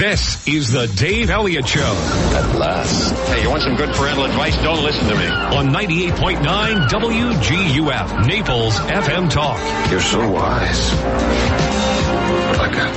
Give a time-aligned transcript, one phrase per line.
[0.00, 1.82] This is the Dave Elliott Show
[2.32, 3.12] At last.
[3.28, 4.56] Hey, you want some good parental advice?
[4.62, 5.26] Don't listen to me.
[5.26, 9.60] on 98.9 WGUF, Naples FM Talk.
[9.90, 10.94] You're so wise.
[12.56, 12.88] Like a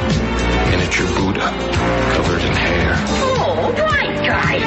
[0.71, 1.51] miniature Buddha
[2.13, 2.93] covered in hair.
[2.95, 4.59] Oh, right, guy.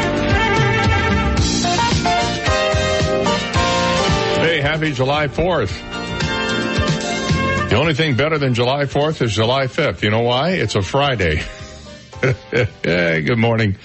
[4.44, 5.72] Hey, happy July 4th.
[7.70, 10.02] The only thing better than July 4th is July 5th.
[10.02, 10.50] You know why?
[10.50, 11.40] It's a Friday.
[12.20, 13.76] hey, good morning.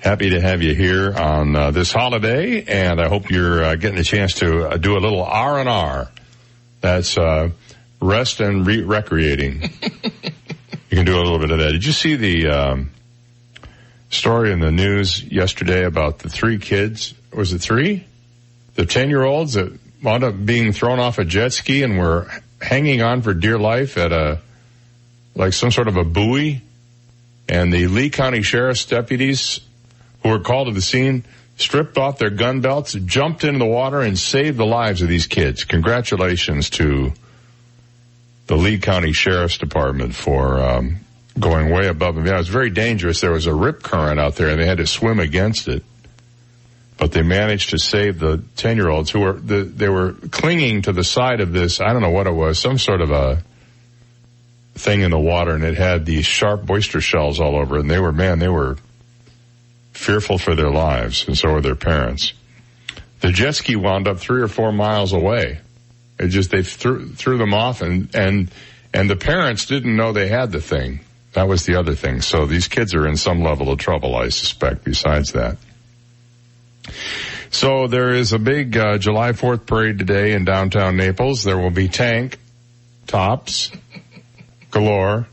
[0.00, 3.98] Happy to have you here on uh, this holiday, and I hope you're uh, getting
[3.98, 6.10] a chance to uh, do a little R and R.
[6.80, 7.50] That's uh,
[8.00, 9.62] rest and re- recreating.
[9.82, 11.72] you can do a little bit of that.
[11.72, 12.90] Did you see the um,
[14.10, 17.14] story in the news yesterday about the three kids?
[17.32, 18.04] Was it three?
[18.74, 22.28] The ten-year-olds that wound up being thrown off a jet ski and were
[22.60, 24.40] hanging on for dear life at a
[25.36, 26.62] like some sort of a buoy
[27.48, 29.60] and the Lee County Sheriff's deputies
[30.22, 31.24] who were called to the scene
[31.56, 35.26] stripped off their gun belts, jumped into the water, and saved the lives of these
[35.26, 35.64] kids.
[35.64, 37.12] Congratulations to
[38.46, 40.98] the Lee County Sheriff's Department for um,
[41.38, 42.36] going way above and beyond.
[42.36, 43.20] It was very dangerous.
[43.20, 45.84] There was a rip current out there, and they had to swim against it.
[46.96, 51.04] But they managed to save the ten-year-olds who were the, they were clinging to the
[51.04, 51.80] side of this.
[51.80, 53.42] I don't know what it was, some sort of a
[54.74, 57.90] thing in the water and it had these sharp oyster shells all over it and
[57.90, 58.76] they were, man, they were
[59.92, 62.32] fearful for their lives and so were their parents.
[63.20, 65.60] The jet ski wound up three or four miles away.
[66.18, 68.50] It just, they threw, threw them off and, and,
[68.92, 71.00] and the parents didn't know they had the thing.
[71.32, 72.20] That was the other thing.
[72.20, 75.56] So these kids are in some level of trouble, I suspect, besides that.
[77.50, 81.44] So there is a big uh, July 4th parade today in downtown Naples.
[81.44, 82.38] There will be tank
[83.06, 83.70] tops
[84.74, 85.26] galore,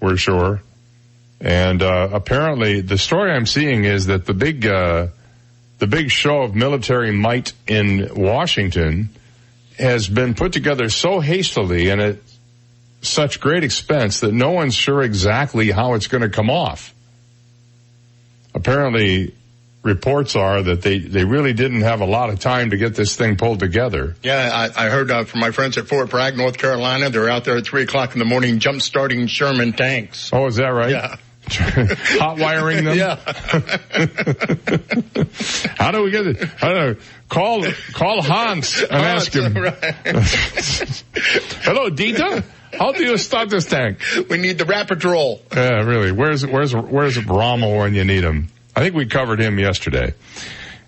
[0.00, 0.62] we're sure.
[1.40, 5.08] And uh, apparently, the story I'm seeing is that the big uh,
[5.78, 9.08] the big show of military might in Washington
[9.78, 12.16] has been put together so hastily and at
[13.02, 16.94] such great expense that no one's sure exactly how it's going to come off.
[18.54, 19.34] Apparently,
[19.84, 23.14] reports are that they, they really didn't have a lot of time to get this
[23.14, 24.16] thing pulled together.
[24.22, 27.10] Yeah, I, I heard uh, from my friends at Fort Bragg, North Carolina.
[27.10, 30.30] They're out there at three o'clock in the morning, jump starting Sherman tanks.
[30.32, 30.90] Oh, is that right?
[30.90, 31.16] Yeah.
[31.50, 32.96] Hot wiring them?
[32.96, 33.16] Yeah.
[35.76, 36.42] How do we get it?
[36.62, 36.96] I don't know.
[37.28, 39.52] Call, call Hans and ask him.
[39.52, 39.74] Right.
[41.62, 42.42] Hello, Dita.
[42.72, 43.98] How do you start this tank?
[44.30, 45.42] we need the rapid roll.
[45.52, 46.12] Yeah, really.
[46.12, 48.48] Where's, where's, where's Rommel when you need him?
[48.76, 50.14] I think we covered him yesterday.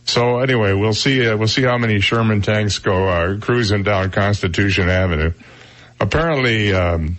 [0.05, 4.11] So anyway, we'll see, uh, we'll see how many Sherman tanks go, uh, cruising down
[4.11, 5.33] Constitution Avenue.
[5.99, 7.17] Apparently, um,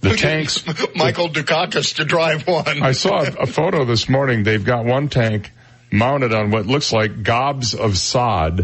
[0.00, 2.82] the tanks, Michael Dukakis to drive one.
[2.82, 4.42] I saw a, a photo this morning.
[4.42, 5.50] They've got one tank
[5.90, 8.60] mounted on what looks like gobs of sod.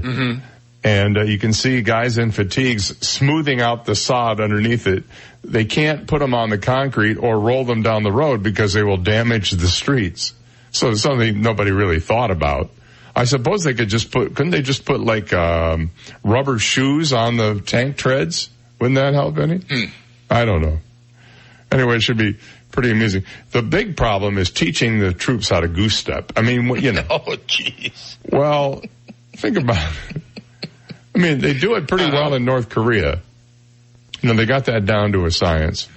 [0.82, 5.04] And uh, you can see guys in fatigues smoothing out the sod underneath it.
[5.44, 8.82] They can't put them on the concrete or roll them down the road because they
[8.82, 10.32] will damage the streets.
[10.70, 12.70] So it's something nobody really thought about.
[13.14, 15.90] I suppose they could just put, couldn't they just put like, um,
[16.22, 18.50] rubber shoes on the tank treads?
[18.78, 19.60] Wouldn't that help any?
[20.30, 20.78] I don't know.
[21.72, 22.38] Anyway, it should be
[22.70, 23.24] pretty amusing.
[23.50, 26.32] The big problem is teaching the troops how to goose step.
[26.36, 28.16] I mean, you know, oh, jeez.
[28.28, 28.82] well,
[29.32, 30.22] think about it.
[31.14, 33.20] I mean, they do it pretty well in North Korea.
[34.22, 35.88] You know, they got that down to a science.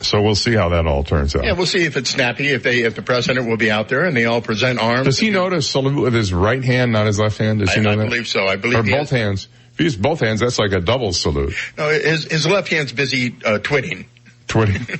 [0.00, 1.44] So we'll see how that all turns out.
[1.44, 4.04] Yeah, we'll see if it's snappy, if they, if the president will be out there
[4.04, 5.04] and they all present arms.
[5.06, 7.60] Does he know to salute with his right hand, not his left hand?
[7.60, 8.04] Does he I, know I that?
[8.04, 8.46] believe so.
[8.46, 9.48] I believe Or both has- hands.
[9.72, 11.54] If he uses both hands, that's like a double salute.
[11.76, 14.06] No, his, his left hand's busy, uh, twitting.
[14.48, 14.86] Twitting.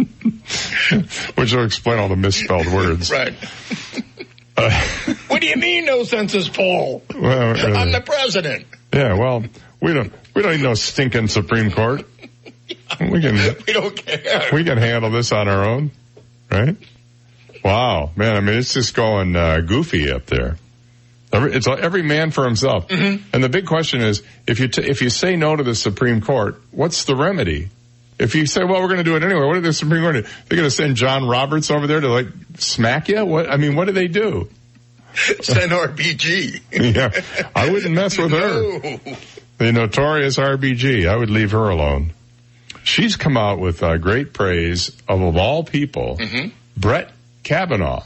[1.36, 3.10] Which will explain all the misspelled words.
[3.20, 3.34] Right.
[4.56, 4.70] Uh,
[5.28, 7.02] what do you mean no census poll?
[7.14, 7.72] well, really.
[7.72, 8.66] I'm the president.
[8.92, 9.42] Yeah, well,
[9.80, 12.06] we don't, we don't need no stinking Supreme Court.
[12.98, 13.34] We can,
[13.66, 14.48] We don't care.
[14.52, 15.90] we can handle this on our own,
[16.50, 16.76] right?
[17.64, 20.56] Wow, man, I mean, it's just going, uh, goofy up there.
[21.32, 22.90] Every, it's every man for himself.
[22.90, 26.20] And the big question is, if you, t- if you say no to the Supreme
[26.20, 27.68] Court, what's the remedy?
[28.18, 30.16] If you say, well, we're going to do it anyway, what did the Supreme Court
[30.16, 30.22] do?
[30.22, 32.26] They're going to send John Roberts over there to like
[32.58, 33.24] smack you?
[33.24, 34.48] What, I mean, what do they do?
[35.42, 36.60] Send RBG.
[36.94, 38.98] yeah, I wouldn't mess with her.
[39.58, 41.08] The notorious RBG.
[41.08, 42.12] I would leave her alone.
[42.82, 46.18] She's come out with uh, great praise of, of all people,
[46.76, 47.10] Brett
[47.42, 48.04] Kavanaugh.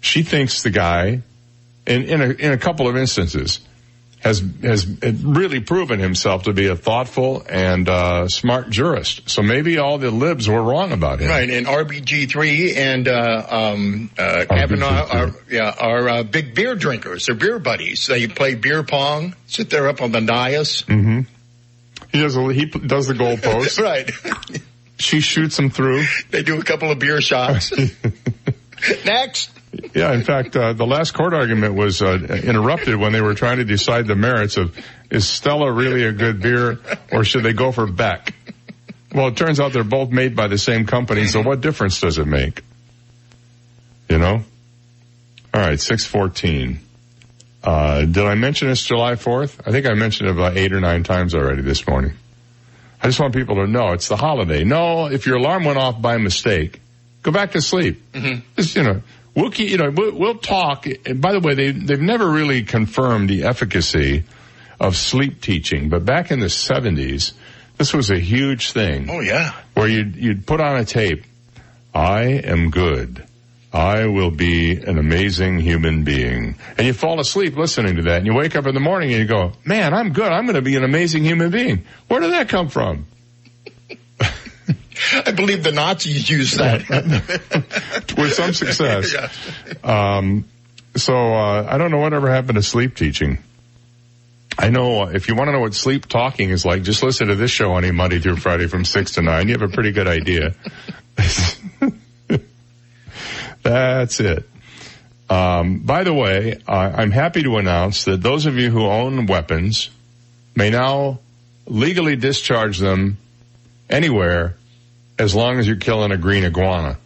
[0.00, 1.22] She thinks the guy,
[1.86, 3.60] in, in, a, in a couple of instances,
[4.20, 4.86] has has
[5.24, 9.28] really proven himself to be a thoughtful and uh, smart jurist.
[9.30, 11.28] So maybe all the libs were wrong about him.
[11.28, 16.74] Right, and RBG three and uh, um, uh, Kavanaugh are yeah are uh, big beer
[16.74, 17.26] drinkers.
[17.26, 18.06] They're beer buddies.
[18.06, 20.82] They play beer pong, sit there up on the dais.
[20.82, 21.20] Mm-hmm.
[22.12, 23.80] He does a, he does the goalpost.
[23.82, 24.10] right.
[24.98, 26.04] She shoots him through.
[26.30, 27.72] They do a couple of beer shots.
[29.04, 29.50] Next.
[29.94, 32.14] Yeah, in fact, uh, the last court argument was uh,
[32.44, 34.76] interrupted when they were trying to decide the merits of
[35.10, 36.78] is Stella really a good beer
[37.12, 38.34] or should they go for Beck?
[39.14, 42.18] Well, it turns out they're both made by the same company, so what difference does
[42.18, 42.62] it make?
[44.08, 44.42] You know?
[45.52, 46.78] All right, 614.
[47.62, 49.60] Uh, did I mention it's July 4th?
[49.66, 52.14] I think I mentioned it about eight or nine times already this morning.
[53.02, 54.64] I just want people to know it's the holiday.
[54.64, 56.80] No, if your alarm went off by mistake,
[57.22, 58.12] go back to sleep.
[58.12, 58.40] Mm-hmm.
[58.56, 59.02] Just, you know,
[59.34, 60.86] we'll keep, you know, we'll, we'll talk.
[60.86, 64.24] And by the way, they, they've never really confirmed the efficacy
[64.78, 67.32] of sleep teaching, but back in the 70s,
[67.76, 69.08] this was a huge thing.
[69.10, 69.54] Oh yeah.
[69.74, 71.24] Where you'd, you'd put on a tape,
[71.94, 73.24] I am good.
[73.72, 76.56] I will be an amazing human being.
[76.76, 79.20] And you fall asleep listening to that and you wake up in the morning and
[79.20, 80.32] you go, man, I'm good.
[80.32, 81.84] I'm going to be an amazing human being.
[82.08, 83.06] Where did that come from?
[85.12, 86.88] I believe the Nazis used that
[88.18, 89.14] with some success.
[89.84, 90.16] yeah.
[90.16, 90.44] um,
[90.96, 93.38] so uh, I don't know whatever happened to sleep teaching.
[94.58, 97.28] I know uh, if you want to know what sleep talking is like, just listen
[97.28, 99.46] to this show any Monday through Friday from six to nine.
[99.46, 100.54] You have a pretty good idea.
[103.62, 104.48] That's it.
[105.28, 109.26] Um, by the way, uh, I'm happy to announce that those of you who own
[109.26, 109.90] weapons
[110.56, 111.20] may now
[111.66, 113.16] legally discharge them
[113.88, 114.56] anywhere
[115.18, 116.98] as long as you're killing a green iguana.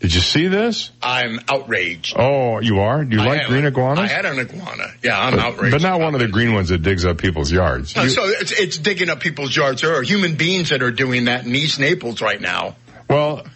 [0.00, 0.90] Did you see this?
[1.02, 2.14] I'm outraged.
[2.18, 3.02] Oh, you are?
[3.04, 4.10] Do you I like green iguanas?
[4.10, 4.92] I had an iguana.
[5.02, 5.72] Yeah, I'm but, outraged.
[5.72, 7.96] But not one of the green ones that digs up people's yards.
[7.96, 9.80] You, so it's, it's digging up people's yards.
[9.80, 12.76] There are human beings that are doing that in East Naples right now.
[13.08, 13.46] Well,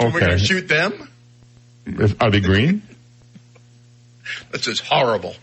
[0.00, 0.12] okay.
[0.12, 1.08] We're going to shoot them?
[1.86, 2.82] If, are they green?
[4.50, 5.34] this is horrible.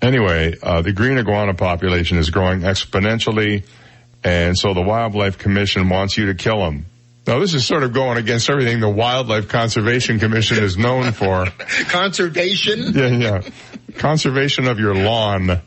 [0.00, 3.64] Anyway, uh, the green iguana population is growing exponentially,
[4.24, 6.86] and so the Wildlife Commission wants you to kill them.
[7.24, 11.46] Now, this is sort of going against everything the Wildlife Conservation Commission is known for.
[11.88, 12.92] Conservation?
[12.94, 13.42] Yeah, yeah.
[13.96, 15.60] Conservation of your lawn.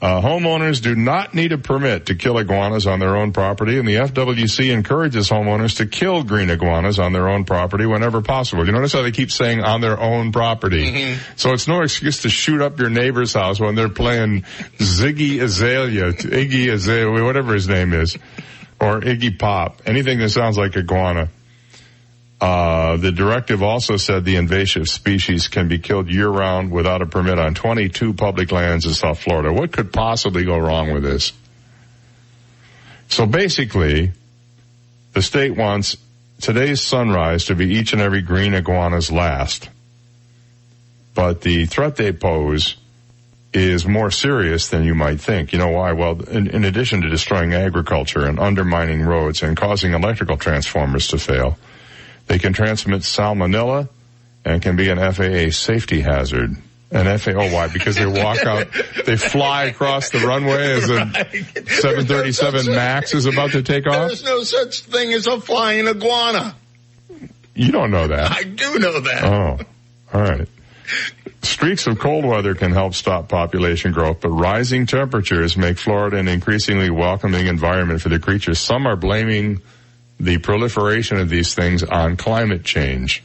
[0.00, 3.88] Uh, homeowners do not need a permit to kill iguanas on their own property, and
[3.88, 8.64] the FWC encourages homeowners to kill green iguanas on their own property whenever possible.
[8.64, 10.92] You notice how they keep saying on their own property.
[10.92, 11.22] Mm-hmm.
[11.34, 14.42] So it's no excuse to shoot up your neighbor's house when they're playing
[14.78, 18.16] Ziggy Azalea, Iggy Azalea, whatever his name is,
[18.80, 21.28] or Iggy Pop, anything that sounds like iguana.
[22.40, 27.06] Uh, the directive also said the invasive species can be killed year round without a
[27.06, 29.52] permit on 22 public lands in South Florida.
[29.52, 31.32] What could possibly go wrong with this?
[33.08, 34.12] So basically,
[35.14, 35.96] the state wants
[36.40, 39.68] today's sunrise to be each and every green iguana's last.
[41.14, 42.76] But the threat they pose
[43.52, 45.52] is more serious than you might think.
[45.52, 45.92] You know why?
[45.92, 51.18] Well, in, in addition to destroying agriculture and undermining roads and causing electrical transformers to
[51.18, 51.58] fail,
[52.28, 53.88] they can transmit salmonella
[54.44, 56.56] and can be an FAA safety hazard.
[56.90, 57.68] An FAA, oh why?
[57.68, 58.68] Because they walk out,
[59.04, 64.08] they fly across the runway as a 737 MAX is about to take off?
[64.08, 66.54] There's no such thing as a flying iguana.
[67.54, 68.30] You don't know that.
[68.30, 69.24] I do know that.
[69.24, 69.58] Oh,
[70.14, 70.48] alright.
[71.42, 76.28] Streaks of cold weather can help stop population growth, but rising temperatures make Florida an
[76.28, 78.58] increasingly welcoming environment for the creatures.
[78.58, 79.60] Some are blaming
[80.20, 83.22] the proliferation of these things on climate change.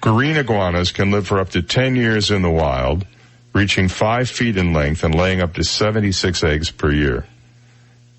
[0.00, 3.06] Green iguanas can live for up to 10 years in the wild,
[3.54, 7.26] reaching 5 feet in length and laying up to 76 eggs per year.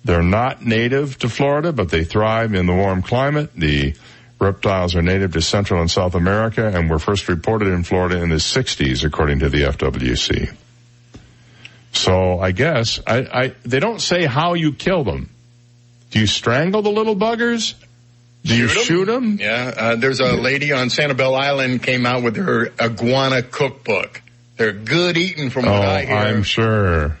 [0.04, 3.50] They're not native to Florida, but they thrive in the warm climate.
[3.54, 3.94] The
[4.40, 8.28] reptiles are native to Central and South America and were first reported in Florida in
[8.28, 10.54] the 60s, according to the FWC.
[11.92, 15.30] So I guess I, I, they don't say how you kill them.
[16.10, 17.74] Do you strangle the little buggers?
[18.44, 19.38] Do you shoot them?
[19.40, 19.74] Yeah.
[19.76, 24.22] Uh, there's a lady on Sanibel Island came out with her iguana cookbook.
[24.56, 26.16] They're good eating from what oh, I hear.
[26.16, 27.18] I'm sure.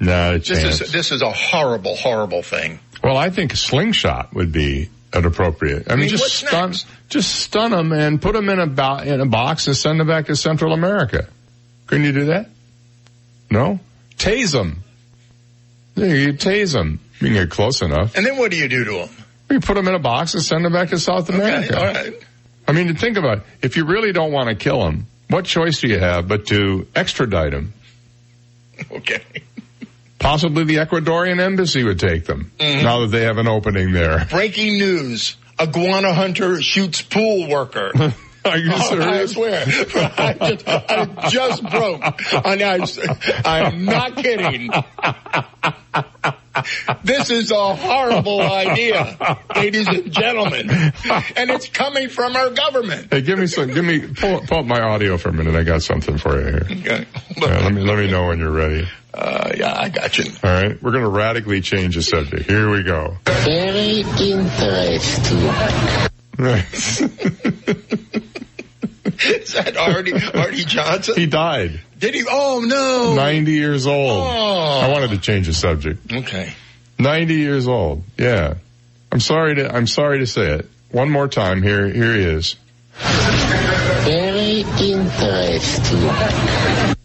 [0.00, 2.80] No, this is this is a horrible, horrible thing.
[3.04, 5.88] Well, I think a slingshot would be an appropriate.
[5.88, 6.86] I, I mean, just stun, next?
[7.08, 10.08] just stun them and put them in a bo- in a box and send them
[10.08, 11.28] back to Central America.
[11.86, 12.48] Couldn't you do that?
[13.50, 13.78] No,
[14.16, 14.82] tase them.
[15.94, 16.98] You tase them.
[17.22, 18.16] You can get close enough.
[18.16, 19.08] And then what do you do to them?
[19.50, 21.76] You put them in a box and send them back to South America.
[21.76, 22.26] Okay, all right.
[22.66, 23.44] I mean, think about it.
[23.60, 26.86] If you really don't want to kill them, what choice do you have but to
[26.94, 27.72] extradite them?
[28.90, 29.22] Okay.
[30.18, 32.82] Possibly the Ecuadorian embassy would take them mm-hmm.
[32.82, 34.26] now that they have an opening there.
[34.30, 35.36] Breaking news.
[35.60, 37.92] Iguana hunter shoots pool worker.
[38.44, 39.62] Are you Oh, I swear.
[39.64, 42.00] I just, I just broke.
[42.34, 42.90] I,
[43.44, 44.70] I'm not kidding.
[47.04, 50.70] This is a horrible idea, ladies and gentlemen.
[50.70, 53.08] And it's coming from our government.
[53.12, 53.68] Hey, give me some.
[53.72, 55.54] Give me pull, pull up my audio for a minute.
[55.54, 56.66] I got something for you here.
[56.70, 57.06] Okay.
[57.36, 58.86] Yeah, let me let me know when you're ready.
[59.14, 60.24] Uh, yeah, I got you.
[60.42, 62.48] All right, we're going to radically change the subject.
[62.48, 63.16] Here we go.
[63.24, 65.38] Very interesting.
[69.22, 71.14] Is that Arte, Arte Johnson?
[71.16, 72.24] he died, Did he?
[72.28, 73.14] Oh no.
[73.14, 74.26] 90 years old.
[74.26, 74.80] Oh.
[74.80, 76.12] I wanted to change the subject.
[76.12, 76.52] Okay.
[76.98, 78.02] 90 years old.
[78.18, 78.54] Yeah.
[79.12, 80.68] I'm sorry to I'm sorry to say it.
[80.90, 81.62] One more time.
[81.62, 82.56] Here here he is.
[82.96, 86.10] Very interesting.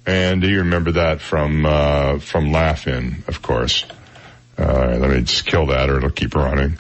[0.07, 3.85] And do you remember that from uh, from Laugh-In, of course?
[4.57, 6.79] Uh, let me just kill that, or it'll keep running.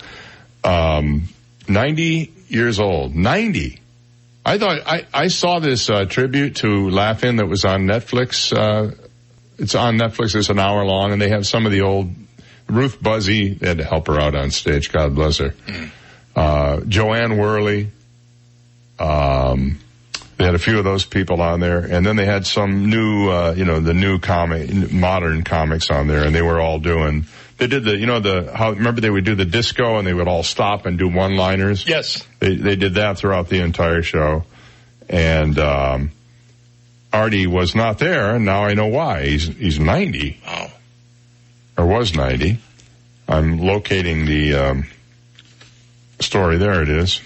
[0.63, 1.27] Um,
[1.67, 3.13] Ninety years old.
[3.15, 3.79] Ninety.
[4.47, 8.55] I thought I, I saw this uh, tribute to Laugh-In that was on Netflix.
[8.57, 8.95] Uh,
[9.57, 10.37] it's on Netflix.
[10.37, 12.15] It's an hour long, and they have some of the old
[12.69, 13.59] Ruth Buzzi.
[13.59, 14.89] They had to help her out on stage.
[14.89, 15.53] God bless her.
[16.33, 17.91] Uh, Jo Anne Worley.
[18.97, 19.79] Um,
[20.37, 23.29] they had a few of those people on there, and then they had some new,
[23.29, 27.25] uh, you know, the new comic, modern comics on there, and they were all doing.
[27.57, 28.71] They did the, you know, the how.
[28.71, 31.87] Remember they would do the disco, and they would all stop and do one-liners.
[31.87, 32.25] Yes.
[32.39, 34.43] They they did that throughout the entire show,
[35.09, 36.11] and um,
[37.11, 39.25] Arte was not there, and now I know why.
[39.25, 40.71] He's he's ninety Oh.
[41.79, 42.59] or was ninety.
[43.27, 44.87] I'm locating the um,
[46.19, 46.57] story.
[46.57, 47.21] There it is.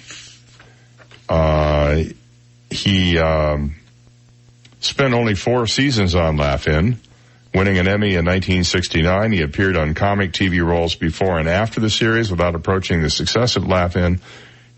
[1.28, 2.04] Uh,
[2.70, 3.76] he um,
[4.80, 7.00] spent only four seasons on Laugh-In,
[7.54, 9.32] winning an Emmy in 1969.
[9.32, 13.56] He appeared on comic TV roles before and after the series without approaching the success
[13.56, 14.20] of Laugh-In.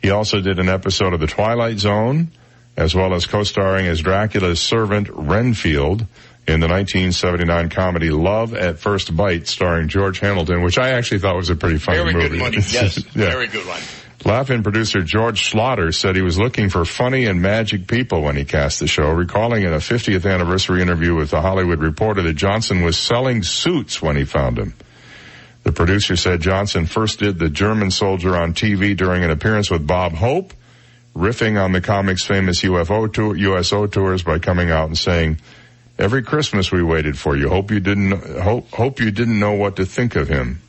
[0.01, 2.31] He also did an episode of The Twilight Zone,
[2.75, 6.01] as well as co-starring as Dracula's servant Renfield
[6.45, 11.37] in the 1979 comedy Love at First Bite, starring George Hamilton, which I actually thought
[11.37, 12.29] was a pretty funny Very movie.
[12.29, 12.57] good money.
[12.57, 12.97] Yes.
[13.15, 13.29] Yeah.
[13.29, 13.79] Very good one.
[14.25, 18.45] Laugh-In producer George Schlatter said he was looking for funny and magic people when he
[18.45, 22.83] cast the show, recalling in a 50th anniversary interview with the Hollywood Reporter that Johnson
[22.83, 24.75] was selling suits when he found him.
[25.63, 29.85] The producer said Johnson first did the German soldier on TV during an appearance with
[29.85, 30.53] Bob Hope,
[31.13, 35.37] riffing on the comic's famous UFO tour, USO tours by coming out and saying,
[35.99, 37.49] "Every Christmas we waited for you.
[37.49, 40.61] Hope you didn't hope hope you didn't know what to think of him."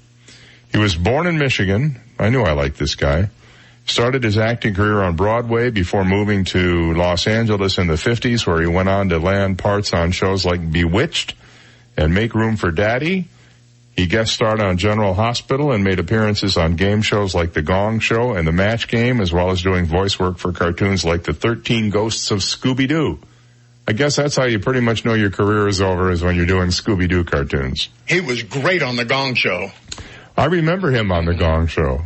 [0.72, 2.00] He was born in Michigan.
[2.18, 3.30] I knew I liked this guy.
[3.86, 8.60] Started his acting career on Broadway before moving to Los Angeles in the 50s where
[8.60, 11.34] he went on to land parts on shows like Bewitched
[11.96, 13.28] and Make Room for Daddy.
[13.94, 18.00] He guest starred on General Hospital and made appearances on game shows like The Gong
[18.00, 21.32] Show and The Match Game as well as doing voice work for cartoons like The
[21.32, 23.20] 13 Ghosts of Scooby-Doo.
[23.86, 26.46] I guess that's how you pretty much know your career is over is when you're
[26.46, 27.90] doing Scooby-Doo cartoons.
[28.08, 29.70] He was great on the Gong Show.
[30.36, 32.00] I remember him on The Gong Show.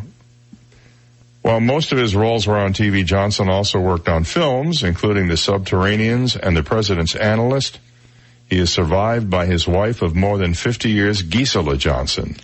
[1.49, 5.35] While most of his roles were on TV, Johnson also worked on films, including The
[5.39, 7.81] Subterraneans and The President's Analyst.
[8.51, 12.37] He is survived by his wife of more than 50 years, Gisela Johnson.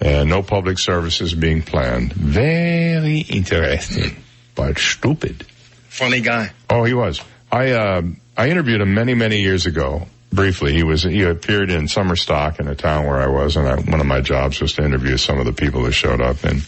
[0.00, 2.12] And no public services being planned.
[2.12, 4.16] Very interesting,
[4.56, 5.46] but stupid.
[5.86, 6.50] Funny guy.
[6.68, 7.20] Oh, he was.
[7.52, 8.02] I uh,
[8.36, 10.08] I interviewed him many many years ago.
[10.32, 13.68] Briefly, he was he appeared in summer stock in a town where I was, and
[13.68, 16.42] I, one of my jobs was to interview some of the people that showed up.
[16.42, 16.66] And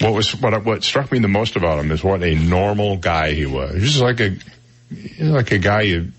[0.00, 3.32] what was what what struck me the most about him is what a normal guy
[3.32, 3.74] he was.
[3.74, 4.36] He was just like a
[5.20, 6.12] like a guy you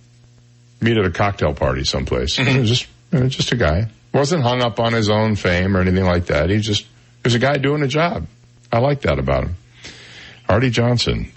[0.82, 2.36] meet at a cocktail party someplace.
[2.36, 3.88] He was just you know, just a guy.
[4.14, 6.50] wasn't hung up on his own fame or anything like that.
[6.50, 6.90] He just he
[7.24, 8.28] was a guy doing a job.
[8.72, 9.56] I like that about him.
[10.48, 11.32] Arte Johnson.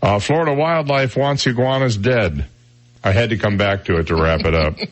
[0.00, 2.46] Uh, Florida Wildlife wants iguanas dead.
[3.02, 4.76] I had to come back to it to wrap it up.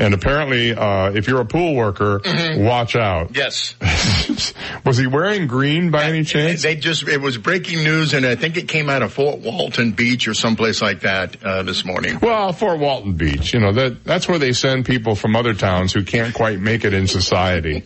[0.00, 2.22] and apparently, uh, if you're a pool worker,
[2.56, 3.36] watch out.
[3.36, 3.74] Yes.
[4.86, 6.62] Was he wearing green by any chance?
[6.62, 9.92] They just, it was breaking news and I think it came out of Fort Walton
[9.92, 12.18] Beach or someplace like that, uh, this morning.
[12.20, 15.92] Well, Fort Walton Beach, you know, that, that's where they send people from other towns
[15.92, 17.82] who can't quite make it in society.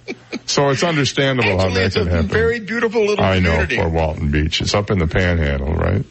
[0.46, 2.28] so it's understandable how that it's a happen.
[2.28, 3.66] very beautiful little I know.
[3.66, 4.62] Fort Walton Beach.
[4.62, 6.04] It's up in the panhandle, right?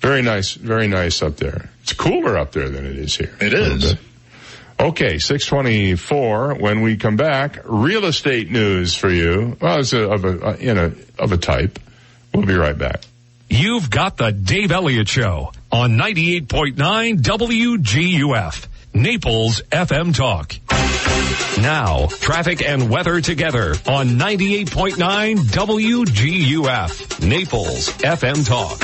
[0.00, 1.70] Very nice, very nice up there.
[1.82, 3.34] It's cooler up there than it is here.
[3.40, 3.60] It is.
[3.60, 4.11] A little is.
[4.82, 6.54] Okay, 624.
[6.56, 9.56] When we come back, real estate news for you.
[9.60, 11.78] Well, it's a, of a, uh, you know, of a type.
[12.34, 13.02] We'll be right back.
[13.48, 16.74] You've got the Dave Elliott Show on 98.9
[17.20, 20.56] WGUF, Naples FM Talk.
[21.62, 28.80] Now, traffic and weather together on 98.9 WGUF, Naples FM Talk.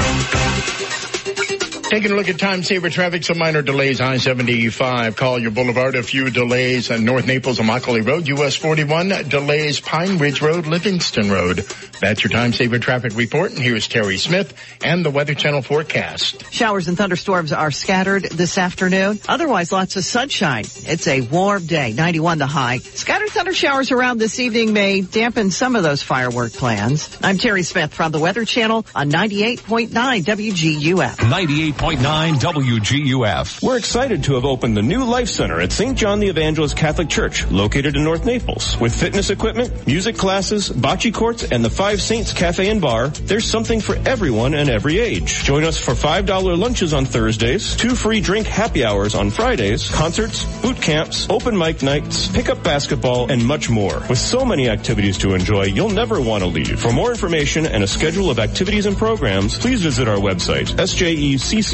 [1.89, 6.29] Taking a look at time saver traffic, some minor delays I-75, Collier Boulevard, a few
[6.29, 11.65] delays on North Naples and Immokalee Road, US 41, delays Pine Ridge Road, Livingston Road.
[11.99, 14.53] That's your time saver traffic report, and here's Terry Smith
[14.85, 16.53] and the Weather Channel forecast.
[16.53, 19.19] Showers and thunderstorms are scattered this afternoon.
[19.27, 20.65] Otherwise, lots of sunshine.
[20.67, 22.79] It's a warm day, 91 the high.
[22.79, 27.17] Scattered thunder showers around this evening may dampen some of those firework plans.
[27.23, 31.31] I'm Terry Smith from the Weather Channel on 98.9 WGUF.
[31.31, 33.63] 98 98.9 WGUF.
[33.63, 35.97] We're excited to have opened the new Life Center at St.
[35.97, 38.77] John the Evangelist Catholic Church, located in North Naples.
[38.81, 43.49] With fitness equipment, music classes, bocce courts, and the Five Saints Cafe and Bar, there's
[43.49, 45.45] something for everyone and every age.
[45.45, 50.45] Join us for $5 lunches on Thursdays, two free drink happy hours on Fridays, concerts,
[50.61, 54.03] boot camps, open mic nights, pickup basketball, and much more.
[54.09, 56.81] With so many activities to enjoy, you'll never want to leave.
[56.81, 61.68] For more information and a schedule of activities and programs, please visit our website, sjecc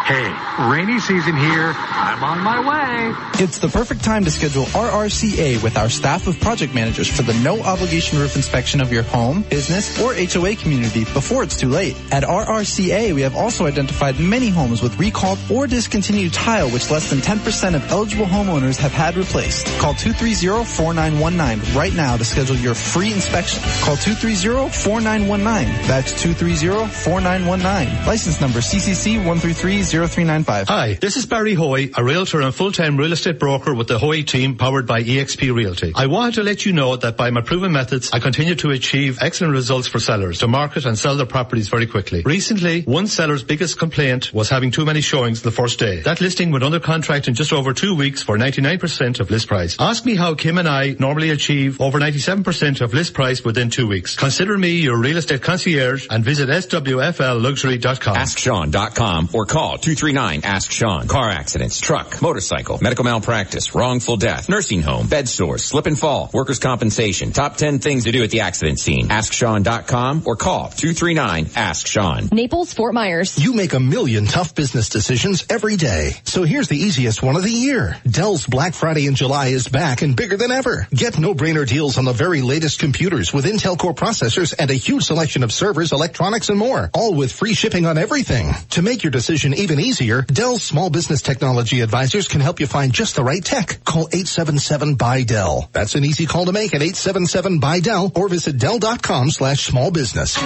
[0.10, 0.34] Hey,
[0.72, 1.72] rainy season here.
[1.78, 3.44] I'm on my way.
[3.44, 7.36] It's the perfect time to schedule RRCA with our staff of project managers for the
[7.36, 11.96] no obligation roof inspection of your home, business, or HOA community before it's too late.
[12.12, 17.12] At RRCA, we have also identified many homes with recalled or discontinued tile which less
[17.12, 19.68] than 10% of eligible homeowners have had replaced.
[19.78, 23.62] Call 230-4919 right now to schedule your free inspection.
[23.84, 25.86] Call 230-4919.
[25.86, 28.08] That's 230-4919.
[28.08, 30.68] License number CCC 133 0395.
[30.68, 34.24] Hi, this is Barry Hoy, a realtor and full-time real estate broker with the Hoy
[34.24, 35.92] team powered by eXp Realty.
[35.96, 39.20] I wanted to let you know that by my proven methods, I continue to achieve
[39.22, 42.22] excellent results for sellers to market and sell their properties very quickly.
[42.22, 46.02] Recently, one seller's biggest complaint was having too many showings the first day.
[46.02, 49.76] That listing went under contract in just over two weeks for 99% of list price.
[49.80, 53.88] Ask me how Kim and I normally achieve over 97% of list price within two
[53.88, 54.16] weeks.
[54.16, 58.16] Consider me your real estate concierge and visit swflluxury.com.
[58.16, 61.08] AskSean.com or call 239 Ask Sean.
[61.08, 66.30] Car accidents, truck, motorcycle, medical malpractice, wrongful death, nursing home, bed sores, slip and fall,
[66.32, 67.32] workers' compensation.
[67.32, 69.08] Top 10 things to do at the accident scene.
[69.08, 72.30] AskSean.com or call 239 Ask Sean.
[72.32, 73.44] Naples, Fort Myers.
[73.44, 76.12] You make a million tough business decisions every day.
[76.24, 77.98] So here's the easiest one of the year.
[78.08, 80.88] Dell's Black Friday in July is back and bigger than ever.
[80.92, 85.06] Get no-brainer deals on the very latest computers with Intel Core processors and a huge
[85.06, 86.92] selection of servers, electronics, and more.
[86.94, 88.52] All with free shipping on everything.
[88.72, 92.94] To make your decision even easier, Dell's small business technology advisors can help you find
[92.94, 93.84] just the right tech.
[93.84, 95.70] Call 877 by Dell.
[95.74, 99.92] That's an easy call to make at 877 by Dell or visit Dell.com slash small
[99.92, 100.38] business.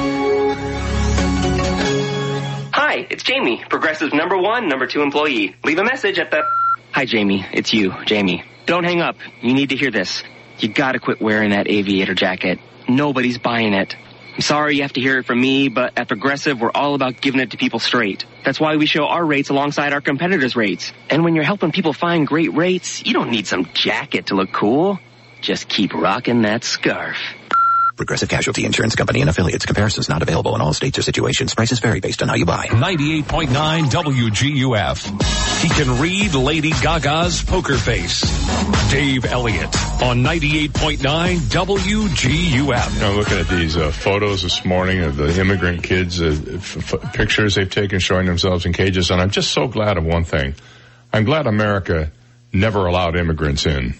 [2.75, 5.55] Hi, it's Jamie, Progressive number one, number two employee.
[5.63, 6.41] Leave a message at the...
[6.91, 7.45] Hi, Jamie.
[7.53, 8.43] It's you, Jamie.
[8.65, 9.17] Don't hang up.
[9.41, 10.23] You need to hear this.
[10.59, 12.59] You gotta quit wearing that aviator jacket.
[12.87, 13.95] Nobody's buying it.
[14.33, 17.21] I'm sorry you have to hear it from me, but at Progressive, we're all about
[17.21, 18.25] giving it to people straight.
[18.43, 20.91] That's why we show our rates alongside our competitors' rates.
[21.11, 24.51] And when you're helping people find great rates, you don't need some jacket to look
[24.51, 24.99] cool.
[25.41, 27.17] Just keep rocking that scarf.
[28.03, 29.65] Progressive Casualty Insurance Company and affiliates.
[29.65, 31.55] Comparisons not available in all states or situations.
[31.55, 32.67] Prices vary based on how you buy.
[32.67, 33.47] 98.9
[33.85, 35.61] WGUF.
[35.61, 38.19] He can read Lady Gaga's poker face.
[38.91, 40.97] Dave Elliott on 98.9
[41.37, 42.93] WGUF.
[42.95, 46.93] You know, looking at these uh, photos this morning of the immigrant kids, uh, f-
[46.93, 50.25] f- pictures they've taken showing themselves in cages, and I'm just so glad of one
[50.25, 50.55] thing.
[51.13, 52.11] I'm glad America
[52.51, 53.93] never allowed immigrants in.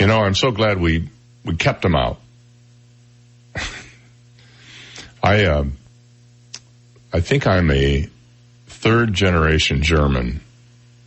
[0.00, 1.08] You know, I'm so glad we,
[1.44, 2.18] we kept them out.
[5.26, 5.64] I, uh,
[7.12, 8.08] I think I'm a
[8.68, 10.40] third generation German.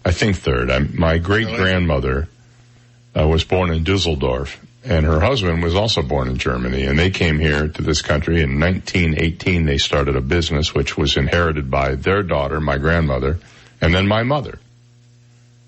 [0.03, 0.69] I think third.
[0.69, 2.27] I'm, my great grandmother
[3.17, 6.83] uh, was born in Dusseldorf, and her husband was also born in Germany.
[6.83, 9.63] And they came here to this country in 1918.
[9.63, 13.39] They started a business which was inherited by their daughter, my grandmother,
[13.79, 14.59] and then my mother.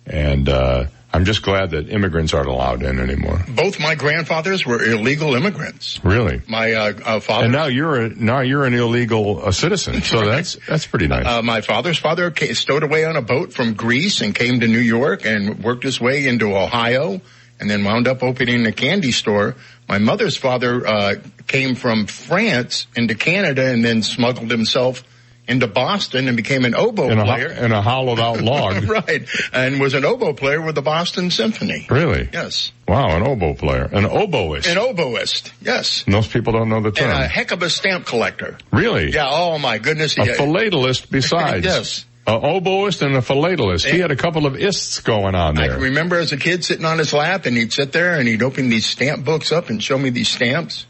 [0.05, 3.43] And uh, I'm just glad that immigrants aren't allowed in anymore.
[3.50, 6.00] Both my grandfathers were illegal immigrants.
[6.04, 6.41] Really?
[6.47, 7.45] My uh, uh, father.
[7.45, 11.26] And now you're a now you're an illegal uh, citizen, so that's that's pretty nice.
[11.26, 14.67] Uh, my father's father ca stowed away on a boat from Greece and came to
[14.67, 17.19] New York and worked his way into Ohio
[17.60, 19.56] and then wound up opening a candy store.
[19.88, 21.15] My mother's father uh,
[21.47, 25.04] came from France into Canada and then smuggled himself
[25.51, 27.51] into Boston and became an oboe in a, player.
[27.51, 28.83] in a hollowed out log.
[28.89, 29.27] right.
[29.53, 31.85] And was an oboe player with the Boston Symphony.
[31.89, 32.29] Really?
[32.33, 32.71] Yes.
[32.87, 34.69] Wow, an oboe player, an oboist.
[34.71, 35.51] An oboist.
[35.61, 36.05] Yes.
[36.07, 37.11] Most people don't know the term.
[37.11, 38.57] And a heck of a stamp collector.
[38.71, 39.11] really?
[39.11, 39.27] Yeah.
[39.29, 40.17] Oh my goodness.
[40.17, 40.33] A Yeah.
[40.35, 41.65] philatelist besides.
[41.71, 42.05] Yes.
[42.27, 43.83] A oboist and a philatelist.
[43.89, 45.65] He had a couple of ists going on there.
[45.65, 48.27] I can remember as a kid sitting on his lap and he'd sit there and
[48.27, 50.85] he'd open these stamp books up and show me these stamps.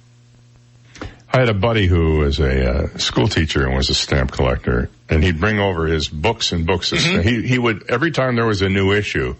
[1.33, 4.89] I had a buddy who was a uh, school teacher and was a stamp collector,
[5.07, 6.91] and he'd bring over his books and books.
[6.91, 7.21] Mm-hmm.
[7.21, 9.35] He he would every time there was a new issue,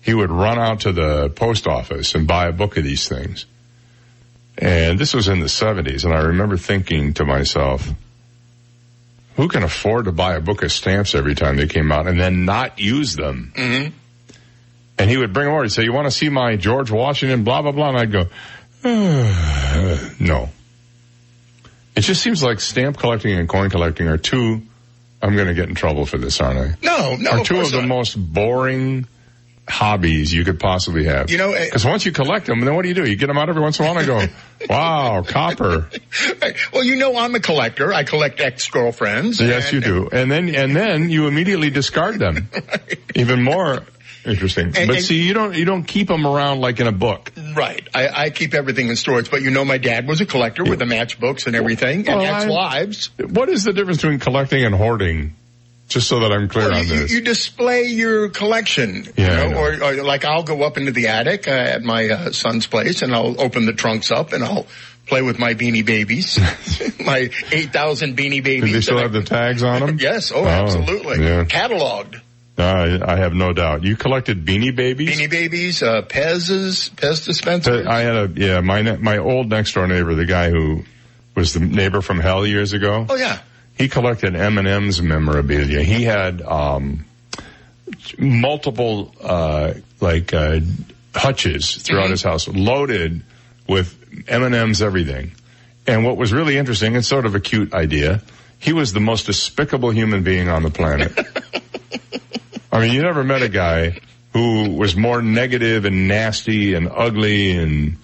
[0.00, 3.44] he would run out to the post office and buy a book of these things.
[4.56, 7.90] And this was in the seventies, and I remember thinking to myself,
[9.36, 12.18] who can afford to buy a book of stamps every time they came out and
[12.18, 13.52] then not use them?
[13.54, 13.94] Mm-hmm.
[14.98, 15.64] And he would bring them over.
[15.64, 17.90] He'd say, "You want to see my George Washington?" Blah blah blah.
[17.90, 18.24] And I'd go,
[20.18, 20.48] "No."
[22.00, 24.62] It just seems like stamp collecting and coin collecting are two.
[25.20, 26.74] I'm going to get in trouble for this, aren't I?
[26.82, 27.88] No, no, Are two of course the not.
[27.88, 29.06] most boring
[29.68, 31.30] hobbies you could possibly have.
[31.30, 33.04] You know, eh, because once you collect them, then what do you do?
[33.06, 34.24] You get them out every once in a while and go,
[34.70, 35.90] "Wow, copper."
[36.72, 37.92] Well, you know, I'm a collector.
[37.92, 39.38] I collect ex-girlfriends.
[39.38, 40.08] Yes, you do.
[40.10, 42.48] And then and then you immediately discard them.
[43.14, 43.80] Even more
[44.24, 44.66] interesting.
[44.76, 47.32] And- but and- see, you don't you don't keep them around like in a book.
[47.54, 47.86] Right.
[47.94, 50.78] I, I keep everything in storage, but you know, my dad was a collector with
[50.78, 53.10] the matchbooks and everything, and Well, I- ex-wives.
[53.18, 55.34] What is the difference between collecting and hoarding?
[55.88, 57.10] Just so that I'm clear Well, on you, this.
[57.12, 59.58] you display your collection, Yeah, you know, know.
[59.58, 63.02] or, or like I'll go up into the attic uh, at my uh, son's place
[63.02, 64.68] and I'll open the trunks up and I'll
[65.08, 66.38] play with my beanie babies,
[67.04, 68.70] my 8,000 beanie babies.
[68.70, 69.98] Do they still that I- have the tags on them?
[70.00, 71.24] Yes, oh, absolutely.
[71.24, 71.42] Yeah.
[71.46, 72.20] Cataloged.
[72.62, 73.82] I, I have no doubt.
[73.84, 75.18] You collected Beanie Babies?
[75.18, 77.86] Beanie babies, uh, Pez's, Pez dispensers.
[77.86, 80.84] I had a, yeah, my, my old next door neighbor, the guy who
[81.34, 83.06] was the neighbor from hell years ago.
[83.08, 83.38] Oh yeah.
[83.76, 85.82] He collected M&M's memorabilia.
[85.82, 87.04] He had, um,
[88.18, 90.60] multiple, uh, like, uh,
[91.14, 92.10] hutches throughout Mm-hmm.
[92.12, 93.22] his house loaded
[93.66, 93.96] with
[94.28, 95.32] M&M's everything.
[95.86, 98.20] And what was really interesting, and sort of a cute idea,
[98.58, 101.12] he was the most despicable human being on the planet.
[102.72, 104.00] I mean, you never met a guy
[104.32, 107.96] who was more negative and nasty and ugly and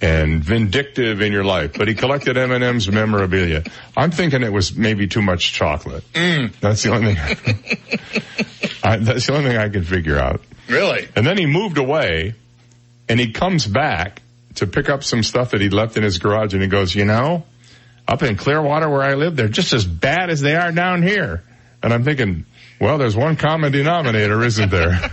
[0.00, 3.64] and vindictive in your life, but he collected M&M's memorabilia.
[3.96, 6.04] I'm thinking it was maybe too much chocolate.
[6.12, 6.52] Mm.
[6.60, 7.78] That's the only thing.
[8.84, 10.42] I, that's the only thing I can figure out.
[10.68, 11.08] Really?
[11.16, 12.34] And then he moved away,
[13.08, 14.20] and he comes back
[14.56, 17.06] to pick up some stuff that he left in his garage, and he goes, you
[17.06, 17.44] know,
[18.06, 21.42] up in Clearwater where I live, they're just as bad as they are down here.
[21.82, 22.44] And I'm thinking,
[22.80, 24.98] well, there's one common denominator, isn't there?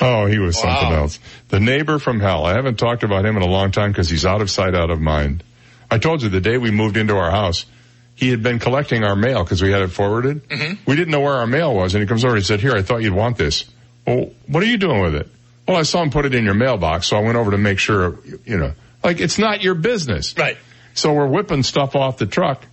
[0.00, 1.18] oh, he was something else.
[1.48, 2.44] The neighbor from hell.
[2.44, 4.90] I haven't talked about him in a long time because he's out of sight, out
[4.90, 5.42] of mind.
[5.90, 7.66] I told you the day we moved into our house,
[8.14, 10.48] he had been collecting our mail because we had it forwarded.
[10.48, 10.74] Mm-hmm.
[10.86, 12.72] We didn't know where our mail was, and he comes over and he said, "Here,
[12.72, 13.64] I thought you'd want this."
[14.06, 15.28] Well, what are you doing with it?
[15.66, 17.78] Well, I saw him put it in your mailbox, so I went over to make
[17.78, 18.18] sure.
[18.44, 20.36] You know, like it's not your business.
[20.36, 20.58] Right.
[20.94, 22.64] So we're whipping stuff off the truck,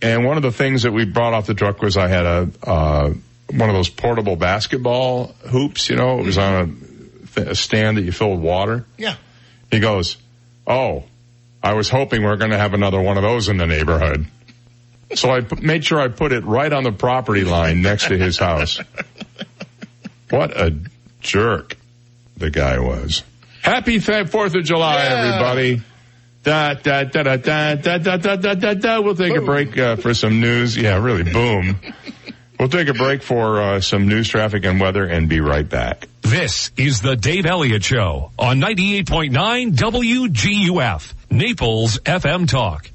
[0.00, 2.50] and one of the things that we brought off the truck was I had a
[2.62, 3.12] uh,
[3.50, 5.88] one of those portable basketball hoops.
[5.90, 8.84] You know, it was on a, th- a stand that you fill with water.
[8.96, 9.16] Yeah.
[9.70, 10.16] He goes,
[10.66, 11.04] "Oh,
[11.62, 14.26] I was hoping we are going to have another one of those in the neighborhood."
[15.14, 18.18] So I p- made sure I put it right on the property line next to
[18.18, 18.80] his house.
[20.30, 20.76] What a
[21.20, 21.76] jerk
[22.36, 23.22] the guy was.
[23.62, 25.82] Happy Fourth of July, everybody.
[26.48, 29.00] Da, da, da, da, da, da, da, da, da, da, da.
[29.02, 30.78] We'll take a break uh, for some news.
[30.78, 31.78] Yeah, really, boom.
[32.58, 36.08] We'll take a break for uh, some news, traffic, and weather and be right back.
[36.22, 42.90] This is the Dave Elliott Show on 98.9 WGUF, Naples FM Talk.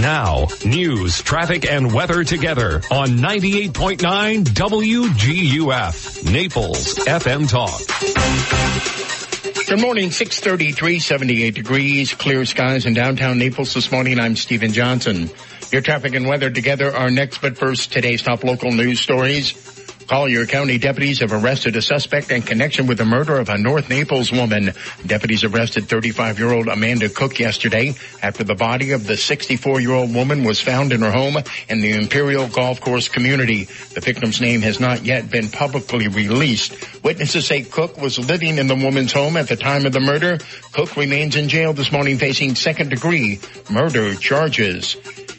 [0.00, 9.27] Now, news, traffic, and weather together on 98.9 WGUF, Naples FM Talk.
[9.54, 14.20] Good morning, 633, 78 degrees, clear skies in downtown Naples this morning.
[14.20, 15.30] I'm Stephen Johnson.
[15.72, 19.77] Your traffic and weather together are next, but first, today's top local news stories.
[20.08, 23.90] Collier County deputies have arrested a suspect in connection with the murder of a North
[23.90, 24.72] Naples woman.
[25.04, 30.94] Deputies arrested 35-year-old Amanda Cook yesterday after the body of the 64-year-old woman was found
[30.94, 31.36] in her home
[31.68, 33.64] in the Imperial Golf Course community.
[33.64, 37.04] The victim's name has not yet been publicly released.
[37.04, 40.38] Witnesses say Cook was living in the woman's home at the time of the murder.
[40.72, 43.40] Cook remains in jail this morning facing second degree
[43.70, 44.96] murder charges.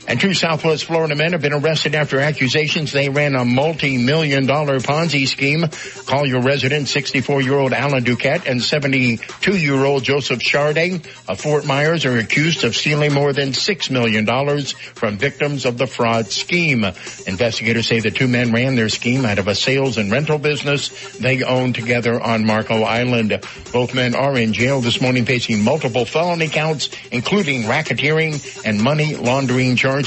[0.09, 4.79] And two Southwest Florida men have been arrested after accusations they ran a multi-million dollar
[4.79, 5.67] Ponzi scheme.
[6.07, 12.75] Collier resident 64-year-old Alan Duquette and 72-year-old Joseph Charding of Fort Myers are accused of
[12.75, 14.25] stealing more than $6 million
[14.95, 16.85] from victims of the fraud scheme.
[17.27, 20.89] Investigators say the two men ran their scheme out of a sales and rental business
[21.19, 23.39] they own together on Marco Island.
[23.71, 29.15] Both men are in jail this morning facing multiple felony counts, including racketeering and money
[29.15, 29.98] laundering charges.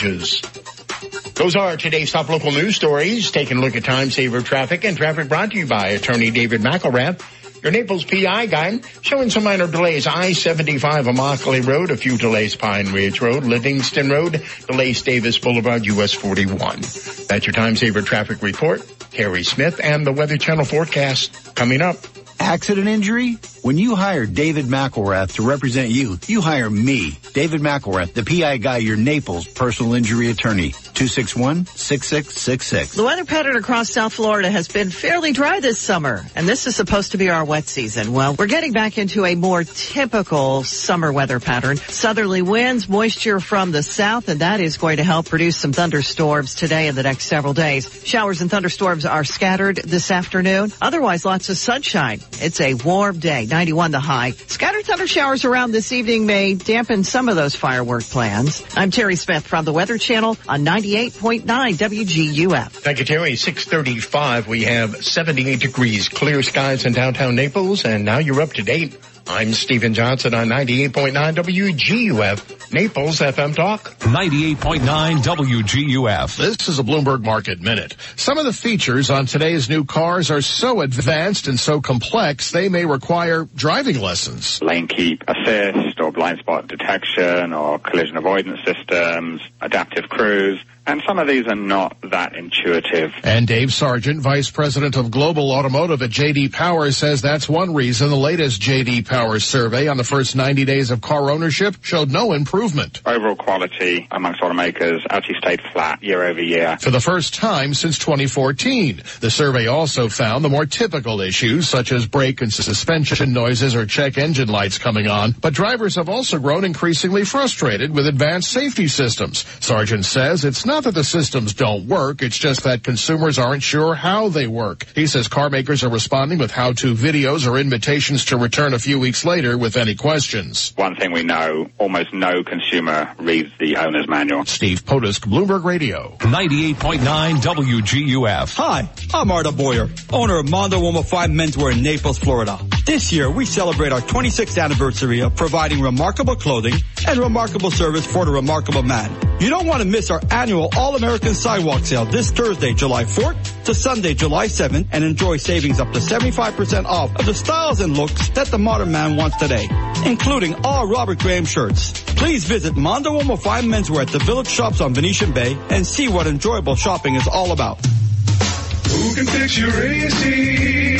[1.34, 3.30] Those are today's top local news stories.
[3.30, 6.60] Taking a look at time saver traffic and traffic brought to you by attorney David
[6.60, 7.20] McElrath.
[7.62, 10.06] Your Naples PI guy showing some minor delays.
[10.06, 16.12] I-75 Immokalee Road, a few delays Pine Ridge Road, Livingston Road, delays Davis Boulevard, US
[16.12, 16.80] 41.
[17.28, 18.82] That's your time saver traffic report.
[19.14, 21.96] Harry Smith and the Weather Channel forecast coming up.
[22.40, 23.38] Accident injury?
[23.62, 28.56] When you hire David McElrath to represent you, you hire me, David McElrath, the PI
[28.56, 30.70] guy, your Naples personal injury attorney.
[30.70, 32.96] 261-6666.
[32.96, 36.74] The weather pattern across South Florida has been fairly dry this summer, and this is
[36.74, 38.12] supposed to be our wet season.
[38.12, 41.76] Well, we're getting back into a more typical summer weather pattern.
[41.76, 46.56] Southerly winds, moisture from the south, and that is going to help produce some thunderstorms
[46.56, 48.04] today and the next several days.
[48.04, 50.72] Showers and thunderstorms are scattered this afternoon.
[50.80, 52.20] Otherwise, lots of sunshine.
[52.40, 54.30] It's a warm day, 91 the high.
[54.30, 58.64] Scattered thunder showers around this evening may dampen some of those firework plans.
[58.74, 62.68] I'm Terry Smith from the Weather Channel on 98.9 WGUF.
[62.70, 63.36] Thank you, Terry.
[63.36, 68.62] 635, we have 78 degrees, clear skies in downtown Naples, and now you're up to
[68.62, 68.98] date.
[69.26, 73.82] I'm Stephen Johnson on 98.9 WGUF, Naples FM Talk.
[74.00, 76.36] 98.9 WGUF.
[76.36, 77.96] This is a Bloomberg Market Minute.
[78.16, 82.68] Some of the features on today's new cars are so advanced and so complex, they
[82.68, 84.60] may require driving lessons.
[84.62, 90.60] Lane keep assist or blind spot detection or collision avoidance systems, adaptive cruise.
[90.84, 93.12] And some of these are not that intuitive.
[93.22, 98.10] And Dave Sargent, Vice President of Global Automotive at JD Power, says that's one reason
[98.10, 102.32] the latest JD Power survey on the first 90 days of car ownership showed no
[102.32, 103.00] improvement.
[103.06, 106.76] Overall quality amongst automakers actually stayed flat year over year.
[106.80, 109.02] For the first time since 2014.
[109.20, 113.86] The survey also found the more typical issues such as brake and suspension noises or
[113.86, 115.32] check engine lights coming on.
[115.40, 119.44] But drivers have also grown increasingly frustrated with advanced safety systems.
[119.60, 123.94] Sargent says it's not that the systems don't work, it's just that consumers aren't sure
[123.94, 124.86] how they work.
[124.94, 128.98] He says car makers are responding with how-to videos or invitations to return a few
[128.98, 130.72] weeks later with any questions.
[130.76, 134.44] One thing we know, almost no consumer reads the owner's manual.
[134.46, 136.16] Steve Potusk, Bloomberg Radio.
[136.20, 138.56] 98.9 WGUF.
[138.56, 142.58] Hi, I'm Arda Boyer, owner of Mondo Uomo 5 Menswear in Naples, Florida.
[142.86, 146.74] This year, we celebrate our 26th anniversary of providing remarkable clothing
[147.06, 149.10] and remarkable service for the remarkable man.
[149.40, 153.74] You don't want to miss our annual All-American Sidewalk Sale this Thursday, July 4th to
[153.74, 158.28] Sunday, July 7th and enjoy savings up to 75% off of the styles and looks
[158.30, 159.68] that the modern man wants today,
[160.04, 161.92] including all Robert Graham shirts.
[162.14, 166.08] Please visit Mondo Uomo 5 Menswear at the Village Shops on Venetian Bay and see
[166.08, 167.84] what enjoyable shopping is all about.
[167.84, 170.92] Who can fix your AC?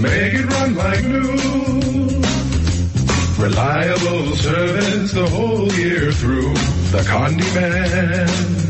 [0.00, 1.89] Make it run like new.
[3.40, 6.52] Reliable service the whole year through.
[6.92, 8.69] The Condi Man.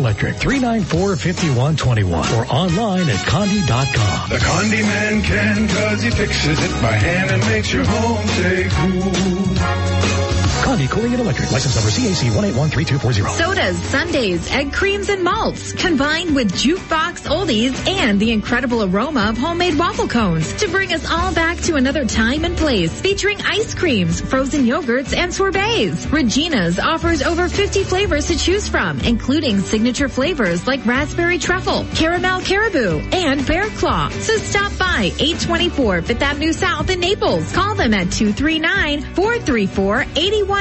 [0.01, 4.29] Electric 394-5121 or online at condi.com.
[4.29, 8.67] The Condi Man can cause he fixes it by hand and makes your home stay
[8.71, 10.30] cool.
[10.71, 11.51] Condi Cooling and Electric.
[11.51, 13.37] License number CAC 1813240.
[13.37, 19.37] Sodas, sundaes, egg creams, and malts, combined with jukebox oldies and the incredible aroma of
[19.37, 23.73] homemade waffle cones to bring us all back to another time and place, featuring ice
[23.73, 26.05] creams, frozen yogurts, and sorbets.
[26.05, 32.39] Regina's offers over 50 flavors to choose from, including signature flavors like raspberry truffle, caramel
[32.39, 34.07] caribou, and bear claw.
[34.07, 37.51] So stop by 824 Fifth Avenue South in Naples.
[37.51, 38.07] Call them at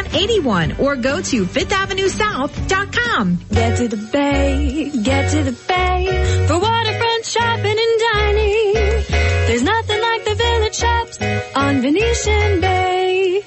[0.04, 3.38] 239-434-8181 or go to fifthavenuesouth.com.
[3.52, 8.72] Get to the bay, get to the bay for waterfront shopping and dining.
[9.46, 11.18] There's nothing like the village shops
[11.56, 13.42] on Venetian Bay.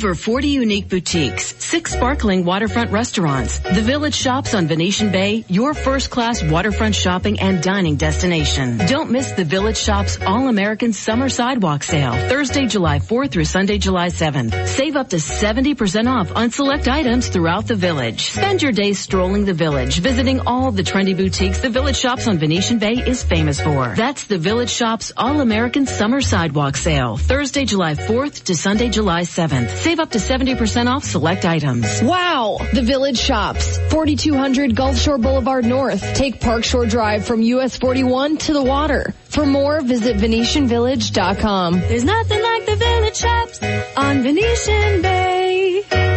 [0.00, 5.74] Over 40 unique boutiques, six sparkling waterfront restaurants, the Village Shops on Venetian Bay, your
[5.74, 8.78] first-class waterfront shopping and dining destination.
[8.78, 14.06] Don't miss the Village Shops All-American Summer Sidewalk Sale, Thursday, July 4th through Sunday, July
[14.06, 14.68] 7th.
[14.68, 18.30] Save up to 70% off on select items throughout the village.
[18.30, 22.38] Spend your day strolling the village, visiting all the trendy boutiques the Village Shops on
[22.38, 23.92] Venetian Bay is famous for.
[23.94, 29.68] That's the Village Shops All-American Summer Sidewalk Sale, Thursday, July 4th to Sunday, July 7th.
[29.90, 32.00] Save up to 70% off select items.
[32.00, 32.58] Wow!
[32.72, 36.14] The Village Shops, 4200 Gulf Shore Boulevard North.
[36.14, 39.12] Take Park Shore Drive from US 41 to the water.
[39.24, 41.80] For more, visit VenetianVillage.com.
[41.80, 43.60] There's nothing like the village shops
[43.96, 46.09] on Venetian Bay.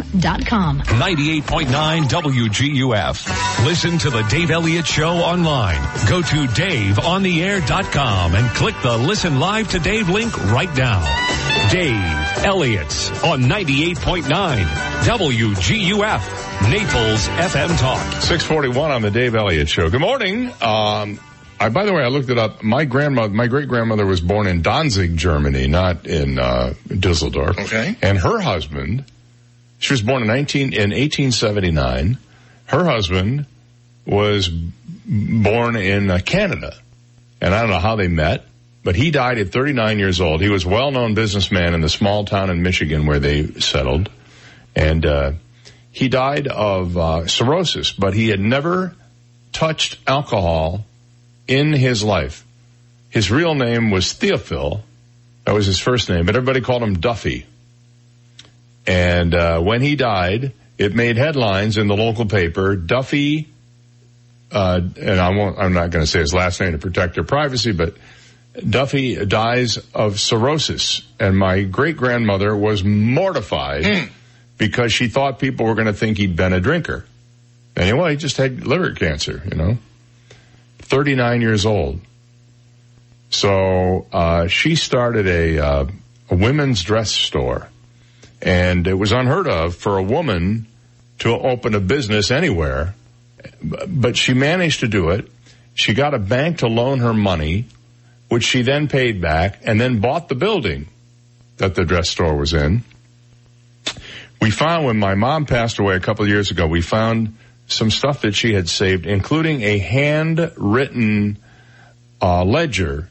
[0.84, 3.64] 98.9 WGUF.
[3.64, 5.80] Listen to the Dave Elliott Show online.
[6.08, 11.00] Go to daveontheair.com and click the listen live to Dave link right now.
[11.70, 12.92] Dave Elliott
[13.24, 14.64] on 98.9
[15.04, 16.70] WGUF.
[16.70, 18.02] Naples FM Talk.
[18.22, 19.88] 641 on the Dave Elliott Show.
[19.88, 20.50] Good morning.
[20.60, 21.18] Um,
[21.58, 22.62] I, by the way, I looked it up.
[22.62, 27.58] My grandmother, my great grandmother was born in Danzig, Germany, not in uh, Dusseldorf.
[27.58, 27.96] Okay.
[28.00, 29.04] And her husband,
[29.80, 32.18] she was born in 19 in 1879.
[32.66, 33.46] Her husband
[34.06, 36.76] was born in uh, Canada,
[37.40, 38.44] and I don't know how they met,
[38.84, 40.42] but he died at 39 years old.
[40.42, 44.10] He was a well-known businessman in the small town in Michigan where they settled,
[44.76, 45.32] and uh,
[45.90, 47.90] he died of uh, cirrhosis.
[47.92, 48.94] But he had never
[49.52, 50.84] touched alcohol
[51.48, 52.44] in his life.
[53.08, 54.82] His real name was Theophil.
[55.46, 57.46] That was his first name, but everybody called him Duffy.
[58.90, 62.74] And uh, when he died, it made headlines in the local paper.
[62.74, 63.46] Duffy,
[64.50, 67.22] uh, and I won't, I'm not going to say his last name to protect their
[67.22, 67.94] privacy, but
[68.68, 71.02] Duffy dies of cirrhosis.
[71.20, 74.10] And my great grandmother was mortified
[74.58, 77.06] because she thought people were going to think he'd been a drinker.
[77.76, 79.78] Anyway, he just had liver cancer, you know.
[80.80, 82.00] 39 years old.
[83.30, 85.86] So, uh, she started a, uh,
[86.28, 87.69] a women's dress store
[88.42, 90.66] and it was unheard of for a woman
[91.20, 92.94] to open a business anywhere.
[93.62, 95.30] But she managed to do it.
[95.74, 97.66] She got a bank to loan her money,
[98.28, 100.88] which she then paid back and then bought the building
[101.58, 102.82] that the dress store was in.
[104.40, 107.90] We found when my mom passed away a couple of years ago, we found some
[107.90, 111.38] stuff that she had saved, including a handwritten
[112.22, 113.08] uh, ledger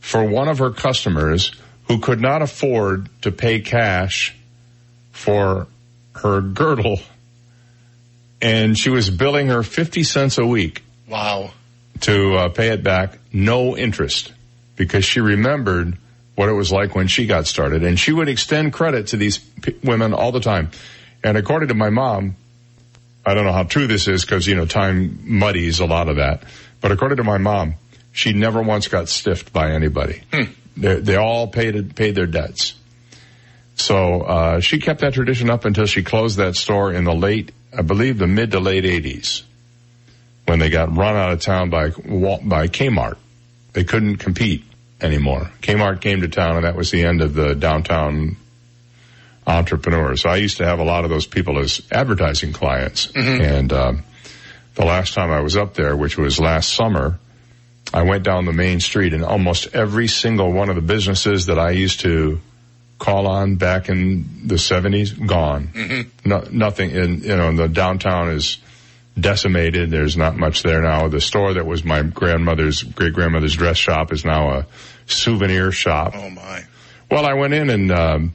[0.00, 1.52] for one of her customers
[1.84, 4.34] who could not afford to pay cash
[5.20, 5.66] for
[6.14, 6.98] her girdle
[8.40, 11.50] and she was billing her 50 cents a week Wow.
[12.02, 14.32] to uh, pay it back, no interest,
[14.76, 15.96] because she remembered
[16.36, 17.84] what it was like when she got started.
[17.84, 20.70] And she would extend credit to these p- women all the time.
[21.22, 22.36] And according to my mom,
[23.26, 26.16] I don't know how true this is because, you know, time muddies a lot of
[26.16, 26.44] that.
[26.80, 27.74] But according to my mom,
[28.12, 30.22] she never once got stiffed by anybody.
[30.76, 32.74] They, they all paid paid their debts.
[33.80, 37.50] So uh, she kept that tradition up until she closed that store in the late,
[37.76, 39.42] I believe, the mid to late '80s,
[40.46, 43.16] when they got run out of town by by Kmart.
[43.72, 44.64] They couldn't compete
[45.00, 45.50] anymore.
[45.62, 48.36] Kmart came to town, and that was the end of the downtown
[49.46, 50.26] entrepreneurs.
[50.26, 54.02] I used to have a lot of those people as advertising clients, and um,
[54.74, 57.18] the last time I was up there, which was last summer,
[57.94, 61.58] I went down the main street, and almost every single one of the businesses that
[61.58, 62.40] I used to
[63.00, 65.70] call on back in the seventies gone.
[66.24, 68.58] No, nothing in you know the downtown is
[69.18, 69.90] decimated.
[69.90, 71.08] There's not much there now.
[71.08, 74.66] The store that was my grandmother's great grandmother's dress shop is now a
[75.06, 76.12] souvenir shop.
[76.14, 76.64] Oh my!
[77.10, 78.34] Well, I went in and um,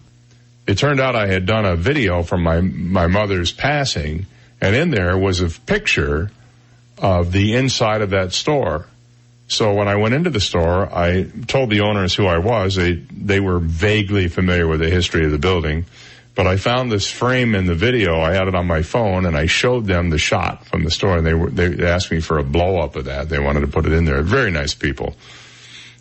[0.67, 4.25] it turned out I had done a video from my my mother's passing,
[4.59, 6.31] and in there was a picture
[6.97, 8.87] of the inside of that store.
[9.47, 12.75] So when I went into the store, I told the owners who I was.
[12.75, 15.85] They they were vaguely familiar with the history of the building,
[16.33, 18.19] but I found this frame in the video.
[18.19, 21.17] I had it on my phone, and I showed them the shot from the store,
[21.17, 23.29] and they were they asked me for a blow up of that.
[23.29, 24.23] They wanted to put it in there.
[24.23, 25.15] Very nice people,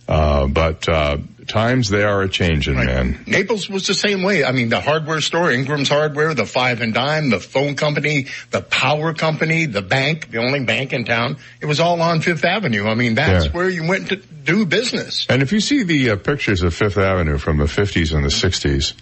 [0.08, 3.24] uh, but uh, times they are a changing, man.
[3.26, 4.44] Naples was the same way.
[4.44, 8.60] I mean, the hardware store, Ingram's Hardware, the Five and Dime, the phone company, the
[8.60, 11.36] power company, the bank, the only bank in town.
[11.60, 12.86] It was all on Fifth Avenue.
[12.86, 13.52] I mean, that's Yeah.
[13.52, 15.26] where you went to do business.
[15.28, 18.28] And if you see the uh, pictures of Fifth Avenue from the 50s and the
[18.28, 18.92] 60s,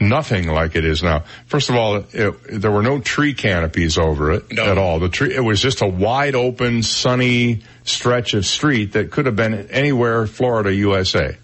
[0.00, 1.24] nothing like it is now.
[1.46, 4.98] First of all, it, there were no tree canopies over it at all.
[4.98, 9.36] The tree, it was just a wide open, sunny stretch of street that could have
[9.36, 11.36] been anywhere Florida, USA.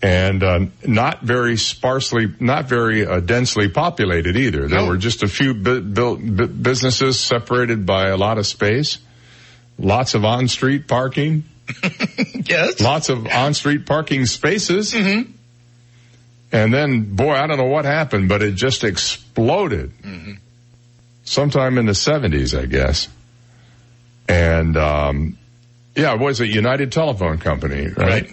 [0.00, 4.68] And uh, not very sparsely, not very uh, densely populated either.
[4.68, 8.98] There were just a few bu- built bu- businesses separated by a lot of space,
[9.76, 11.42] lots of on-street parking.
[12.44, 12.80] yes.
[12.80, 14.94] Lots of on-street parking spaces.
[14.94, 15.32] Mm-hmm.
[16.52, 19.92] And then, boy, I don't know what happened, but it just exploded.
[21.24, 23.08] Sometime in the 70s, I guess.
[24.28, 25.38] And, um,
[25.96, 28.30] yeah, it was a United Telephone Company, right?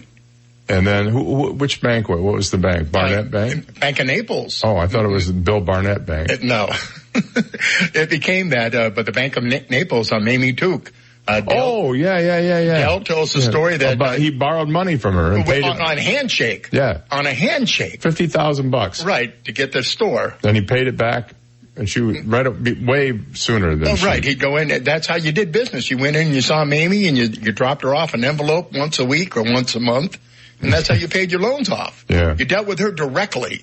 [0.68, 2.08] And then, who, which bank?
[2.08, 2.90] What, what was the bank?
[2.90, 3.78] Barnett Bank?
[3.80, 4.62] Bank of Naples.
[4.64, 6.28] Oh, I thought it was Bill Barnett Bank.
[6.30, 6.68] It- no.
[7.14, 10.92] it became that, uh, but the Bank of Na- Naples on Mamie Tooke.
[11.28, 12.78] Uh, Dell, Oh, yeah, yeah, yeah, yeah.
[12.80, 13.48] Dell tells the Yeah.
[13.50, 15.82] story that About- he borrowed money from her and paid on, it.
[15.82, 16.68] on handshake.
[16.72, 17.00] Yeah.
[17.10, 18.00] On a handshake.
[18.02, 19.04] Fifty thousand bucks.
[19.04, 19.44] Right.
[19.46, 20.34] To get the store.
[20.42, 21.30] Then he paid it back,
[21.76, 24.06] and she was right up, way sooner than Oh, she.
[24.06, 24.24] right.
[24.24, 24.82] He'd go in.
[24.84, 25.90] That's how you did business.
[25.90, 28.72] You went in, and you saw Mamie, and you, you dropped her off an envelope
[28.72, 30.18] once a week or once a month,
[30.60, 32.04] and that's how you paid your loans off.
[32.08, 32.34] Yeah.
[32.38, 33.62] You dealt with her directly.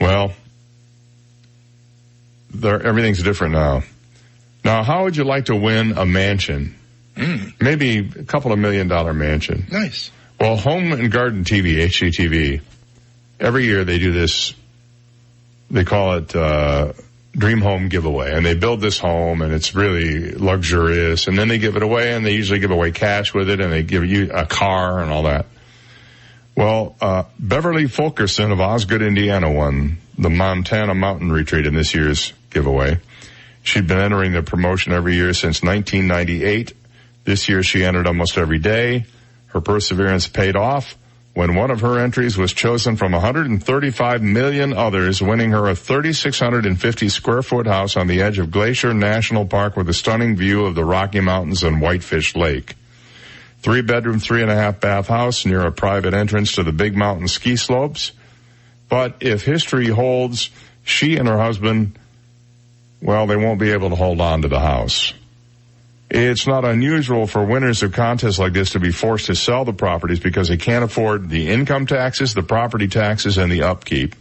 [0.00, 0.32] Well,
[2.50, 3.82] there, everything's different now.
[4.64, 6.76] Now, how would you like to win a mansion?
[7.16, 7.48] Hmm.
[7.60, 9.66] Maybe a couple of million dollar mansion.
[9.70, 10.10] Nice.
[10.40, 12.60] Well, Home and Garden TV, HGTV,
[13.38, 14.54] every year they do this,
[15.70, 16.92] they call it, uh,
[17.36, 18.32] Dream Home Giveaway.
[18.32, 21.26] And they build this home and it's really luxurious.
[21.26, 23.72] And then they give it away and they usually give away cash with it and
[23.72, 25.46] they give you a car and all that.
[26.56, 32.32] Well, uh, Beverly Fulkerson of Osgood, Indiana won the Montana Mountain Retreat in this year's
[32.50, 33.00] giveaway.
[33.64, 36.72] She'd been entering the promotion every year since 1998.
[37.24, 39.06] This year she entered almost every day.
[39.46, 40.96] Her perseverance paid off
[41.34, 47.08] when one of her entries was chosen from 135 million others, winning her a 3,650
[47.08, 50.76] square foot house on the edge of Glacier National Park with a stunning view of
[50.76, 52.76] the Rocky Mountains and Whitefish Lake.
[53.62, 56.96] Three bedroom, three and a half bath house near a private entrance to the Big
[56.96, 58.12] Mountain ski slopes.
[58.88, 60.50] But if history holds,
[60.84, 61.98] she and her husband,
[63.02, 65.12] well, they won't be able to hold on to the house.
[66.10, 69.72] It's not unusual for winners of contests like this to be forced to sell the
[69.72, 74.14] properties because they can't afford the income taxes, the property taxes, and the upkeep.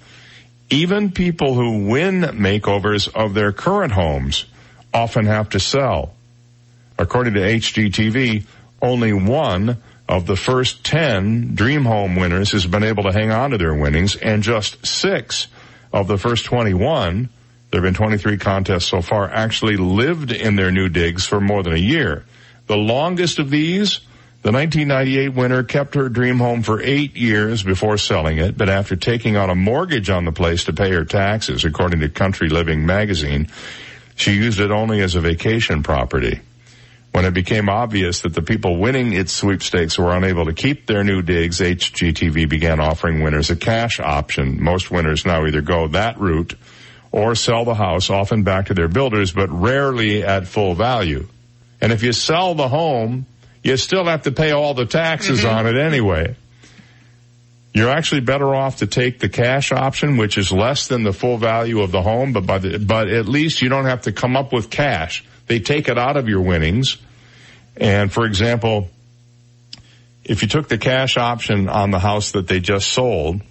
[0.69, 4.45] Even people who win makeovers of their current homes
[4.93, 6.13] often have to sell.
[6.97, 8.45] According to HGTV,
[8.81, 9.77] only one
[10.07, 13.73] of the first 10 Dream Home winners has been able to hang on to their
[13.73, 15.47] winnings, and just six
[15.91, 17.29] of the first 21,
[17.73, 21.63] there have been 23 contests so far, actually lived in their new digs for more
[21.63, 22.23] than a year.
[22.67, 23.97] The longest of these,
[24.43, 28.95] the 1998 winner kept her dream home for eight years before selling it, but after
[28.95, 32.85] taking out a mortgage on the place to pay her taxes, according to Country Living
[32.85, 33.47] magazine,
[34.13, 36.41] she used it only as a vacation property.
[37.11, 41.03] When it became obvious that the people winning its sweepstakes were unable to keep their
[41.03, 44.63] new digs, HGTV began offering winners a cash option.
[44.63, 46.53] Most winners now either go that route
[47.13, 51.27] or sell the house, often back to their builders, but rarely at full value.
[51.79, 53.27] And if you sell the home,
[53.61, 55.55] you still have to pay all the taxes mm-hmm.
[55.55, 56.35] on it anyway.
[57.71, 61.37] You're actually better off to take the cash option, which is less than the full
[61.37, 64.35] value of the home, but by the, but at least you don't have to come
[64.35, 65.23] up with cash.
[65.45, 66.97] They take it out of your winnings.
[67.77, 68.89] And for example,
[70.23, 73.41] if you took the cash option on the house that they just sold,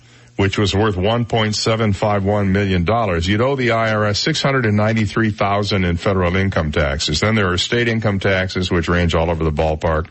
[0.42, 2.80] which was worth $1.751 million,
[3.22, 7.20] you'd owe the IRS 693,000 in federal income taxes.
[7.20, 10.08] Then there are state income taxes, which range all over the ballpark,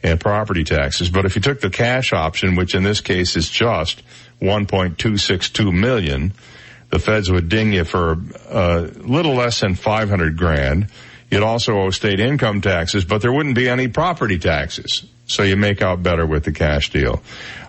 [0.00, 1.10] and property taxes.
[1.10, 4.04] But if you took the cash option, which in this case is just
[4.40, 6.34] 1.262 million,
[6.90, 8.12] the feds would ding you for
[8.48, 10.86] a little less than 500 grand.
[11.32, 15.04] You'd also owe state income taxes, but there wouldn't be any property taxes.
[15.26, 17.22] So you make out better with the cash deal.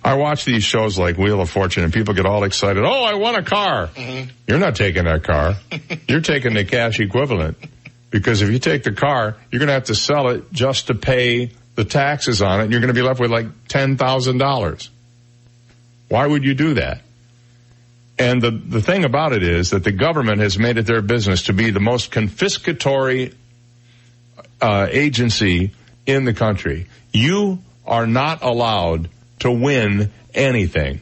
[0.03, 2.84] I watch these shows like Wheel of Fortune and people get all excited.
[2.84, 3.88] Oh, I want a car.
[3.88, 4.30] Mm-hmm.
[4.47, 5.56] You're not taking that car.
[6.08, 7.58] You're taking the cash equivalent.
[8.12, 10.95] Because if you take the car, you're going to have to sell it just to
[10.95, 14.89] pay the taxes on it and you're going to be left with like $10,000.
[16.08, 17.01] Why would you do that?
[18.18, 21.43] And the, the thing about it is that the government has made it their business
[21.43, 23.34] to be the most confiscatory
[24.62, 25.72] uh, agency
[26.06, 26.88] in the country.
[27.12, 31.01] You are not allowed to win anything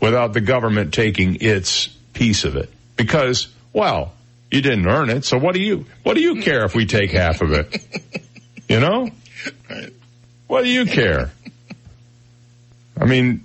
[0.00, 2.70] without the government taking its piece of it.
[2.96, 4.12] Because, well,
[4.50, 7.10] you didn't earn it, so what do you, what do you care if we take
[7.10, 7.84] half of it?
[8.66, 9.10] You know?
[10.46, 11.30] What do you care?
[12.98, 13.44] I mean,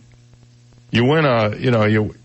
[0.91, 2.15] you win a, you know, you,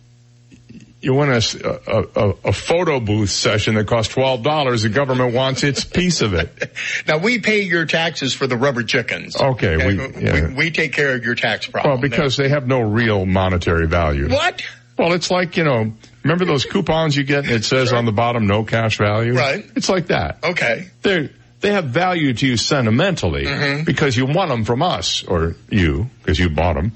[1.04, 1.40] you win a,
[1.86, 4.82] a, a, a photo booth session that costs $12.
[4.82, 6.50] The government wants its piece of it.
[7.06, 9.36] Now we pay your taxes for the rubber chickens.
[9.36, 10.48] Okay, we, yeah.
[10.48, 11.92] we, we take care of your tax problem.
[11.94, 14.28] Well, because they have no real monetary value.
[14.30, 14.62] What?
[14.98, 15.92] Well, it's like, you know,
[16.22, 19.34] remember those coupons you get and it says on the bottom no cash value?
[19.34, 19.64] Right.
[19.76, 20.38] It's like that.
[20.42, 20.88] Okay.
[21.02, 21.30] They're,
[21.60, 23.84] they have value to you sentimentally Mhm.
[23.84, 26.92] because you want them from us or you because you bought them.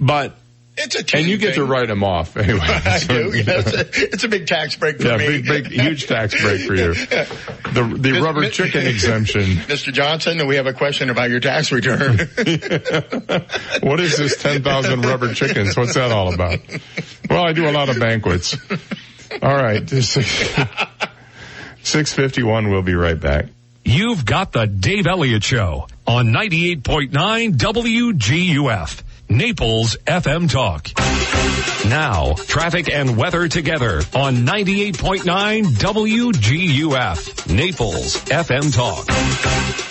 [0.00, 0.36] But
[0.76, 2.58] It's a team and you get to write them off anyway.
[2.62, 3.30] I do.
[3.32, 3.72] Yes.
[3.96, 5.26] It's a big tax break for yeah, me.
[5.42, 6.94] big, big, huge tax break for you.
[7.74, 9.42] The the rubber Mi- chicken exemption.
[9.42, 9.92] Mr.
[9.92, 12.18] Johnson, we have a question about your tax return.
[13.82, 15.76] What is this ten thousand rubber chickens?
[15.76, 16.60] What's that all about?
[17.28, 18.56] Well, I do a lot of banquets.
[19.42, 19.88] All right,
[21.82, 22.70] six fifty one.
[22.70, 23.46] We'll be right back.
[23.84, 27.10] You've got the Dave Elliott Show on 98.9
[27.56, 30.90] WGUF, Naples FM Talk.
[31.88, 39.06] Now, traffic and weather together on 98.9 WGUF, Naples FM Talk.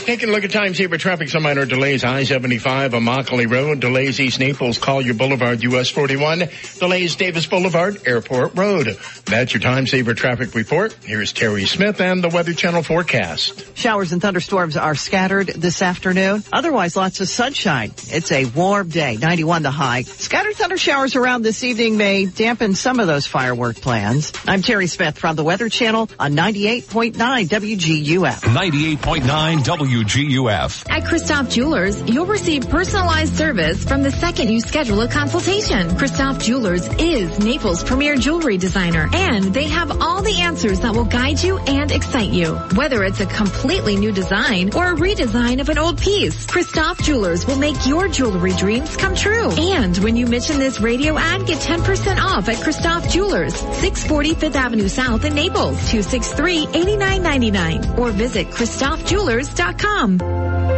[0.06, 2.04] Taking a look at time saver traffic, some minor delays.
[2.04, 8.98] I-75 Immokalee Road, delays East Naples, Collier Boulevard, US 41, delays Davis Boulevard, Airport Road.
[9.26, 10.94] That's your time saver traffic report.
[11.04, 13.78] Here's Terry Smith and the Weather Channel forecast.
[13.78, 16.44] Showers and thunderstorms are scattered this afternoon.
[16.52, 17.92] Otherwise, lots of sunshine.
[18.08, 20.01] It's a warm day, 91 the high.
[20.01, 24.34] Scattered thunder showers around this evening may dampen some of those firework plans.
[24.45, 28.41] I'm Terry Smith from the Weather Channel on 98.9 WGUF.
[28.41, 30.89] 98.9 WGUF.
[30.89, 35.95] At Christoph Jewelers, you'll receive personalized service from the second you schedule a consultation.
[35.97, 41.05] Christoph Jewelers is Naples' premier jewelry designer, and they have all the answers that will
[41.05, 42.55] guide you and excite you.
[42.76, 47.47] Whether it's a completely new design or a redesign of an old piece, Christoph Jewelers
[47.47, 49.51] will make your jewelry dreams come true.
[49.51, 54.55] And when you mention this radio ad, get 10% off at Christoph Jewelers, 640 Fifth
[54.55, 60.22] Avenue South in Naples, 263-8999, or visit ChristophJewelers.com.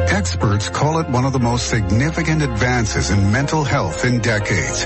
[0.07, 4.85] Experts call it one of the most significant advances in mental health in decades.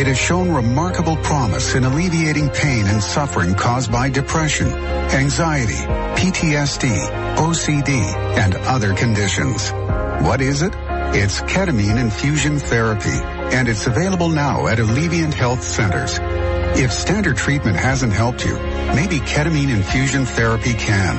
[0.00, 5.74] It has shown remarkable promise in alleviating pain and suffering caused by depression, anxiety,
[6.20, 8.00] PTSD, OCD,
[8.38, 9.70] and other conditions.
[10.24, 10.74] What is it?
[11.12, 13.18] It's ketamine infusion therapy,
[13.54, 16.18] and it's available now at Alleviant Health Centers.
[16.76, 18.54] If standard treatment hasn't helped you,
[18.94, 21.16] maybe ketamine infusion therapy can.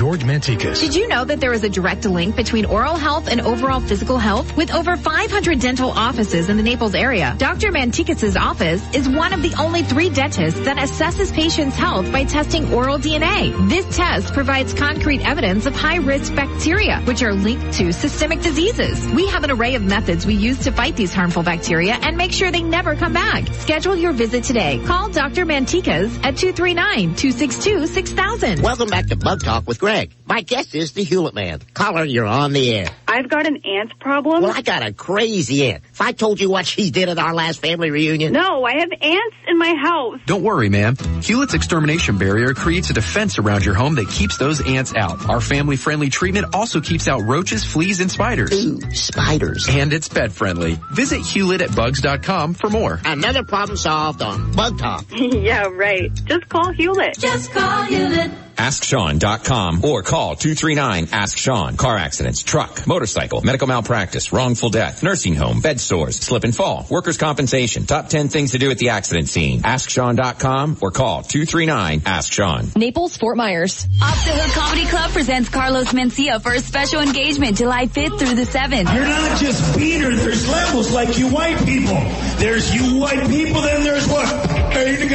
[0.00, 0.80] George Mantikas.
[0.80, 4.16] Did you know that there is a direct link between oral health and overall physical
[4.16, 4.56] health?
[4.56, 7.70] With over 500 dental offices in the Naples area, Dr.
[7.70, 12.72] Mantikas' office is one of the only three dentists that assesses patients' health by testing
[12.72, 13.52] oral DNA.
[13.68, 19.06] This test provides concrete evidence of high-risk bacteria, which are linked to systemic diseases.
[19.08, 22.32] We have an array of methods we use to fight these harmful bacteria and make
[22.32, 23.48] sure they never come back.
[23.48, 24.80] Schedule your visit today.
[24.86, 25.44] Call Dr.
[25.44, 28.62] Mantikas at 239-262-6000.
[28.62, 29.89] Welcome back to Bug Talk with Greg.
[30.24, 31.60] My guest is the Hulett Man.
[31.74, 32.90] Caller, you're on the air.
[33.08, 34.44] I've got an ant problem.
[34.44, 35.82] Well, I got a crazy aunt.
[35.90, 38.32] If I told you what she did at our last family reunion.
[38.32, 40.20] No, I have ants in my house.
[40.26, 40.94] Don't worry, ma'am.
[40.94, 45.28] Hulett's extermination barrier creates a defense around your home that keeps those ants out.
[45.28, 48.52] Our family-friendly treatment also keeps out roaches, fleas, and spiders.
[48.52, 49.66] Ooh, spiders.
[49.68, 50.78] And it's pet-friendly.
[50.92, 53.00] Visit Hulett at bugs.com for more.
[53.04, 55.06] Another problem solved on Bug Talk.
[55.10, 56.14] yeah, right.
[56.24, 57.18] Just call Hulett.
[57.18, 58.32] Just call Hulett.
[58.56, 61.76] AskSean.com or call 239-ASK-SEAN.
[61.76, 66.86] Car accidents, truck, motorcycle, medical malpractice, wrongful death, nursing home, bed sores, slip and fall,
[66.90, 67.86] workers' compensation.
[67.86, 69.62] Top 10 things to do at the accident scene.
[69.62, 72.72] AskSean.com or call 239-ASK-SEAN.
[72.76, 73.86] Naples, Fort Myers.
[74.02, 78.34] Off the Hook Comedy Club presents Carlos Mencia for a special engagement July 5th through
[78.34, 78.94] the 7th.
[78.94, 81.98] You're not just beaner, there's levels like you white people.
[82.38, 84.26] There's you white people, then there's what?
[84.70, 85.10] Get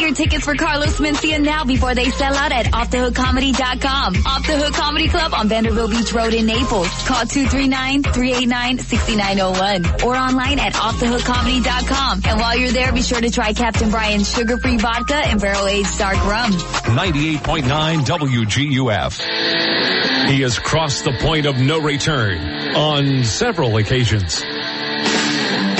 [0.00, 4.16] your tickets for Carlos Mencia now before they sell out at offthehookcomedy.com.
[4.26, 6.88] Off the Hook Comedy Club on Vanderbilt Beach Road in Naples.
[7.06, 12.22] Call 239-389-6901 or online at offthehookcomedy.com.
[12.24, 16.16] And while you're there, be sure to try Captain Brian's sugar-free vodka and barrel-aged dark
[16.24, 16.52] rum.
[16.52, 20.28] 98.9 WGUF.
[20.28, 24.42] He has crossed the point of no return on several occasions.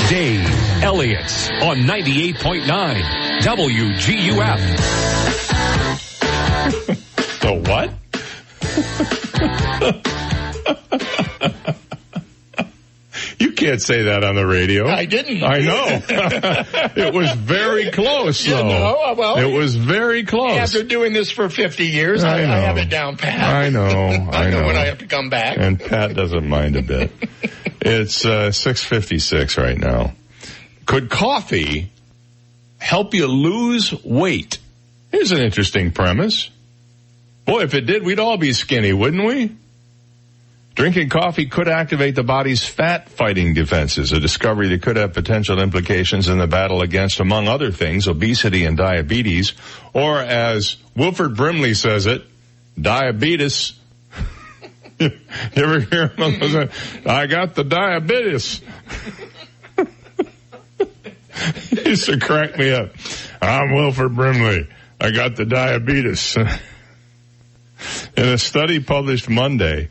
[0.09, 0.49] Dave
[0.83, 3.03] Elliott on 98.9
[3.43, 5.48] WGUF.
[6.71, 7.95] The what?
[13.39, 14.87] you can't say that on the radio.
[14.89, 15.43] I didn't.
[15.43, 15.87] I know.
[16.97, 18.69] it was very close, You though.
[18.69, 20.53] know, well, it was very close.
[20.53, 22.43] After doing this for 50 years, I, I.
[22.43, 23.41] I have it down pat.
[23.41, 23.87] I know.
[24.33, 25.57] I, I know know when I have to come back.
[25.59, 27.11] And Pat doesn't mind a bit.
[27.81, 30.13] it's uh, 656 right now.
[30.87, 31.91] Could coffee
[32.79, 34.59] help you lose weight?
[35.13, 36.51] Here's an interesting premise.
[37.49, 39.57] Boy, if it did, we'd all be skinny, wouldn't we?
[40.75, 45.59] Drinking coffee could activate the body's fat fighting defenses, a discovery that could have potential
[45.59, 49.55] implications in the battle against, among other things, obesity and diabetes,
[49.95, 52.23] or as Wilford Brimley says it,
[52.79, 53.73] diabetes.
[55.01, 55.11] you
[55.57, 56.69] ever hear him
[57.07, 58.61] I got the diabetes.
[61.71, 62.91] he used to crack me up.
[63.41, 64.69] I'm Wilford Brimley.
[65.01, 66.37] I got the diabetes.
[68.17, 69.89] In a study published Monday,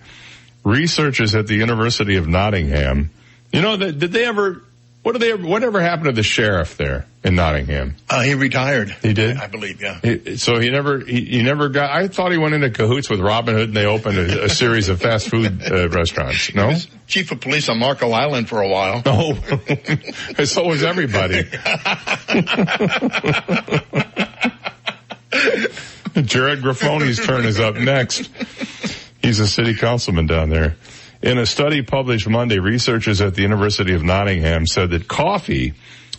[0.63, 3.11] researchers at the University of Nottingham,
[3.51, 4.61] you know, did they ever,
[5.03, 7.95] what did they whatever happened to the sheriff there in Nottingham?
[8.09, 8.89] Uh, he retired.
[9.01, 9.37] He did?
[9.37, 9.99] I believe, yeah.
[10.01, 13.21] He- so he never, he, he never got, I thought he went into cahoots with
[13.21, 16.53] Robin Hood and they opened a, a series of fast food uh, restaurants.
[16.53, 16.73] No?
[17.07, 19.01] Chief of police on Marco Island for a while.
[19.05, 19.35] No.
[20.43, 21.47] so was everybody.
[26.25, 28.27] Jared Grifoni's turn is up next.
[29.21, 30.75] He's a city councilman down there.
[31.21, 35.75] In a study published Monday, researchers at the University of Nottingham said that coffee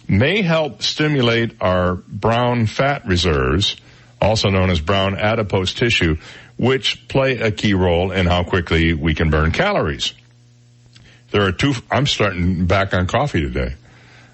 [0.07, 3.77] may help stimulate our brown fat reserves,
[4.21, 6.17] also known as brown adipose tissue,
[6.57, 10.13] which play a key role in how quickly we can burn calories.
[11.33, 13.75] There are two, I'm starting back on coffee today.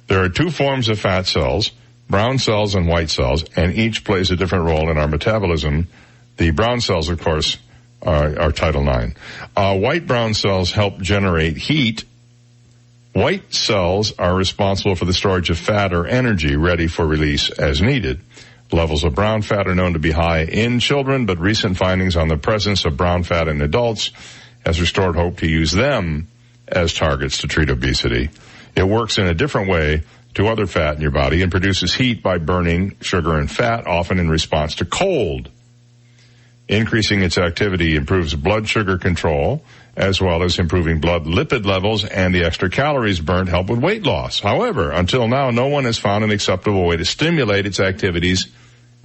[0.09, 1.71] There are two forms of fat cells,
[2.09, 5.89] brown cells and white cells, and each plays a different role in our metabolism.
[6.37, 7.57] The brown cells, of course,
[8.03, 9.15] are, are Title IX.
[9.57, 12.05] Uh, white brown cells help generate heat.
[13.13, 17.81] White cells are responsible for the storage of fat or energy ready for release as
[17.81, 18.21] needed.
[18.73, 22.29] Levels of brown fat are known to be high in children, but recent findings on
[22.29, 24.11] the presence of brown fat in adults
[24.67, 26.29] has restored hope to use them
[26.67, 28.31] as targets to treat obesity.
[28.75, 30.03] It works in a different way
[30.35, 34.19] to other fat in your body and produces heat by burning sugar and fat, often
[34.19, 35.49] in response to cold.
[36.69, 39.63] Increasing its activity improves blood sugar control,
[39.97, 44.03] as well as improving blood lipid levels and the extra calories burnt help with weight
[44.03, 44.41] loss.
[44.41, 48.49] However, until now, no one has found an acceptable way to stimulate its activities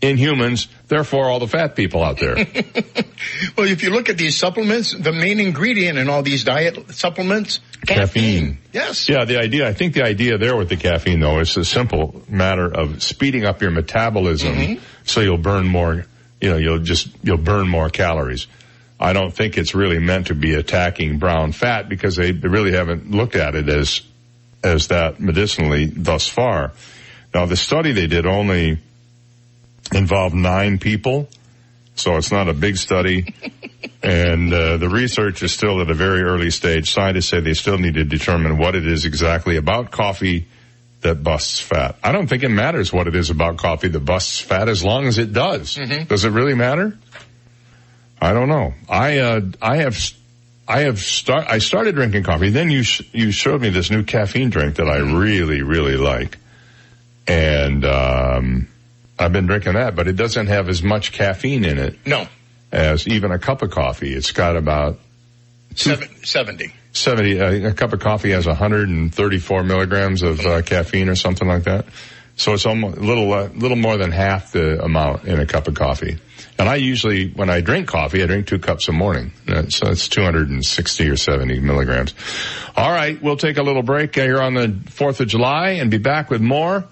[0.01, 2.35] in humans, therefore all the fat people out there.
[3.57, 7.59] well, if you look at these supplements, the main ingredient in all these diet supplements,
[7.85, 8.59] caffeine.
[8.71, 9.09] Yes.
[9.09, 12.21] Yeah, the idea, I think the idea there with the caffeine though is a simple
[12.29, 14.83] matter of speeding up your metabolism Mm-hmm.
[15.03, 16.05] so you'll burn more,
[16.41, 18.47] you know, you'll just, you'll burn more calories.
[18.99, 23.11] I don't think it's really meant to be attacking brown fat because they really haven't
[23.11, 24.01] looked at it as,
[24.63, 26.73] as that medicinally thus far.
[27.33, 28.79] Now the study they did only
[29.93, 31.29] involved nine people,
[31.95, 33.33] so it's not a big study.
[34.03, 36.91] and uh, the research is still at a very early stage.
[36.91, 40.47] Scientists say they still need to determine what it is exactly about coffee
[41.01, 41.97] that busts fat.
[42.03, 45.05] I don't think it matters what it is about coffee that busts fat as long
[45.05, 45.75] as it does.
[45.75, 46.97] Does it really matter?
[48.21, 48.73] I don't know.
[48.89, 49.97] I uh, I have
[50.67, 52.49] I have start I started drinking coffee.
[52.49, 56.37] Then you sh- you showed me this new caffeine drink that I really really like,
[57.27, 58.67] and um,
[59.19, 59.95] I've been drinking that.
[59.95, 62.27] But it doesn't have as much caffeine in it No,
[62.71, 64.13] as even a cup of coffee.
[64.13, 64.99] It's got about
[65.75, 66.73] seven, 70.
[66.91, 71.63] 70, uh, a cup of coffee has 134 milligrams of uh, caffeine or something like
[71.63, 71.85] that.
[72.35, 75.67] So it's almost a little, uh, little more than half the amount in a cup
[75.67, 76.17] of coffee.
[76.57, 79.33] And I usually, when I drink coffee, I drink two cups a morning.
[79.69, 82.13] So it's 260 or 70 milligrams.
[82.77, 83.21] All right.
[83.21, 86.41] We'll take a little break here on the 4th of July and be back with
[86.41, 86.85] more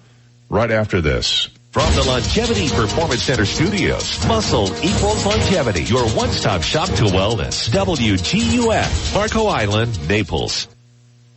[0.50, 1.48] right after this.
[1.70, 5.84] From the Longevity Performance Center studios, muscle equals longevity.
[5.84, 7.68] Your one-stop shop to wellness.
[7.68, 10.66] WGUF, Marco Island, Naples.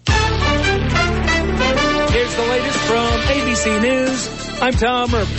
[0.07, 0.23] Here's
[2.36, 4.61] the latest from ABC News.
[4.61, 5.36] I'm Tom Urban.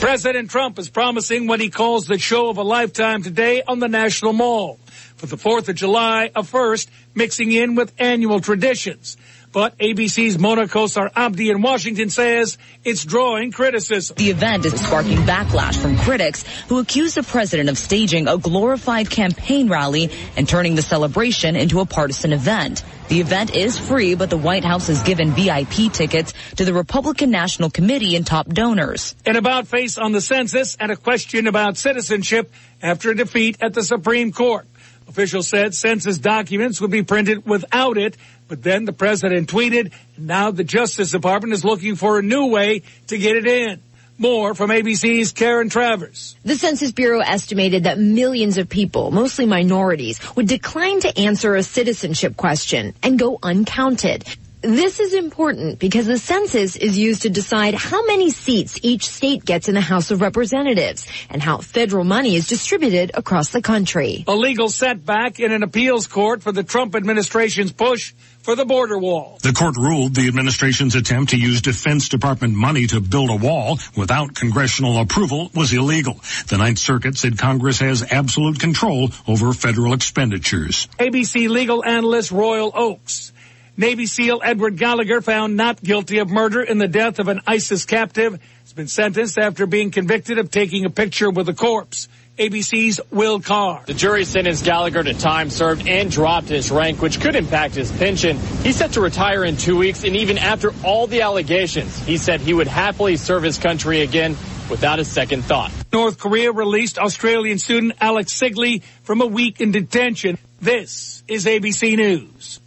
[0.00, 3.88] President Trump is promising what he calls the show of a lifetime today on the
[3.88, 4.80] National Mall.
[5.14, 9.16] For the 4th of July, a first, mixing in with annual traditions.
[9.58, 14.14] But ABC's Mona Kosar Abdi in Washington says it's drawing criticism.
[14.16, 19.10] The event is sparking backlash from critics who accuse the president of staging a glorified
[19.10, 22.84] campaign rally and turning the celebration into a partisan event.
[23.08, 27.32] The event is free, but the White House has given VIP tickets to the Republican
[27.32, 29.16] National Committee and top donors.
[29.26, 33.74] An about face on the census and a question about citizenship after a defeat at
[33.74, 34.68] the Supreme Court.
[35.08, 38.16] Officials said census documents would be printed without it,
[38.48, 42.82] but then the president tweeted, now the Justice Department is looking for a new way
[43.08, 43.82] to get it in.
[44.20, 46.34] More from ABC's Karen Travers.
[46.42, 51.62] The Census Bureau estimated that millions of people, mostly minorities, would decline to answer a
[51.62, 54.24] citizenship question and go uncounted.
[54.60, 59.44] This is important because the census is used to decide how many seats each state
[59.44, 64.24] gets in the House of Representatives and how federal money is distributed across the country.
[64.26, 68.14] A legal setback in an appeals court for the Trump administration's push
[68.48, 69.36] for the border wall.
[69.42, 73.78] The court ruled the administration's attempt to use Defense Department money to build a wall
[73.94, 76.18] without congressional approval was illegal.
[76.46, 80.88] The Ninth Circuit said Congress has absolute control over federal expenditures.
[80.98, 83.34] ABC legal analyst Royal Oakes.
[83.76, 87.84] Navy SEAL Edward Gallagher found not guilty of murder in the death of an ISIS
[87.84, 92.08] captive has been sentenced after being convicted of taking a picture with a corpse.
[92.38, 93.82] ABC's Will Carr.
[93.84, 97.90] The jury sentenced Gallagher to time served and dropped his rank, which could impact his
[97.90, 98.38] pension.
[98.62, 102.40] He's set to retire in two weeks, and even after all the allegations, he said
[102.40, 104.36] he would happily serve his country again
[104.70, 105.72] without a second thought.
[105.92, 110.38] North Korea released Australian student Alex Sigley from a week in detention.
[110.60, 112.60] This is ABC News.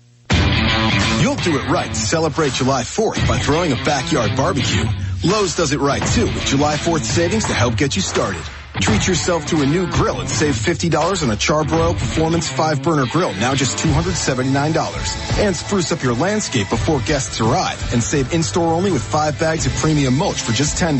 [1.21, 4.83] You'll do it right to celebrate July 4th by throwing a backyard barbecue.
[5.23, 8.41] Lowe's does it right too with July 4th savings to help get you started.
[8.81, 13.05] Treat yourself to a new grill and save $50 on a Charbroil Performance 5 burner
[13.05, 15.37] grill, now just $279.
[15.37, 19.67] And spruce up your landscape before guests arrive and save in-store only with five bags
[19.67, 20.97] of premium mulch for just $10.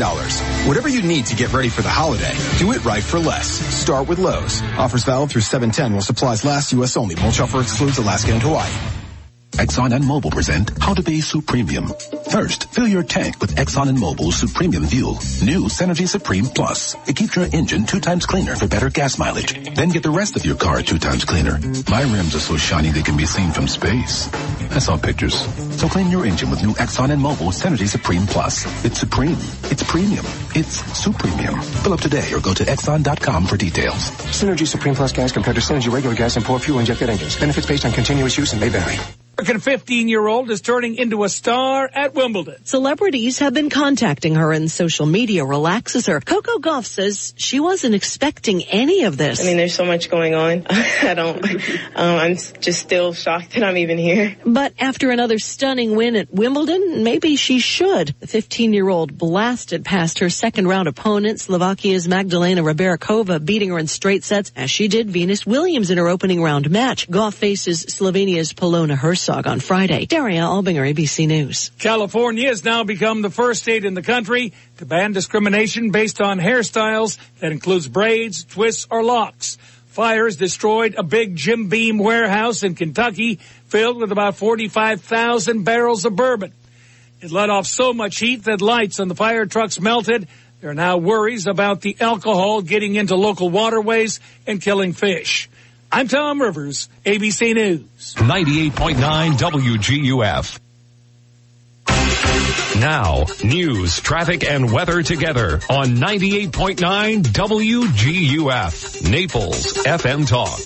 [0.68, 3.48] Whatever you need to get ready for the holiday, do it right for less.
[3.48, 4.62] Start with Lowe's.
[4.78, 6.96] Offers valid through 710 while supplies last U.S.
[6.96, 7.16] only.
[7.16, 9.01] Mulch offer excludes Alaska and Hawaii.
[9.52, 11.92] Exxon and Mobil present How to Be Supremium.
[12.32, 15.12] First, fill your tank with Exxon and Mobil Supremium Fuel.
[15.44, 16.96] New Synergy Supreme Plus.
[17.06, 19.52] It keeps your engine two times cleaner for better gas mileage.
[19.74, 21.58] Then get the rest of your car two times cleaner.
[21.90, 24.32] My rims are so shiny they can be seen from space.
[24.70, 25.34] I saw pictures.
[25.78, 28.64] So clean your engine with new Exxon and Mobil Synergy Supreme Plus.
[28.86, 29.38] It's supreme.
[29.64, 30.24] It's premium.
[30.54, 31.62] It's Supremium.
[31.82, 34.10] Fill up today or go to Exxon.com for details.
[34.32, 37.36] Synergy Supreme Plus gas compared to Synergy regular gas and port fuel injected engines.
[37.36, 38.96] Benefits based on continuous use and may vary.
[39.38, 42.62] American 15 year old is turning into a star at Wimbledon.
[42.66, 46.20] Celebrities have been contacting her and social media relaxes her.
[46.20, 49.40] Coco Gauff says she wasn't expecting any of this.
[49.40, 50.66] I mean, there's so much going on.
[50.70, 51.42] I don't,
[51.96, 54.36] um, I'm just still shocked that I'm even here.
[54.44, 58.14] But after another stunning win at Wimbledon, maybe she should.
[58.20, 63.78] The 15 year old blasted past her second round opponent, Slovakia's Magdalena Rybarikova, beating her
[63.78, 67.08] in straight sets as she did Venus Williams in her opening round match.
[67.08, 70.04] Gauff faces Slovenia's Polona Herzog on Friday.
[70.04, 71.70] Daria Albinger, ABC News.
[71.78, 76.40] California has now become the first state in the country to ban discrimination based on
[76.40, 79.58] hairstyles that includes braids, twists, or locks.
[79.86, 86.16] Fires destroyed a big Jim Beam warehouse in Kentucky filled with about 45,000 barrels of
[86.16, 86.52] bourbon.
[87.20, 90.26] It let off so much heat that lights on the fire trucks melted.
[90.60, 94.18] There are now worries about the alcohol getting into local waterways
[94.48, 95.48] and killing fish.
[95.94, 98.14] I'm Tom Rivers, ABC News.
[98.14, 100.58] 98.9 WGUF.
[102.80, 110.58] Now, news, traffic, and weather together on 98.9 WGUF, Naples FM Talk.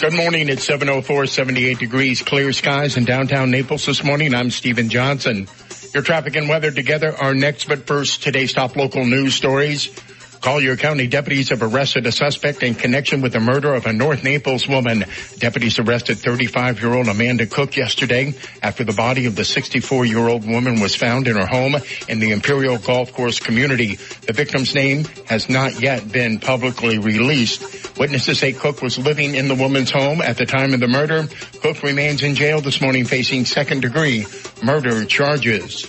[0.00, 0.48] Good morning.
[0.48, 4.34] It's 704, 78 degrees, clear skies in downtown Naples this morning.
[4.34, 5.46] I'm Stephen Johnson.
[5.94, 9.96] Your traffic and weather together are next, but first, today's top local news stories.
[10.42, 14.24] Collier County deputies have arrested a suspect in connection with the murder of a North
[14.24, 15.04] Naples woman.
[15.38, 21.28] Deputies arrested 35-year-old Amanda Cook yesterday after the body of the 64-year-old woman was found
[21.28, 21.76] in her home
[22.08, 23.94] in the Imperial Golf Course community.
[24.26, 27.96] The victim's name has not yet been publicly released.
[27.96, 31.28] Witnesses say Cook was living in the woman's home at the time of the murder.
[31.60, 34.26] Cook remains in jail this morning facing second degree
[34.60, 35.86] murder charges.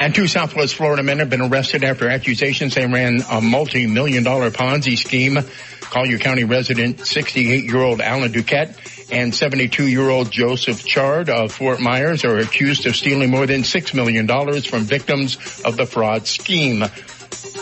[0.00, 4.50] And two Southwest Florida men have been arrested after accusations they ran a multi-million dollar
[4.50, 5.38] Ponzi scheme.
[5.80, 8.76] Collier County resident 68-year-old Alan Duquette
[9.12, 14.26] and 72-year-old Joseph Chard of Fort Myers are accused of stealing more than $6 million
[14.62, 16.82] from victims of the fraud scheme.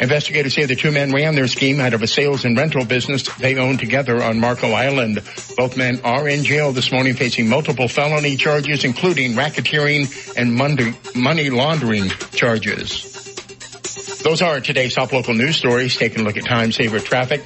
[0.00, 3.22] Investigators say the two men ran their scheme out of a sales and rental business
[3.36, 5.22] they owned together on Marco Island.
[5.56, 10.54] Both men are in jail this morning facing multiple felony charges, including racketeering and
[11.14, 13.08] money laundering charges.
[14.22, 15.96] Those are today's top local news stories.
[15.96, 17.42] Taking a look at time saver traffic.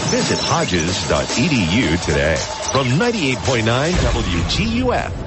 [0.09, 2.35] Visit hodges.edu today.
[2.71, 5.26] From 98.9 WGUF,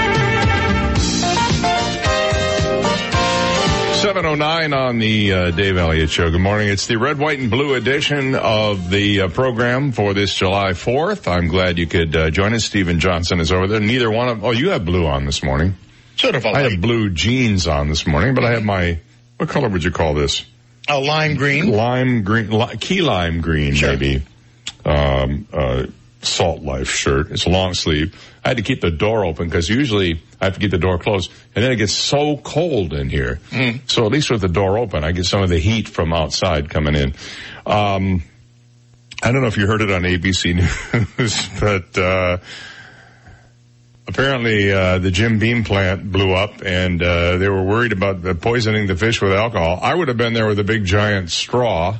[4.01, 6.31] 709 on the uh, Dave Elliott Show.
[6.31, 6.69] Good morning.
[6.69, 11.31] It's the red, white, and blue edition of the uh, program for this July 4th.
[11.31, 12.65] I'm glad you could uh, join us.
[12.65, 13.79] Stephen Johnson is over there.
[13.79, 15.75] Neither one of, oh, you have blue on this morning.
[16.15, 18.99] Sort of a I have blue jeans on this morning, but I have my,
[19.37, 20.45] what color would you call this?
[20.89, 21.69] a lime green.
[21.71, 23.89] Lime green, li- key lime green, Sure.
[23.91, 24.23] maybe.
[24.83, 25.85] Um, uh,
[26.21, 27.31] salt life shirt.
[27.31, 28.15] It's a long sleeve.
[28.43, 30.97] I had to keep the door open because usually I have to keep the door
[30.97, 33.39] closed and then it gets so cold in here.
[33.49, 33.89] Mm.
[33.89, 36.69] So at least with the door open, I get some of the heat from outside
[36.69, 37.13] coming in.
[37.65, 38.23] Um,
[39.23, 40.55] I don't know if you heard it on ABC
[41.19, 42.37] News, but, uh,
[44.07, 48.87] apparently, uh, the Jim Beam plant blew up and, uh, they were worried about poisoning
[48.87, 49.79] the fish with alcohol.
[49.81, 51.99] I would have been there with a big giant straw.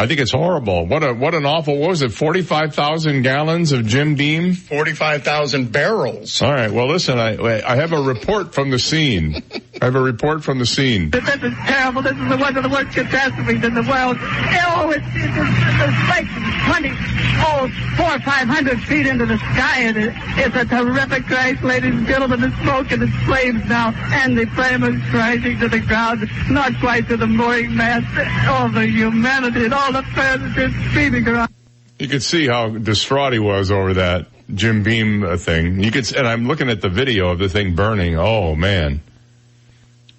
[0.00, 0.86] I think it's horrible.
[0.86, 4.54] What a, what an awful, what was it, 45,000 gallons of Jim Beam?
[4.54, 6.40] 45,000 barrels.
[6.40, 6.72] All right.
[6.72, 9.42] Well, listen, I, I have a report from the scene.
[9.80, 11.08] I have a report from the scene.
[11.08, 12.02] This is terrible.
[12.02, 14.18] This is the one of the worst catastrophes in the world.
[14.20, 16.28] Oh, it's, it's, it's like
[16.68, 16.92] 20,
[17.40, 19.80] oh, four or five hundred feet into the sky.
[19.80, 22.42] And it, it's a terrific crash, ladies and gentlemen.
[22.42, 26.78] The smoke and the flames now, and the flame is crashing to the ground, not
[26.80, 28.06] quite to the mooring mast.
[28.48, 31.50] All the humanity and all the passengers screaming around.
[31.98, 35.82] You could see how distraught he was over that Jim Beam thing.
[35.82, 38.18] You could, and I'm looking at the video of the thing burning.
[38.18, 39.00] Oh man.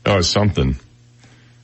[0.05, 0.75] Was something.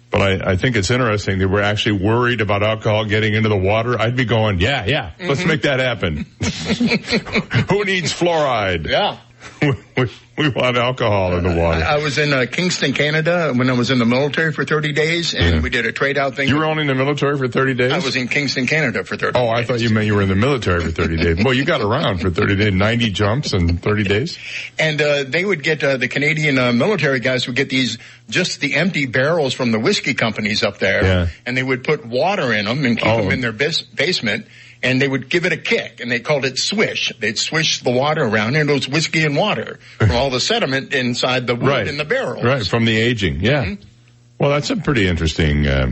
[0.09, 3.57] But I, I think it's interesting that we're actually worried about alcohol getting into the
[3.57, 3.99] water.
[3.99, 5.49] I'd be going, yeah, yeah, let's mm-hmm.
[5.49, 6.17] make that happen.
[7.69, 8.87] Who needs fluoride?
[8.87, 9.17] Yeah.
[9.61, 11.83] we, we want alcohol in the water.
[11.83, 15.33] I was in uh, Kingston, Canada when I was in the military for 30 days
[15.33, 15.61] and Yeah.
[15.61, 16.47] we did a trade out thing.
[16.47, 17.91] You were only in the military for 30 days?
[17.91, 20.29] I was in Kingston, Canada for 30 Oh, I thought you meant you were in
[20.29, 21.43] the military for 30 days.
[21.43, 24.37] Well, you got around for 30 days, 90 jumps in 30 days?
[24.79, 27.97] And uh, they would get uh, the Canadian uh, military guys would get these
[28.29, 31.27] just the empty barrels from the whiskey companies up there, Yeah.
[31.45, 33.23] and they would put water in them and keep Oh.
[33.23, 34.45] them in their bas- basement,
[34.83, 37.11] and they would give it a kick, and they called it swish.
[37.19, 40.93] They'd swish the water around, and it was whiskey and water from all the sediment
[40.93, 41.87] inside the wood Right.
[41.87, 42.43] in the barrels.
[42.43, 43.75] Right, from the aging, yeah.
[44.39, 45.91] Well, that's a pretty interesting, uh,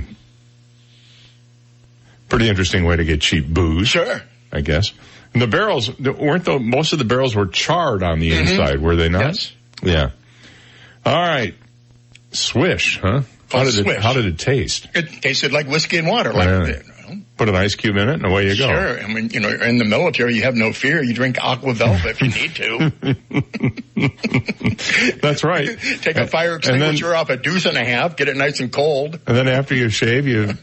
[2.30, 3.88] pretty interesting way to get cheap booze.
[3.90, 4.22] Sure.
[4.52, 4.94] I guess.
[5.34, 8.40] And the barrels, weren't the, most of the barrels were charred on the Mhm.
[8.42, 9.26] inside, were they not?
[9.26, 9.52] Yes.
[9.84, 10.10] Yeah.
[11.06, 11.56] All right.
[12.32, 13.22] Swish, huh?
[13.52, 14.88] How did it, how did it taste?
[14.96, 16.34] It tasted like whiskey and water.
[16.34, 16.82] Like Yeah.
[17.38, 18.68] Put an ice cube in it and away you go.
[18.68, 19.00] Sure.
[19.04, 21.04] I mean, you know, in the military, you have no fear.
[21.04, 22.92] You drink aqua velva if you need to.
[25.22, 25.78] That's right.
[26.02, 28.72] Take a fire then- extinguisher off a deuce and a half, get it nice and
[28.72, 29.20] cold.
[29.28, 30.54] And then after you shave, you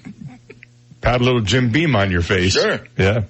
[1.03, 2.53] pat a little Jim Beam on your face.
[2.53, 2.81] Sure.
[2.97, 3.25] Yeah.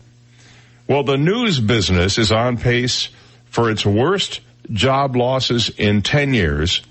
[0.87, 3.09] Well, the news business is on pace
[3.47, 4.41] for its worst
[4.71, 6.83] job losses in 10 years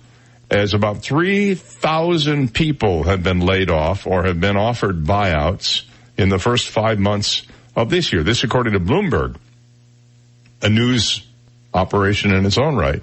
[0.49, 5.83] as about 3,000 people have been laid off or have been offered buyouts
[6.21, 7.45] in the first five months
[7.75, 8.23] of this year.
[8.23, 9.35] This according to Bloomberg,
[10.61, 11.25] a news
[11.73, 13.01] operation in its own right.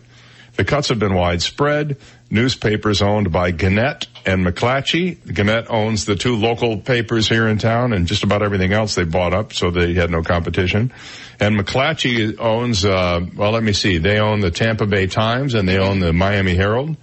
[0.56, 1.98] The cuts have been widespread.
[2.30, 5.32] Newspapers owned by Gannett and McClatchy.
[5.32, 9.04] Gannett owns the two local papers here in town and just about everything else they
[9.04, 10.92] bought up, so they had no competition.
[11.40, 13.98] And McClatchy owns, uh, well, let me see.
[13.98, 16.96] They own the Tampa Bay Times and they own the Miami Herald.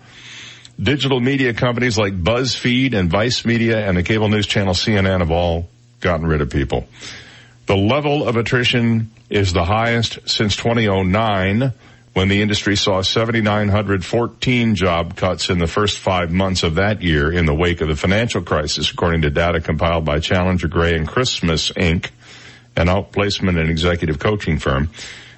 [0.77, 5.31] Digital media companies like BuzzFeed and Vice Media and the cable news channel CNN have
[5.31, 6.87] all gotten rid of people.
[7.65, 11.73] The level of attrition is the highest since 2009
[12.13, 17.29] when the industry saw 7,914 job cuts in the first five months of that year
[17.29, 21.07] in the wake of the financial crisis, according to data compiled by Challenger Gray and
[21.07, 22.11] Christmas Inc.,
[22.77, 24.89] an outplacement and executive coaching firm.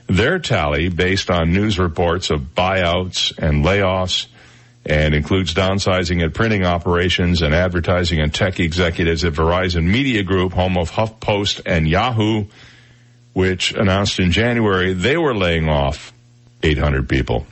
[0.06, 4.28] Their tally, based on news reports of buyouts and layoffs,
[4.88, 10.54] and includes downsizing at printing operations and advertising and tech executives at Verizon Media Group,
[10.54, 12.46] home of HuffPost and Yahoo,
[13.34, 16.14] which announced in January they were laying off
[16.64, 17.46] 800 people.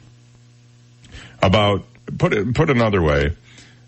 [1.41, 1.83] About,
[2.17, 3.35] put it, put another way,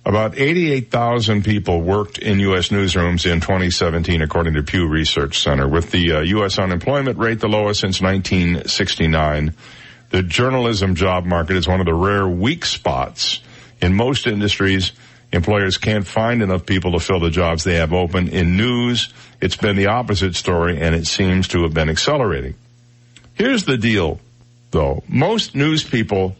[0.06, 2.70] about 88,000 people worked in U.S.
[2.70, 6.60] newsrooms in 2017, according to Pew Research Center, with the uh, U.S.
[6.60, 9.54] unemployment rate the lowest since 1969.
[10.10, 13.42] The journalism job market is one of the rare weak spots
[13.82, 14.94] in most industries.
[15.32, 18.30] Employers can't find enough people to fill the jobs they have open.
[18.30, 22.56] In news, it's been the opposite story, and it seems to have been accelerating.
[23.34, 24.20] Here's the deal
[24.72, 25.04] though.
[25.08, 26.36] Most news people,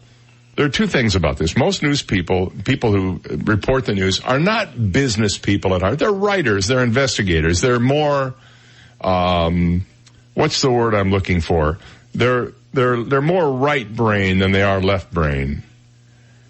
[0.56, 1.56] there are two things about this.
[1.56, 5.98] Most news people, people who report the news, are not business people at heart.
[5.98, 8.34] They're writers, they're investigators, they're more,
[9.00, 9.86] um,
[10.34, 11.78] what's the word I'm looking for?
[12.14, 15.64] They're, they're, they're more right brain than they are left brain.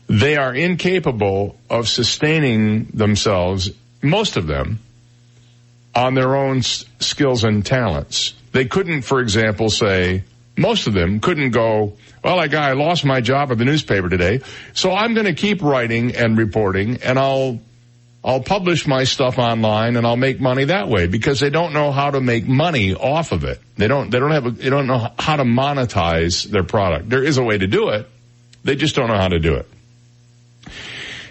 [0.09, 3.71] They are incapable of sustaining themselves,
[4.03, 4.79] most of them,
[5.95, 8.35] on their own s- skills and talents.
[8.53, 10.25] They couldn't, for example, say,
[10.55, 14.41] most of them couldn't go, well, I, I lost my job at the newspaper today,
[14.75, 17.59] so I'm going to keep writing and reporting and I'll,
[18.25, 21.93] I'll publish my stuff online and I'll make money that way because they don't know
[21.93, 23.61] how to make money off of it.
[23.77, 27.09] They don't, they don't have, a, they don't know how to monetize their product.
[27.09, 28.09] There is a way to do it.
[28.65, 29.69] They just don't know how to do it.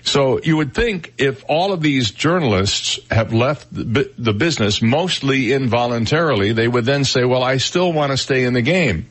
[0.07, 6.53] So you would think if all of these journalists have left the, business mostly involuntarily,
[6.53, 9.09] they would then say, well, I still want to stay in the game.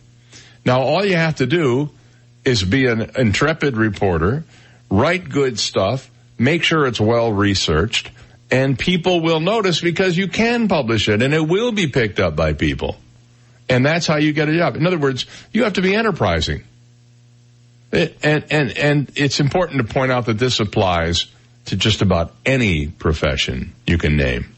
[0.64, 1.90] Now all you have to do
[2.46, 4.44] is be an intrepid reporter,
[4.88, 8.10] write good stuff, make sure it's well researched,
[8.50, 12.36] and people will notice because you can publish it and it will be picked up
[12.36, 12.96] by people.
[13.68, 14.76] And that's how you get a job.
[14.76, 16.62] In other words, you have to be enterprising.
[17.90, 21.26] It, and, and, and it's important to point out that this applies
[21.66, 24.54] to just about any profession you can name.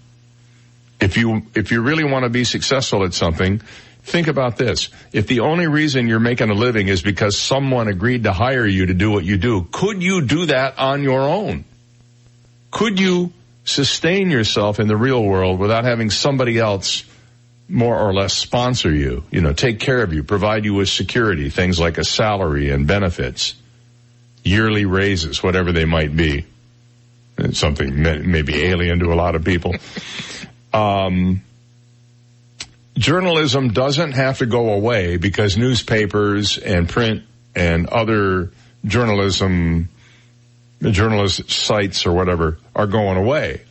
[1.00, 3.62] If you, if you really want to be successful at something,
[4.08, 4.88] think about this.
[5.12, 8.86] If the only reason you're making a living is because someone agreed to hire you
[8.86, 11.64] to do what you do, could you do that on your own?
[12.70, 13.32] Could you
[13.64, 17.04] sustain yourself in the real world without having somebody else
[17.68, 21.50] more or less sponsor you, you know, take care of you, provide you with security,
[21.50, 23.54] things like a salary and benefits,
[24.42, 26.46] yearly raises, whatever they might be.
[27.36, 29.74] It's something maybe alien to a lot of people.
[30.72, 31.42] Um,
[32.98, 37.22] journalism doesn't have to go away because newspapers and print
[37.54, 38.50] and other
[38.84, 39.88] journalism,
[40.80, 43.62] journalist sites or whatever are going away.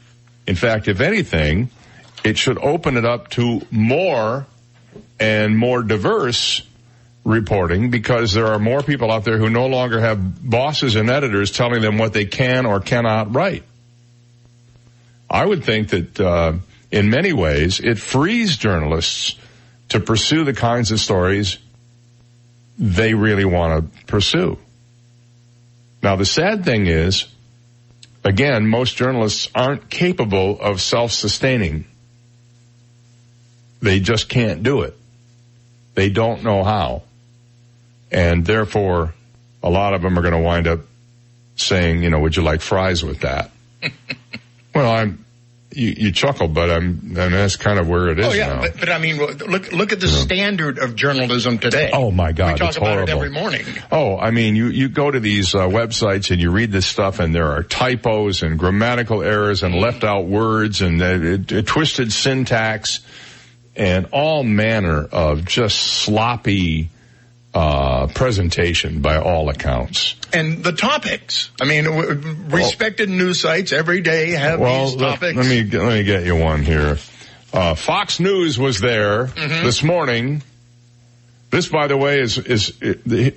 [0.45, 1.69] In fact, if anything,
[2.23, 4.45] it should open it up to more
[5.19, 6.61] and more diverse
[7.23, 11.51] reporting because there are more people out there who no longer have bosses and editors
[11.51, 13.63] telling them what they can or cannot write.
[15.29, 16.53] I would think that uh,
[16.91, 19.35] in many ways it frees journalists
[19.89, 21.57] to pursue the kinds of stories
[22.77, 24.57] they really want to pursue.
[26.03, 27.27] Now the sad thing is,
[28.23, 31.85] again, most journalists aren't capable of self-sustaining.
[33.81, 34.97] They just can't do it.
[35.95, 37.03] They don't know how.
[38.11, 39.13] And therefore,
[39.63, 40.81] a lot of them are going to wind up
[41.55, 43.51] saying, you know, would you like fries with that?
[44.75, 45.25] well, I'm,
[45.77, 48.59] you, you, chuckle, but I'm, I mean, that's kind of where it is Oh yeah,
[48.59, 50.17] but, but, I mean, look look at the yeah.
[50.17, 51.91] standard of journalism today.
[51.93, 53.09] Oh my God, we talk it's about horrible.
[53.09, 53.65] it every morning.
[53.91, 57.19] Oh, I mean, you you go to these uh, websites and you read this stuff,
[57.19, 63.01] and there are typos and grammatical errors and left out words and uh, twisted syntax
[63.75, 66.89] and all manner of just sloppy
[67.57, 70.15] uh, presentation by all accounts.
[70.31, 71.49] And the topics.
[71.59, 75.35] I mean, w- respected well, news sites every day have well, these topics.
[75.35, 76.99] Let, let me let me get you one here.
[77.51, 79.65] Uh, Fox News was there mm-hmm.
[79.65, 80.43] this morning.
[81.49, 82.73] This, by the way, is is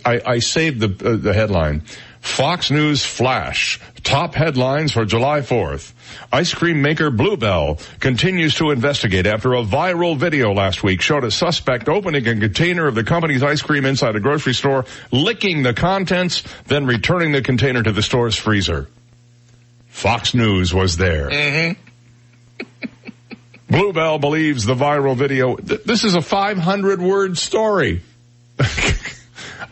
[0.04, 1.84] I, I saved the uh, the headline.
[2.20, 3.80] Fox News Flash.
[4.02, 5.92] Top headlines for July 4th.
[6.32, 11.30] Ice cream maker Bluebell continues to investigate after a viral video last week showed a
[11.30, 15.72] suspect opening a container of the company's ice cream inside a grocery store, licking the
[15.72, 18.88] contents, then returning the container to the store's freezer.
[19.88, 21.30] Fox News was there.
[21.30, 21.80] Mm-hmm.
[23.70, 25.56] Bluebell believes the viral video.
[25.56, 28.02] Th- this is a 500 word story.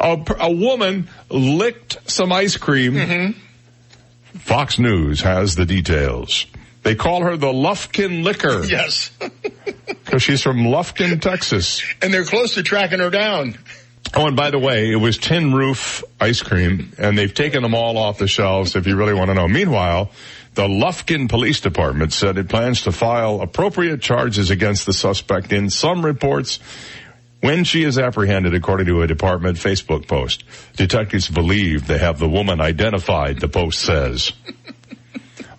[0.00, 2.94] a, a, woman licked some ice cream.
[2.94, 4.38] Mm-hmm.
[4.38, 6.46] Fox News has the details.
[6.82, 8.64] They call her the Lufkin Licker.
[8.68, 9.10] Yes.
[10.04, 11.82] Because she's from Lufkin, Texas.
[12.00, 13.58] And they're close to tracking her down.
[14.14, 17.74] Oh, and by the way, it was Tin Roof ice cream, and they've taken them
[17.74, 19.46] all off the shelves if you really want to know.
[19.46, 20.10] Meanwhile,
[20.54, 25.68] the Lufkin Police Department said it plans to file appropriate charges against the suspect in
[25.70, 26.58] some reports
[27.40, 30.44] when she is apprehended, according to a department Facebook post.
[30.77, 34.32] Detectives believe they have the woman identified, the post says.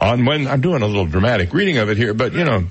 [0.01, 2.67] On when, I'm doing a little dramatic reading of it here, but you know,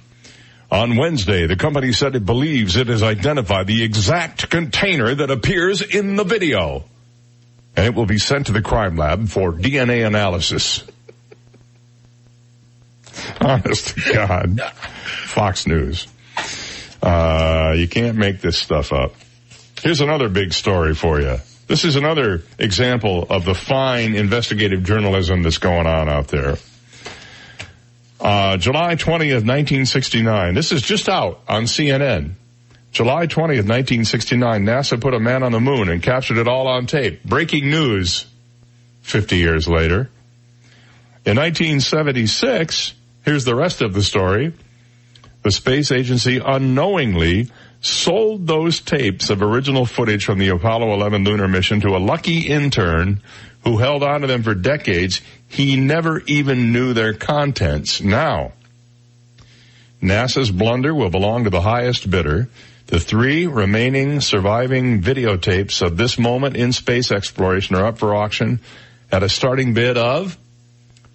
[0.71, 5.81] on Wednesday, the company said it believes it has identified the exact container that appears
[5.81, 6.85] in the video.
[7.77, 10.85] And it will be sent to the crime lab for DNA analysis.
[13.41, 14.61] Honest to God.
[15.05, 16.07] Fox News.
[17.03, 19.15] Uh, you can't make this stuff up.
[19.83, 21.37] Here's another big story for you.
[21.69, 26.57] This is another example of the fine investigative journalism that's going on out there.
[28.21, 30.55] Uh, July 20th, 1969.
[30.55, 32.33] This is just out on CNN.
[32.91, 36.87] July 20th, 1969, NASA put a man on the moon and captured it all on
[36.87, 37.23] tape.
[37.23, 38.27] Breaking news
[39.03, 40.11] 50 years later.
[41.25, 42.95] In 1976,
[43.25, 44.55] here's the rest of the story.
[45.49, 47.51] The space agency unknowingly
[47.81, 52.41] sold those tapes of original footage from the Apollo 11 lunar mission to a lucky
[52.41, 53.23] intern
[53.65, 55.23] who held on to them for decades.
[55.49, 58.03] He never even knew their contents.
[58.03, 58.53] Now,
[60.03, 62.51] NASA's blunder will belong to the highest bidder.
[62.89, 68.61] The three remaining surviving videotapes of this moment in space exploration are up for auction
[69.11, 70.37] at a starting bid of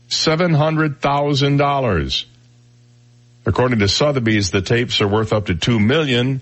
[0.10, 2.26] $700,000.
[3.46, 6.42] According to Sotheby's, the tapes are worth up to two million.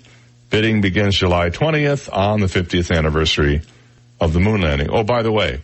[0.50, 3.62] Bidding begins July 20th on the 50th anniversary
[4.20, 4.90] of the moon landing.
[4.90, 5.60] Oh, by the way,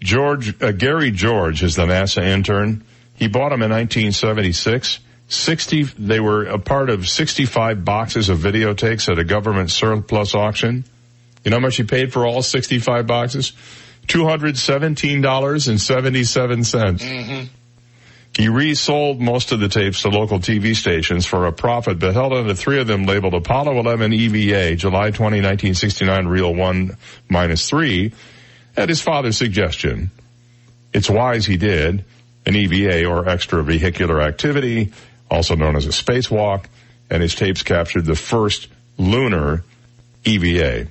[0.00, 2.84] George, uh, Gary George is the NASA intern.
[3.14, 4.98] He bought them in 1976.
[5.28, 10.84] 60, they were a part of 65 boxes of videotapes at a government surplus auction.
[11.42, 13.52] You know how much he paid for all 65 boxes?
[14.08, 16.98] $217.77.
[16.98, 17.44] Mm-hmm.
[18.36, 22.32] He resold most of the tapes to local TV stations for a profit, but held
[22.32, 26.96] on to three of them labeled Apollo 11 EVA, July 20, 1969, reel 1
[27.28, 28.12] minus 3,
[28.76, 30.10] at his father's suggestion.
[30.92, 32.04] It's wise he did.
[32.46, 34.92] An EVA, or extravehicular activity,
[35.30, 36.66] also known as a spacewalk,
[37.08, 39.64] and his tapes captured the first lunar
[40.24, 40.88] EVA.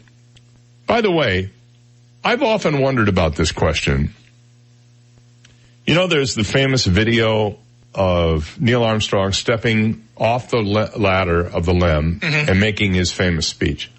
[0.87, 1.49] By the way,
[2.23, 4.13] I've often wondered about this question.
[5.85, 7.57] You know, there's the famous video
[7.93, 12.49] of Neil Armstrong stepping off the ladder of the LEM mm-hmm.
[12.49, 13.91] and making his famous speech.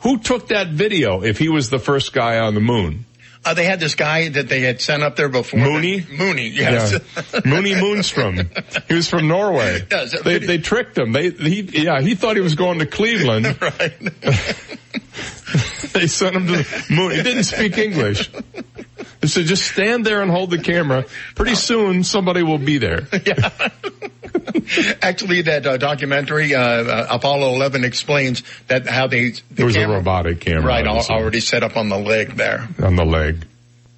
[0.00, 3.04] Who took that video if he was the first guy on the moon?
[3.44, 5.58] Uh, they had this guy that they had sent up there before.
[5.58, 6.06] Mooney?
[6.10, 6.92] Mooney, yes.
[6.92, 7.40] Yeah.
[7.44, 8.46] Mooney Moonstrom.
[8.86, 9.86] He was from Norway.
[10.24, 11.12] They, they tricked him.
[11.12, 13.46] They, he, yeah, he thought he was going to Cleveland.
[13.60, 13.98] right.
[15.92, 17.10] they sent him to the moon.
[17.12, 18.30] He didn't speak English.
[19.20, 21.06] They said, just stand there and hold the camera.
[21.34, 23.08] Pretty soon, somebody will be there.
[23.24, 23.50] Yeah.
[25.02, 29.30] Actually, that uh, documentary, uh, uh, Apollo 11 explains that how they...
[29.30, 30.62] The there was camera, a robotic camera.
[30.62, 32.68] Right, already set up on the leg there.
[32.82, 33.46] On the leg.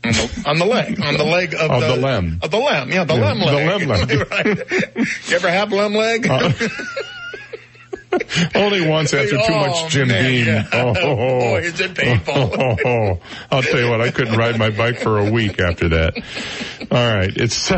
[0.04, 2.38] On the, leg, on the leg of, of the, the lem.
[2.42, 3.48] Of the lem, yeah, the yeah, lem leg.
[3.48, 4.30] The lem leg.
[4.30, 5.28] right.
[5.28, 6.26] You ever have lem leg?
[6.28, 6.52] Uh,
[8.54, 10.46] Only once after too oh, much Jim man, Beam.
[10.46, 10.68] Yeah.
[10.72, 12.34] Oh, oh, Boy, is it painful.
[12.36, 13.20] Oh, oh,
[13.50, 16.16] I'll tell you what, I couldn't ride my bike for a week after that.
[16.90, 17.72] All right, it's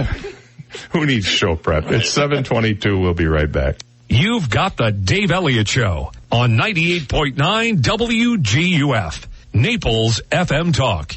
[0.90, 1.90] who needs show prep?
[1.90, 2.98] It's 722.
[2.98, 3.76] We'll be right back.
[4.08, 9.26] You've got the Dave Elliott Show on 98.9 WGUF.
[9.52, 11.14] Naples FM Talk.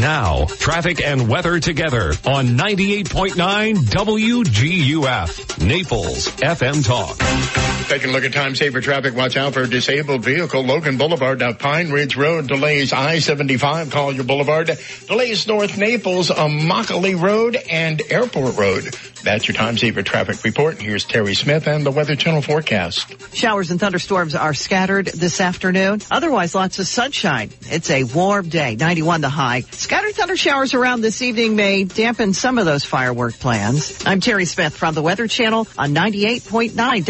[0.00, 5.64] Now, traffic and weather together on 98.9 WGUF.
[5.64, 7.75] Naples FM Talk.
[7.88, 9.14] Taking a look at time saver traffic.
[9.14, 10.64] Watch out for a disabled vehicle.
[10.64, 14.72] Logan Boulevard down Pine Ridge Road delays I-75 Collier Boulevard.
[15.06, 18.92] Delays North Naples, Immokalee Road and Airport Road.
[19.22, 20.80] That's your time saver traffic report.
[20.80, 23.34] Here's Terry Smith and the Weather Channel forecast.
[23.34, 26.00] Showers and thunderstorms are scattered this afternoon.
[26.10, 27.50] Otherwise, lots of sunshine.
[27.62, 29.60] It's a warm day, 91 the high.
[29.60, 34.04] Scattered thunder showers around this evening may dampen some of those firework plans.
[34.06, 37.04] I'm Terry Smith from the Weather Channel on 98.9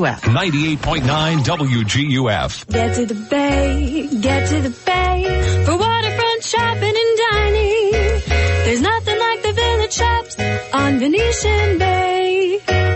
[0.00, 0.20] WGUF.
[0.20, 2.66] 98.9 WGUF.
[2.68, 7.90] Get to the bay, get to the bay for waterfront shopping and dining.
[8.64, 10.36] There's nothing like the village shops
[10.72, 12.89] on Venetian Bay.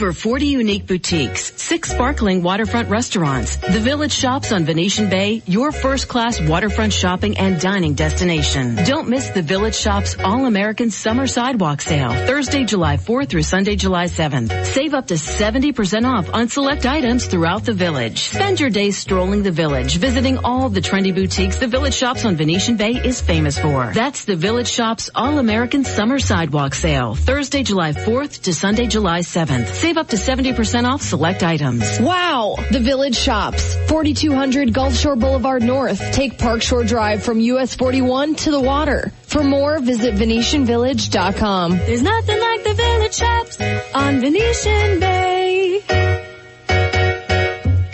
[0.00, 5.72] Over 40 unique boutiques, six sparkling waterfront restaurants, the Village Shops on Venetian Bay, your
[5.72, 8.76] first class waterfront shopping and dining destination.
[8.76, 14.06] Don't miss the Village Shops All-American Summer Sidewalk Sale, Thursday, July 4th through Sunday, July
[14.06, 14.64] 7th.
[14.64, 18.20] Save up to 70% off on select items throughout the village.
[18.20, 22.36] Spend your days strolling the village, visiting all the trendy boutiques the Village Shops on
[22.36, 23.92] Venetian Bay is famous for.
[23.92, 29.66] That's the Village Shops All-American Summer Sidewalk Sale, Thursday, July 4th to Sunday, July 7th.
[29.66, 32.00] Save up to 70% off select items.
[32.00, 32.56] Wow!
[32.70, 36.12] The Village Shops, 4200 Gulf Shore Boulevard North.
[36.12, 39.12] Take Park Shore Drive from US 41 to the water.
[39.22, 41.78] For more, visit VenetianVillage.com.
[41.78, 43.60] There's nothing like the Village Shops
[43.94, 45.80] on Venetian Bay.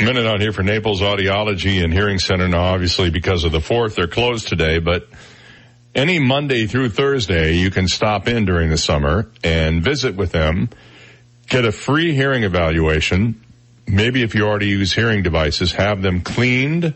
[0.07, 2.47] minute out here for Naples Audiology and Hearing Center.
[2.47, 5.09] Now, obviously, because of the fourth, they're closed today, but
[5.97, 10.69] any Monday through Thursday, you can stop in during the summer and visit with them,
[11.49, 13.41] get a free hearing evaluation.
[13.87, 16.95] Maybe if you already use hearing devices, have them cleaned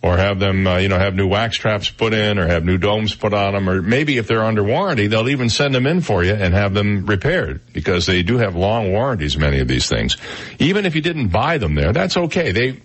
[0.00, 2.78] or have them, uh, you know, have new wax traps put in or have new
[2.78, 6.00] domes put on them or maybe if they're under warranty, they'll even send them in
[6.00, 9.88] for you and have them repaired because they do have long warranties, many of these
[9.88, 10.16] things.
[10.60, 12.52] Even if you didn't buy them there, that's okay.
[12.52, 12.80] They,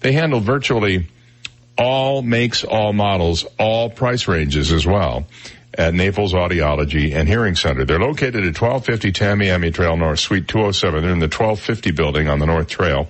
[0.00, 1.06] they handle virtually
[1.78, 5.26] all makes, all models, all price ranges as well
[5.78, 7.84] at Naples Audiology and Hearing Center.
[7.84, 11.02] They're located at 1250 Tamiami Trail North, Suite 207.
[11.02, 13.08] They're in the 1250 building on the North Trail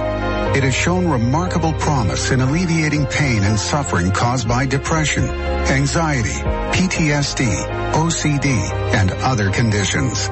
[0.57, 7.93] It has shown remarkable promise in alleviating pain and suffering caused by depression, anxiety, PTSD,
[7.93, 10.29] OCD, and other conditions.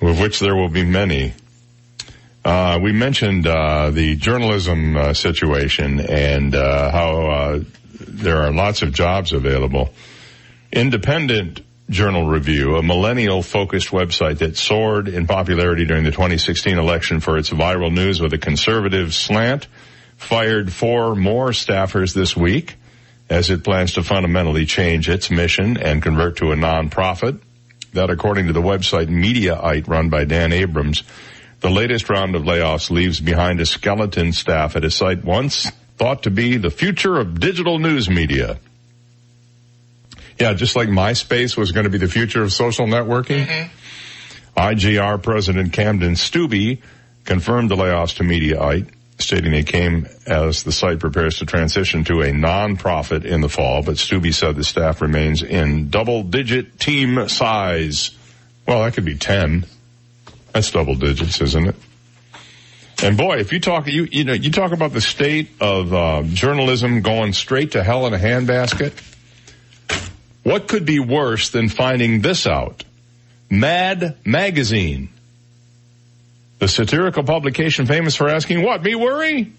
[0.00, 1.34] of which there will be many.
[2.46, 7.60] Uh, we mentioned uh, the journalism uh, situation and uh, how uh,
[8.06, 9.92] there are lots of jobs available.
[10.72, 11.60] Independent
[11.90, 17.50] Journal Review, a millennial-focused website that soared in popularity during the 2016 election for its
[17.50, 19.66] viral news with a conservative slant,
[20.16, 22.76] fired four more staffers this week
[23.28, 27.40] as it plans to fundamentally change its mission and convert to a nonprofit.
[27.92, 31.02] That according to the website Mediaite run by Dan Abrams,
[31.60, 36.24] the latest round of layoffs leaves behind a skeleton staff at a site once thought
[36.24, 38.58] to be the future of digital news media.
[40.38, 43.46] Yeah, just like MySpace was going to be the future of social networking.
[43.46, 44.58] Mm-hmm.
[44.58, 46.82] IJR President Camden Stubbe
[47.24, 52.20] confirmed the layoffs to Mediaite, stating they came as the site prepares to transition to
[52.20, 57.28] a non-profit in the fall, but Stubbe said the staff remains in double digit team
[57.28, 58.10] size.
[58.66, 59.64] Well, that could be 10.
[60.56, 61.74] That's double digits, isn't it?
[63.02, 66.22] And boy, if you talk, you, you know, you talk about the state of uh,
[66.22, 68.94] journalism going straight to hell in a handbasket.
[70.44, 72.84] What could be worse than finding this out?
[73.50, 75.10] Mad Magazine.
[76.58, 79.52] The satirical publication famous for asking, what, me worry?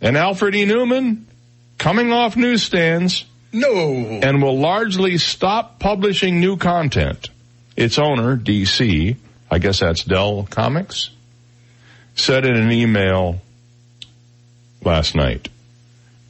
[0.00, 0.66] And Alfred E.
[0.66, 1.22] Neuman
[1.78, 3.26] coming off newsstands.
[3.52, 3.68] No.
[3.70, 7.30] And will largely stop publishing new content.
[7.76, 9.18] Its owner, DC,
[9.54, 11.10] I guess that's Dell Comics,
[12.16, 13.40] said in an email
[14.82, 15.48] last night.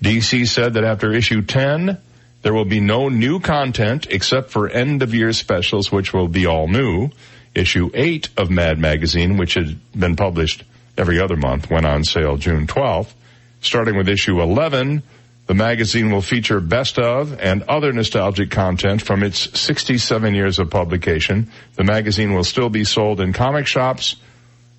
[0.03, 1.97] DC said that after issue 10,
[2.43, 6.45] there will be no new content except for end of year specials, which will be
[6.45, 7.09] all new.
[7.55, 10.63] Issue 8 of Mad Magazine, which had been published
[10.99, 13.15] every other month, went on sale June 12th.
[13.63, 15.03] Starting with issue 11,
[15.47, 20.71] the magazine will feature best of and other nostalgic content from its 67 years of
[20.71, 21.51] publication.
[21.75, 24.17] The magazine will still be sold in comic shops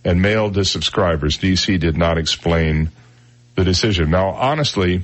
[0.04, 1.38] and mailed to subscribers.
[1.38, 2.90] DC did not explain
[3.56, 4.10] the decision.
[4.10, 5.04] Now, honestly,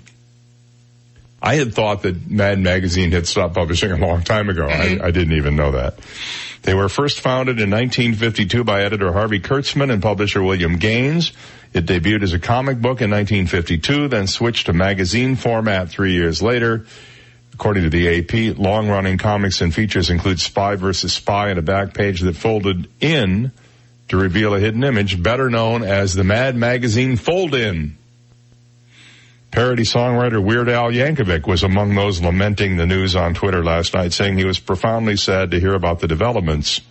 [1.42, 4.68] I had thought that Mad Magazine had stopped publishing a long time ago.
[4.68, 5.06] I, mm-hmm.
[5.06, 6.00] I didn't even know that.
[6.64, 11.34] They were first founded in 1952 by editor Harvey Kurtzman and publisher William Gaines.
[11.74, 16.42] It debuted as a comic book in 1952, then switched to magazine format three years
[16.42, 16.86] later.
[17.54, 21.94] According to the AP, long-running comics and features include Spy versus Spy and a back
[21.94, 23.52] page that folded in
[24.10, 27.98] to reveal a hidden image, better known as the Mad Magazine Fold-In.
[29.52, 34.12] Parody songwriter Weird Al Yankovic was among those lamenting the news on Twitter last night,
[34.12, 36.82] saying he was profoundly sad to hear about the developments.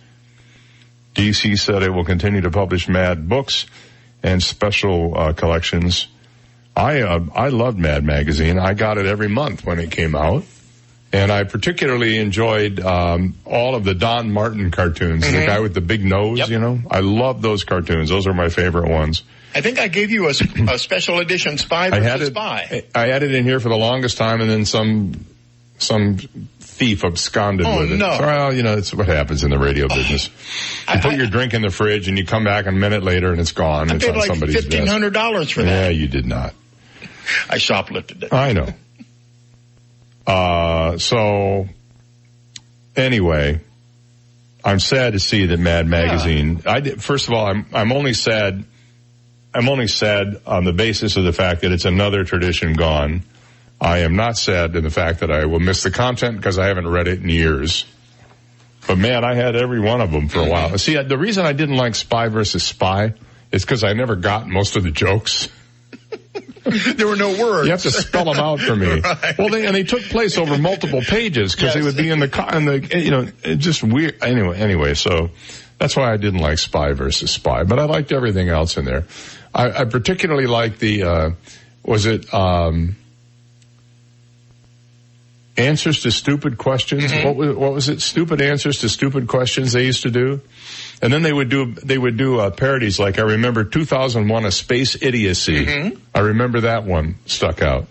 [1.15, 3.65] DC said it will continue to publish Mad books
[4.23, 6.07] and special uh, collections.
[6.75, 8.57] I uh, I loved Mad magazine.
[8.59, 10.43] I got it every month when it came out,
[11.11, 15.23] and I particularly enjoyed um, all of the Don Martin cartoons.
[15.29, 15.45] The Mhm.
[15.47, 16.79] guy with the big nose, you know.
[16.89, 18.09] I love those cartoons.
[18.09, 19.23] Those are my favorite ones.
[19.53, 20.33] I think I gave you a,
[20.69, 22.25] a special edition Spy I versus had it.
[22.27, 22.83] Spy.
[22.95, 25.25] I had it in here for the longest time, and then some
[25.77, 26.19] some
[26.73, 27.97] thief absconded Oh, with it.
[27.97, 28.07] no.
[28.19, 30.29] Well, you know, it's what happens in the radio business.
[30.91, 33.39] You put your drink in the fridge, and you come back a minute later, and
[33.39, 33.91] it's gone.
[33.91, 34.91] I it's paid on like somebody's fifteen desk.
[34.91, 35.69] hundred dollars for that.
[35.69, 36.53] Yeah, you did not.
[37.49, 38.33] I shoplifted it.
[38.33, 38.69] I know.
[40.25, 41.67] Uh, so
[42.95, 43.59] anyway,
[44.63, 46.61] I'm sad to see that Mad Magazine.
[46.65, 48.63] I did, first of all, I'm I'm only sad.
[49.53, 53.23] I'm only sad on the basis of the fact that it's another tradition gone.
[53.81, 56.67] I am not sad in the fact that I will miss the content because I
[56.67, 57.85] haven't read it in years.
[58.87, 60.77] But man, I had every one of them for a while.
[60.77, 63.15] See, the reason I didn't like Spy versus Spy
[63.51, 65.49] is because I never got most of the jokes.
[66.63, 67.65] there were no words.
[67.65, 69.01] You have to spell them out for me.
[69.11, 69.37] Right.
[69.37, 72.49] Well, they, and they took place over multiple pages because they would be in the,
[72.53, 73.25] in the, you know,
[73.55, 74.23] just weird.
[74.23, 75.31] Anyway, anyway, so
[75.79, 79.05] that's why I didn't like Spy versus Spy, but I liked everything else in there.
[79.53, 81.31] I, I particularly liked the, uh,
[81.83, 82.95] was it, um,
[85.61, 87.11] answers to stupid questions?
[87.25, 88.01] What was, what was it?
[88.01, 90.41] Stupid answers to stupid questions they used to do?
[91.01, 94.51] And then they would do, they would do, uh, parodies like I remember 2001 A
[94.51, 95.65] Space Idiocy.
[96.13, 97.87] I remember that one stuck out.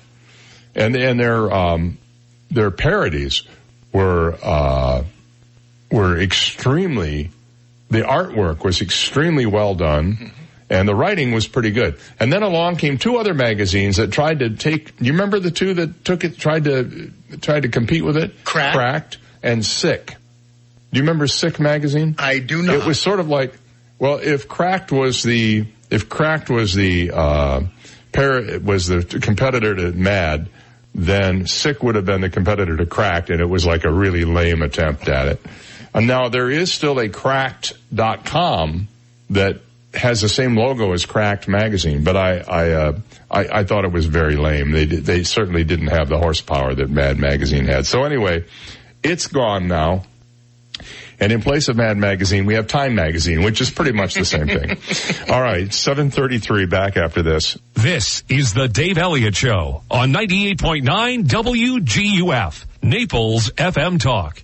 [0.75, 1.99] And, and their, um,
[2.51, 3.43] their parodies
[3.93, 5.05] were, uh,
[5.91, 7.31] were extremely,
[7.89, 10.33] the artwork was extremely well done.
[10.71, 11.99] And the writing was pretty good.
[12.21, 15.75] And then along came two other magazines that tried to take, you remember the two
[15.75, 17.11] that took it, tried to,
[17.41, 18.45] tried to compete with it?
[18.45, 18.77] Cracked.
[18.77, 20.15] Cracked and Sick.
[20.93, 22.15] Do you remember Sick magazine?
[22.19, 22.77] I do not.
[22.77, 23.53] It was sort of like,
[23.99, 27.63] well, if Cracked was the, if Cracked was the, uh,
[28.13, 30.49] par- was the competitor to Mad,
[30.95, 34.25] then Sick would have been the competitor to Cracked, and it was like a really
[34.25, 35.41] lame attempt at it.
[35.95, 38.89] And now there is still a Cracked.com
[39.31, 39.61] that
[39.95, 42.99] has the same logo as Cracked magazine, but I I, uh,
[43.31, 44.71] I I thought it was very lame.
[44.71, 47.87] They they certainly didn't have the horsepower that Mad magazine had.
[47.87, 48.45] So anyway,
[49.03, 50.05] it's gone now.
[51.23, 54.25] And in place of Mad Magazine, we have Time Magazine, which is pretty much the
[54.25, 54.79] same thing.
[55.31, 57.59] All right, 733 back after this.
[57.75, 64.43] This is the Dave Elliott Show on 98.9 WGUF, Naples FM Talk.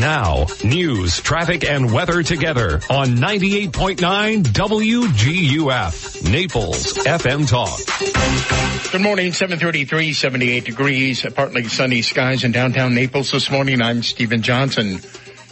[0.00, 8.92] Now, news, traffic, and weather together on 98.9 WGUF, Naples FM Talk.
[8.92, 13.82] Good morning, 733, 78 degrees, partly sunny skies in downtown Naples this morning.
[13.82, 15.00] I'm Stephen Johnson.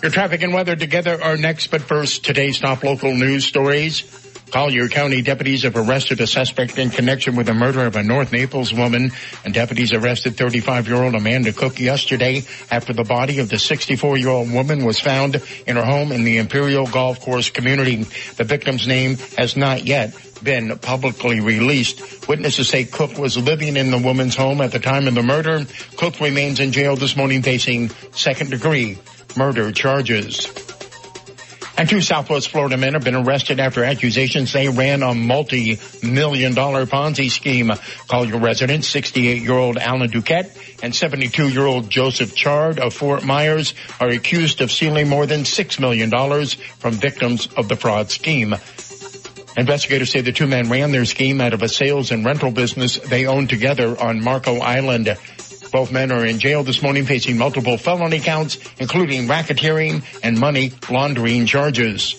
[0.03, 4.05] Your traffic and weather together are next, but first, today's top local news stories.
[4.51, 8.33] Collier County deputies have arrested a suspect in connection with the murder of a North
[8.33, 9.11] Naples woman,
[9.45, 15.01] and deputies arrested 35-year-old Amanda Cook yesterday after the body of the 64-year-old woman was
[15.01, 18.05] found in her home in the Imperial Golf Course community.
[18.05, 22.29] The victim's name has not yet been publicly released.
[22.29, 25.65] Witnesses say Cook was living in the woman's home at the time of the murder.
[25.97, 28.99] Cook remains in jail this morning facing second degree
[29.37, 30.66] murder charges.
[31.79, 36.87] And two Southwest Florida men have been arrested after accusations they ran a multi-million dollar
[36.87, 37.71] Ponzi scheme.
[38.09, 44.71] Collier resident, 68-year-old Alan Duquette and 72-year-old Joseph Chard of Fort Myers are accused of
[44.71, 46.11] stealing more than $6 million
[46.79, 48.55] from victims of the fraud scheme.
[49.59, 52.99] Investigators say the two men ran their scheme out of a sales and rental business
[52.99, 55.17] they owned together on Marco Island.
[55.77, 60.73] Both men are in jail this morning facing multiple felony counts, including racketeering and money
[60.89, 62.15] laundering charges.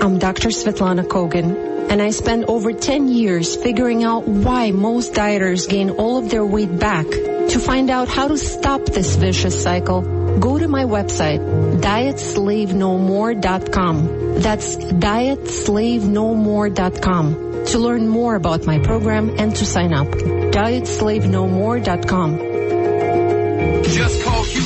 [0.00, 0.48] I'm Dr.
[0.48, 6.16] Svetlana Kogan, and I spent over 10 years figuring out why most dieters gain all
[6.18, 7.06] of their weight back.
[7.06, 11.40] To find out how to stop this vicious cycle, go to my website,
[11.80, 14.40] dietslavenomore.com.
[14.40, 20.06] That's dietslavenomore.com to learn more about my program and to sign up.
[20.08, 22.38] dietslavenomore.com.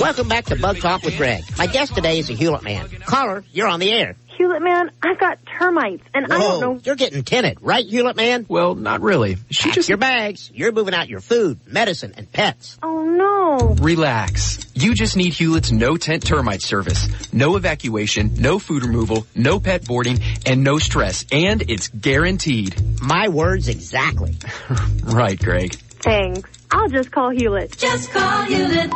[0.01, 1.45] Welcome back to Bug Talk with Greg.
[1.59, 2.89] My guest today is a Hulett man.
[3.05, 4.17] Caller, you're on the air.
[4.41, 6.81] Hulett man, I've got termites, and I don't know.
[6.83, 8.47] You're getting tinted, right, Hulett man?
[8.49, 9.37] Well, not really.
[9.51, 10.51] She Pack just your bags.
[10.55, 12.79] You're moving out your food, medicine, and pets.
[12.83, 13.75] Oh no.
[13.75, 14.67] Relax.
[14.75, 17.33] You just need Hulett's no tent termite service.
[17.35, 21.27] No evacuation, no food removal, no pet boarding, and no stress.
[21.31, 22.81] And it's guaranteed.
[23.03, 24.37] My words exactly.
[25.03, 25.75] right, Greg.
[25.75, 26.60] Thanks.
[26.73, 27.77] I'll just call Hulett.
[27.77, 28.93] Just call Hulett.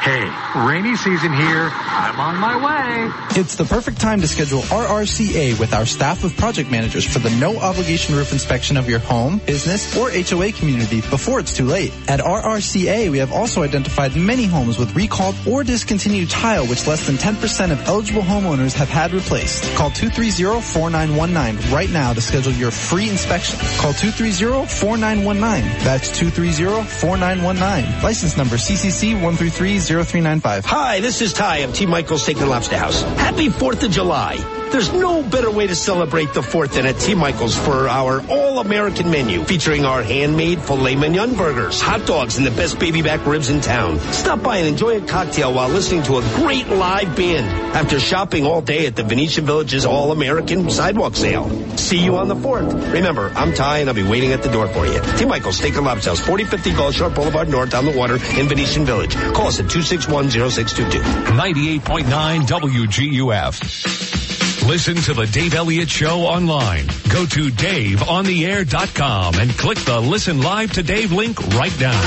[0.00, 0.30] Hey,
[0.68, 1.68] rainy season here.
[1.72, 3.40] I'm on my way.
[3.40, 7.30] It's the perfect time to schedule RRCA with our staff of project managers for the
[7.30, 11.92] no obligation roof inspection of your home, business, or HOA community before it's too late.
[12.08, 17.06] At RRCA, we have also identified many homes with recalled or discontinued tile, which less
[17.06, 19.64] than 10% of eligible homeowners have had replaced.
[19.74, 23.58] Call 230-4919 right now to schedule your free inspection.
[23.78, 25.40] Call 230-4919.
[25.82, 27.15] That's 230-4919.
[28.02, 30.64] License number CCC 1330395.
[30.64, 31.86] Hi, this is Ty of T.
[31.86, 33.02] Michael's Steak and Lobster House.
[33.02, 34.65] Happy 4th of July.
[34.76, 37.14] There's no better way to celebrate the 4th than at T.
[37.14, 42.50] Michael's for our all-American menu featuring our handmade filet mignon burgers, hot dogs, and the
[42.50, 43.98] best baby back ribs in town.
[44.12, 48.44] Stop by and enjoy a cocktail while listening to a great live band after shopping
[48.44, 51.48] all day at the Venetian Village's all-American sidewalk sale.
[51.78, 52.92] See you on the 4th.
[52.92, 55.00] Remember, I'm Ty and I'll be waiting at the door for you.
[55.16, 55.24] T.
[55.24, 58.84] Michael's Steak and Lobster House, 4050 Gulf Shore Boulevard North on the water in Venetian
[58.84, 59.16] Village.
[59.32, 61.00] Call us at 261-0622.
[61.00, 64.25] 98.9 WGUF.
[64.66, 66.88] Listen to the Dave Elliott Show online.
[67.08, 72.00] Go to DaveOnTheAir.com and click the Listen Live to Dave link right now.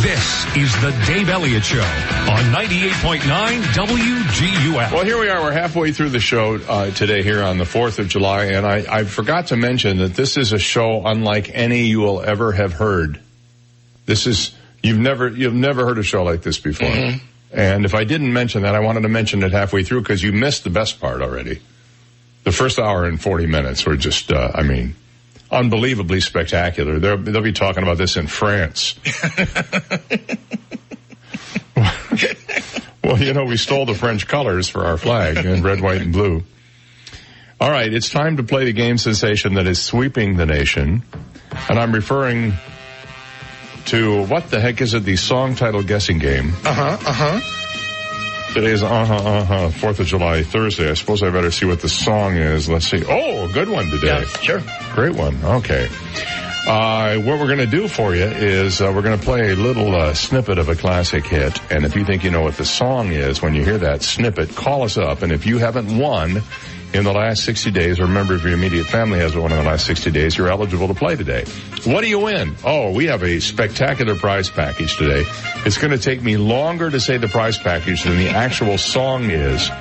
[0.00, 3.20] This is the Dave Elliott Show on 98.9
[3.60, 4.92] WGUF.
[4.92, 5.42] Well, here we are.
[5.42, 9.00] We're halfway through the show uh, today here on the 4th of July, and I,
[9.00, 12.72] I forgot to mention that this is a show unlike any you will ever have
[12.72, 13.20] heard.
[14.06, 16.88] This is, you've never, you've never heard a show like this before.
[16.88, 17.26] Mm-hmm.
[17.52, 20.32] And if I didn't mention that, I wanted to mention it halfway through because you
[20.32, 21.60] missed the best part already.
[22.44, 24.94] The first hour and 40 minutes were just, uh, I mean,
[25.50, 26.98] unbelievably spectacular.
[26.98, 28.98] They'll, they'll be talking about this in France.
[33.04, 36.12] well, you know, we stole the French colors for our flag in red, white, and
[36.12, 36.42] blue.
[37.60, 41.02] All right, it's time to play the game sensation that is sweeping the nation.
[41.68, 42.52] And I'm referring
[43.88, 45.04] to what the heck is it?
[45.04, 46.52] The song title guessing game.
[46.64, 46.98] Uh huh.
[47.06, 48.52] Uh huh.
[48.52, 50.90] Today's uh huh uh huh Fourth of July Thursday.
[50.90, 52.68] I suppose I better see what the song is.
[52.68, 53.02] Let's see.
[53.08, 54.06] Oh, good one today.
[54.06, 54.62] Yeah, sure.
[54.94, 55.42] Great one.
[55.42, 55.88] Okay.
[56.66, 59.56] Uh, what we're going to do for you is uh, we're going to play a
[59.56, 62.64] little uh, snippet of a classic hit, and if you think you know what the
[62.66, 65.22] song is when you hear that snippet, call us up.
[65.22, 66.42] And if you haven't won
[66.94, 69.58] in the last 60 days, or a member of your immediate family has won in
[69.58, 71.44] the last 60 days, you're eligible to play today.
[71.84, 72.56] What do you win?
[72.64, 75.24] Oh, we have a spectacular prize package today.
[75.66, 79.30] It's going to take me longer to say the prize package than the actual song
[79.30, 79.68] is.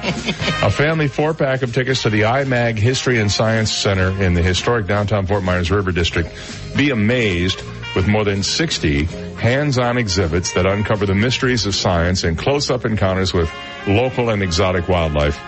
[0.61, 4.41] a family four pack of tickets to the IMAG History and Science Center in the
[4.41, 6.29] historic downtown Fort Myers River District.
[6.75, 7.61] Be amazed
[7.95, 9.05] with more than 60
[9.37, 13.51] hands-on exhibits that uncover the mysteries of science and close-up encounters with
[13.87, 15.39] local and exotic wildlife.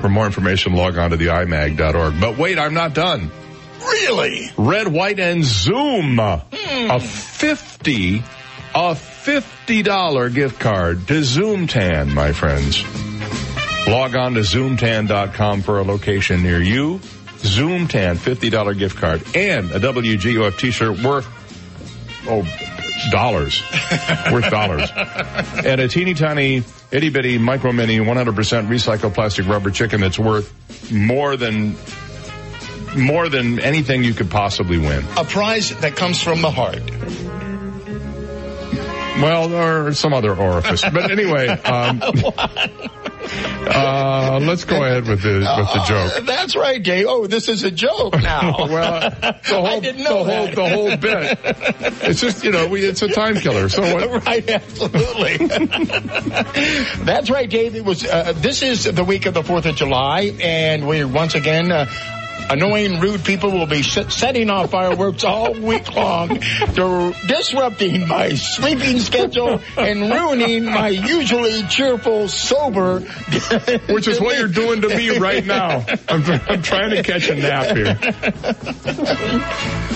[0.00, 2.20] For more information, log on to the imag.org.
[2.20, 3.30] But wait, I'm not done.
[3.80, 4.50] Really?
[4.56, 6.18] Red, white, and Zoom.
[6.18, 6.90] Hmm.
[6.90, 8.18] A 50,
[8.74, 12.84] a $50 gift card to Zoomtan, my friends.
[13.88, 16.98] Log on to zoomtan.com for a location near you.
[17.38, 21.26] Zoomtan, $50 gift card and a WGUF t-shirt worth,
[22.28, 22.44] oh,
[23.10, 23.62] dollars.
[24.32, 24.90] Worth dollars.
[25.64, 28.34] And a teeny tiny, itty bitty, micro mini, 100%
[28.68, 30.52] recycled plastic rubber chicken that's worth
[30.90, 31.76] more than,
[32.96, 35.04] more than anything you could possibly win.
[35.16, 36.82] A prize that comes from the heart.
[39.20, 40.82] Well, or some other orifice.
[40.82, 42.02] But anyway, um,
[43.26, 46.16] uh, let's go ahead with the, with the joke.
[46.16, 47.06] Uh, that's right, Dave.
[47.08, 48.54] Oh, this is a joke now.
[48.58, 51.38] well, the whole, I didn't know the whole, the whole bit.
[52.08, 53.68] It's just, you know, we, it's a time killer.
[53.68, 54.24] So what?
[54.26, 55.46] right, absolutely.
[57.04, 57.74] That's right, Dave.
[57.74, 58.04] It was.
[58.04, 61.70] Uh, this is the week of the Fourth of July, and we're once again.
[62.48, 68.34] Annoying, rude people will be set- setting off fireworks all week long, They're disrupting my
[68.34, 73.00] sleeping schedule and ruining my usually cheerful, sober.
[73.90, 75.84] Which is what you're doing to me right now.
[76.08, 77.96] I'm, I'm trying to catch a nap here.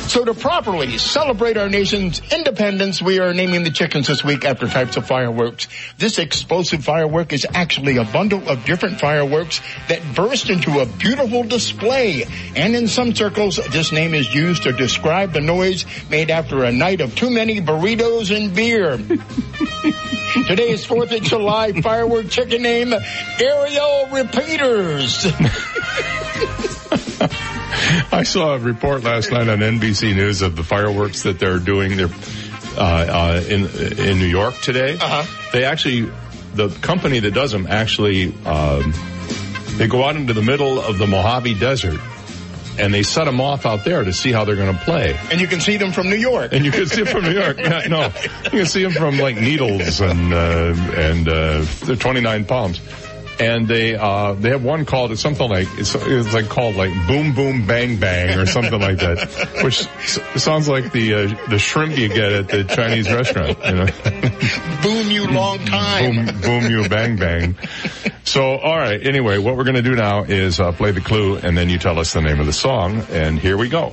[0.08, 4.66] So to properly celebrate our nation's independence, we are naming the chickens this week after
[4.66, 5.68] types of fireworks.
[5.98, 11.44] This explosive firework is actually a bundle of different fireworks that burst into a beautiful
[11.44, 12.24] display.
[12.56, 16.72] And in some circles, this name is used to describe the noise made after a
[16.72, 18.96] night of too many burritos and beer.
[20.46, 25.26] Today's 4th of July firework chicken name, Aerial Repeaters.
[28.12, 31.96] I saw a report last night on NBC News of the fireworks that they're doing
[31.96, 32.08] there
[32.76, 33.66] uh, uh, in
[33.98, 34.94] in New York today.
[34.94, 35.50] Uh-huh.
[35.52, 36.10] They actually,
[36.54, 38.94] the company that does them actually, um,
[39.76, 42.00] they go out into the middle of the Mojave Desert
[42.78, 45.18] and they set them off out there to see how they're going to play.
[45.30, 46.52] And you can see them from New York.
[46.52, 47.58] And you can see them from New York.
[47.70, 48.06] Yeah, no,
[48.44, 52.80] you can see them from like Needles and uh, and uh, the 29 Palms.
[53.40, 56.92] And they uh, they have one called it's something like it's, it's like called like
[57.06, 61.58] Boom Boom Bang Bang or something like that, which s- sounds like the uh, the
[61.58, 63.56] shrimp you get at the Chinese restaurant.
[63.64, 63.86] You know,
[64.82, 66.26] Boom you long time.
[66.26, 67.56] boom boom you bang bang.
[68.24, 69.04] So all right.
[69.04, 71.78] Anyway, what we're going to do now is uh, play the clue, and then you
[71.78, 73.00] tell us the name of the song.
[73.10, 73.92] And here we go.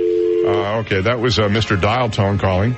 [0.45, 1.79] Uh, okay, that was uh, Mr.
[1.79, 2.75] Dial Tone calling.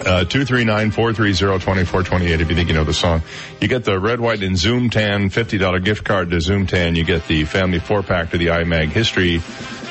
[0.00, 3.20] Uh, 239-430-2428 if you think you know the song.
[3.60, 6.94] You get the red, white, and Zoom Tan $50 gift card to Zoom Tan.
[6.94, 9.42] You get the family four pack to the IMAG History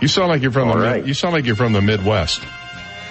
[0.00, 1.06] You sound like you're from All the, right.
[1.06, 2.40] you sound like you're from the Midwest.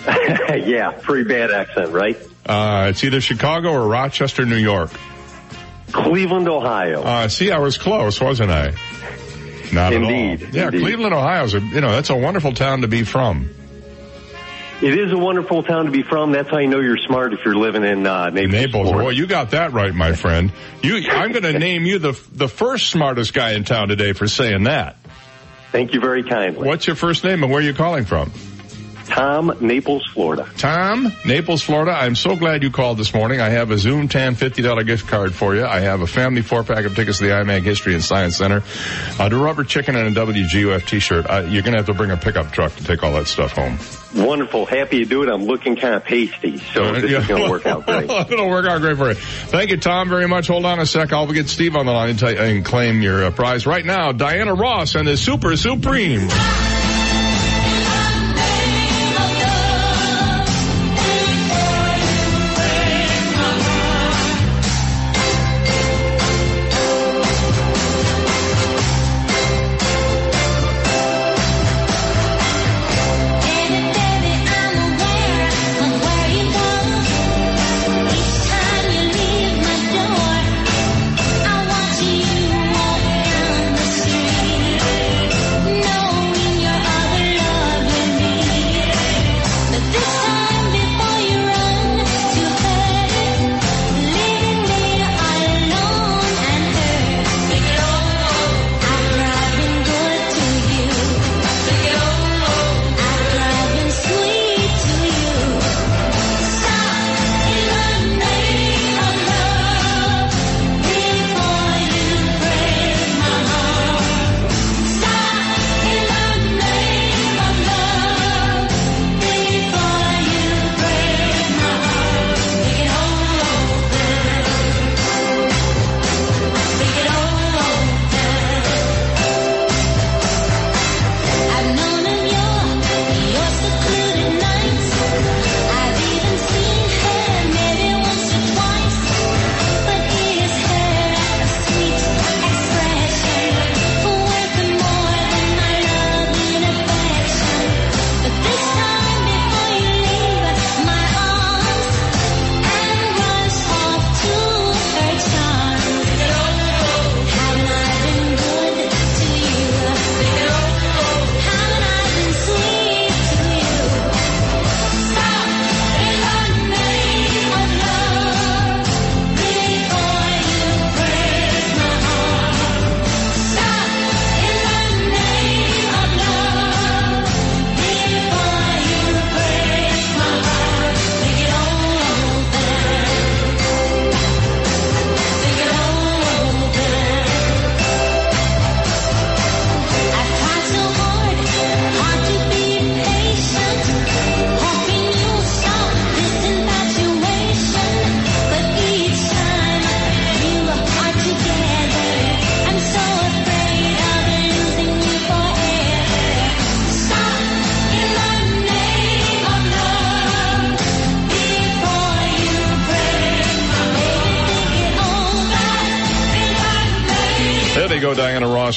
[0.08, 2.18] yeah, pretty bad accent, right?
[2.50, 4.90] Uh, it's either Chicago or Rochester, New York.
[5.92, 7.04] Cleveland, Ohio.
[7.04, 8.74] Uh, see, I was close, wasn't I?
[9.72, 10.56] Not Indeed, at all.
[10.56, 10.82] Yeah, indeed.
[10.82, 13.52] Cleveland, Ohio's a, you know, that's a wonderful town to be from.
[14.82, 16.32] It is a wonderful town to be from.
[16.32, 18.52] That's how you know you're smart if you're living in uh, Naples.
[18.52, 18.92] Naples.
[18.94, 20.52] Boy, you got that right, my friend.
[20.82, 24.28] You, I'm going to name you the the first smartest guy in town today for
[24.28, 24.96] saying that.
[25.72, 26.66] Thank you very kindly.
[26.66, 28.32] What's your first name and where are you calling from?
[29.10, 30.48] Tom, Naples, Florida.
[30.58, 31.92] Tom, Naples, Florida.
[31.92, 33.42] I'm so glad you called this morning.
[33.42, 35.66] I have a Zoom Tan $50 gift card for you.
[35.66, 38.64] I have a family four pack of tickets to the IMAG History and Science Center,
[39.20, 41.26] a rubber chicken and a WGUF t-shirt.
[41.30, 43.52] Uh, you're going to have to bring a pickup truck to take all that stuff
[43.52, 43.78] home.
[44.16, 44.66] Wonderful.
[44.66, 45.30] Happy to do it.
[45.30, 48.10] I'm looking kind of pasty, so this is going to work out great.
[48.32, 49.16] It'll work out great for you.
[49.16, 50.48] Thank you, Tom, very much.
[50.48, 51.14] Hold on a sec.
[51.14, 53.66] I'll get Steve on the line and, you, and claim your uh, prize.
[53.66, 56.28] Right now, Diana Ross and the Super Supreme.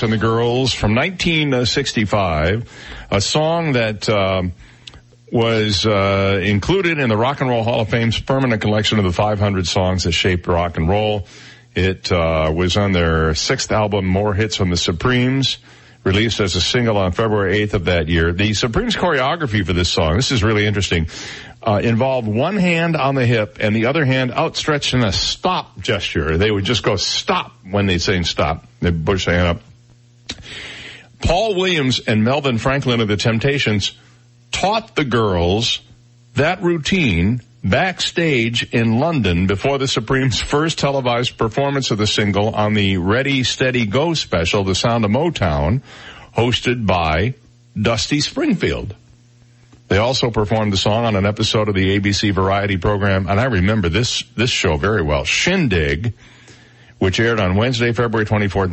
[0.02, 2.68] And the Girls from 1965,
[3.10, 4.52] a song that um,
[5.30, 9.12] was uh, included in the Rock and Roll Hall of Fame's permanent collection of the
[9.12, 11.26] 500 songs that shaped rock and roll.
[11.74, 15.58] It uh, was on their sixth album, More Hits from the Supremes,
[16.04, 18.32] released as a single on February 8th of that year.
[18.32, 21.08] The Supremes choreography for this song, this is really interesting,
[21.62, 25.78] uh, involved one hand on the hip and the other hand outstretched in a stop
[25.78, 26.36] gesture.
[26.36, 28.66] They would just go stop when they say stop.
[28.80, 29.62] They push the hand up.
[31.20, 33.92] Paul Williams and Melvin Franklin of the Temptations
[34.50, 35.80] taught the girls
[36.34, 42.74] that routine backstage in London before the Supremes' first televised performance of the single on
[42.74, 45.82] the Ready, Steady, Go special, The Sound of Motown,
[46.36, 47.34] hosted by
[47.80, 48.94] Dusty Springfield.
[49.88, 53.44] They also performed the song on an episode of the ABC variety program, and I
[53.44, 56.14] remember this, this show very well, Shindig,
[56.98, 58.70] which aired on Wednesday, February 24th,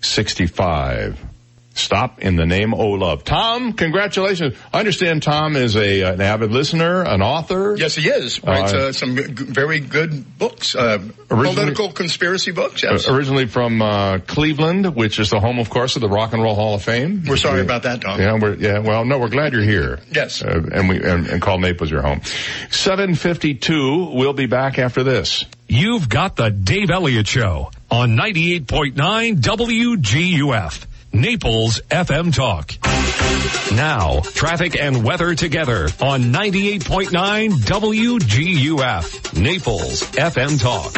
[0.00, 1.37] 1965.
[1.78, 3.22] Stop in the name O Love.
[3.24, 4.54] Tom, congratulations.
[4.72, 7.76] I understand Tom is a, an avid listener, an author.
[7.76, 8.42] Yes, he is.
[8.42, 10.98] Writes uh, some g- very good books, uh,
[11.28, 12.82] political conspiracy books.
[12.82, 13.08] Yes.
[13.08, 16.42] Uh, originally from uh, Cleveland, which is the home, of course, of the Rock and
[16.42, 17.22] Roll Hall of Fame.
[17.26, 18.18] We're sorry about that, Tom.
[18.20, 18.80] Yeah, we're, yeah.
[18.80, 20.00] Well, no, we're glad you're here.
[20.10, 20.42] Yes.
[20.42, 22.22] Uh, and we and, and call Naples your home.
[22.70, 24.10] Seven fifty two.
[24.12, 25.44] We'll be back after this.
[25.68, 30.86] You've got the Dave Elliott Show on ninety eight point nine WGUF.
[31.12, 32.72] Naples FM Talk.
[33.74, 39.40] Now, traffic and weather together on 98.9 WGUF.
[39.40, 40.92] Naples FM Talk.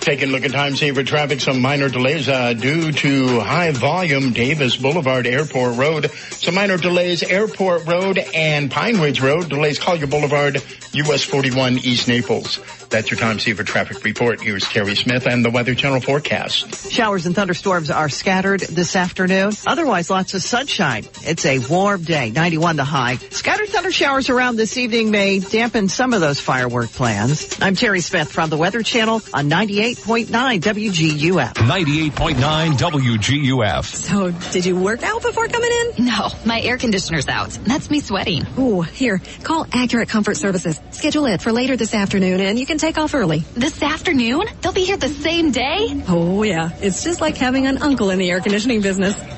[0.00, 4.32] Taking a look at time saver traffic, some minor delays uh, due to high volume
[4.32, 6.10] Davis Boulevard Airport Road.
[6.10, 9.48] Some minor delays Airport Road and Pine Ridge Road.
[9.48, 10.62] Delays Collier Boulevard,
[10.92, 12.58] US 41 East Naples.
[12.88, 14.40] That's your time saver traffic report.
[14.40, 16.90] Here's Terry Smith and the Weather Channel forecast.
[16.90, 19.52] Showers and thunderstorms are scattered this afternoon.
[19.66, 21.04] Otherwise, lots of sunshine.
[21.22, 23.16] It's a warm day, 91 the high.
[23.16, 27.58] Scattered thunder showers around this evening may dampen some of those firework plans.
[27.60, 30.26] I'm Terry Smith from the Weather Channel on 98.9
[30.60, 31.54] WGUF.
[31.54, 33.84] 98.9 WGUF.
[33.84, 36.06] So, did you work out before coming in?
[36.06, 37.50] No, my air conditioner's out.
[37.64, 38.46] That's me sweating.
[38.58, 40.80] Ooh, here, call Accurate Comfort Services.
[40.90, 43.40] Schedule it for later this afternoon and you can take off early.
[43.54, 44.46] This afternoon?
[44.62, 46.02] They'll be here the same day?
[46.08, 49.37] Oh yeah, it's just like having an uncle in the air conditioning business.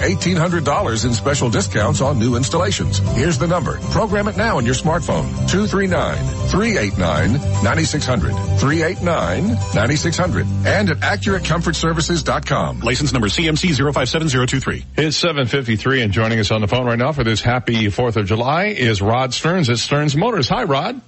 [0.01, 2.97] $1,800 in special discounts on new installations.
[3.15, 3.79] Here's the number.
[3.91, 5.29] Program it now on your smartphone.
[5.47, 8.31] 239-389-9600.
[8.59, 10.65] 389-9600.
[10.65, 12.79] And at AccurateComfortServices.com.
[12.79, 14.85] License number CMC 057023.
[14.97, 18.25] It's 753 and joining us on the phone right now for this happy 4th of
[18.25, 20.49] July is Rod Stearns at Stearns Motors.
[20.49, 20.99] Hi, Rod.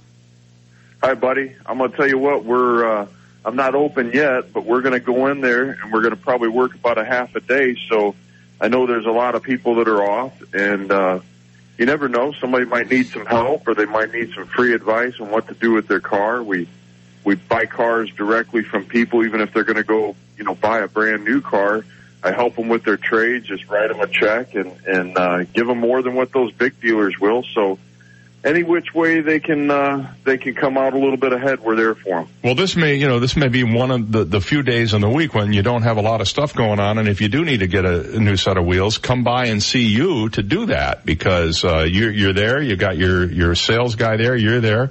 [1.02, 1.54] Hi, buddy.
[1.66, 3.06] I'm going to tell you what, we're, uh,
[3.44, 6.20] I'm not open yet, but we're going to go in there and we're going to
[6.20, 7.76] probably work about a half a day.
[7.90, 8.14] So
[8.60, 11.20] I know there's a lot of people that are off and, uh,
[11.76, 12.32] you never know.
[12.32, 15.54] Somebody might need some help or they might need some free advice on what to
[15.54, 16.42] do with their car.
[16.42, 16.68] We,
[17.24, 20.80] we buy cars directly from people, even if they're going to go, you know, buy
[20.80, 21.84] a brand new car.
[22.22, 25.66] I help them with their trade, just write them a check and, and, uh, give
[25.66, 27.42] them more than what those big dealers will.
[27.54, 27.78] So,
[28.44, 31.76] any which way they can uh, they can come out a little bit ahead, we're
[31.76, 32.28] there for them.
[32.42, 35.00] Well, this may you know this may be one of the the few days in
[35.00, 37.28] the week when you don't have a lot of stuff going on, and if you
[37.28, 40.28] do need to get a, a new set of wheels, come by and see you
[40.30, 42.60] to do that because uh, you're you're there.
[42.60, 44.36] You got your your sales guy there.
[44.36, 44.90] You're there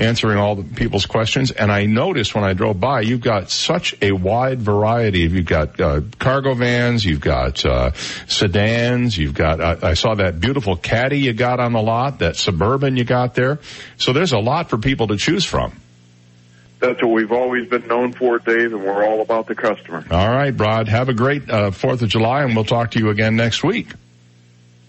[0.00, 1.50] answering all the people's questions.
[1.50, 5.20] And I noticed when I drove by, you've got such a wide variety.
[5.20, 7.92] You've got uh, cargo vans, you've got uh,
[8.26, 9.60] sedans, you've got.
[9.60, 13.34] Uh, I saw that beautiful caddy you got on the lot, that suburban you got
[13.34, 13.60] there.
[13.98, 15.78] So there's a lot for people to choose from.
[16.80, 20.02] That's what we've always been known for, Dave, and we're all about the customer.
[20.10, 20.88] All right, Rod.
[20.88, 23.88] Have a great uh, Fourth of July, and we'll talk to you again next week.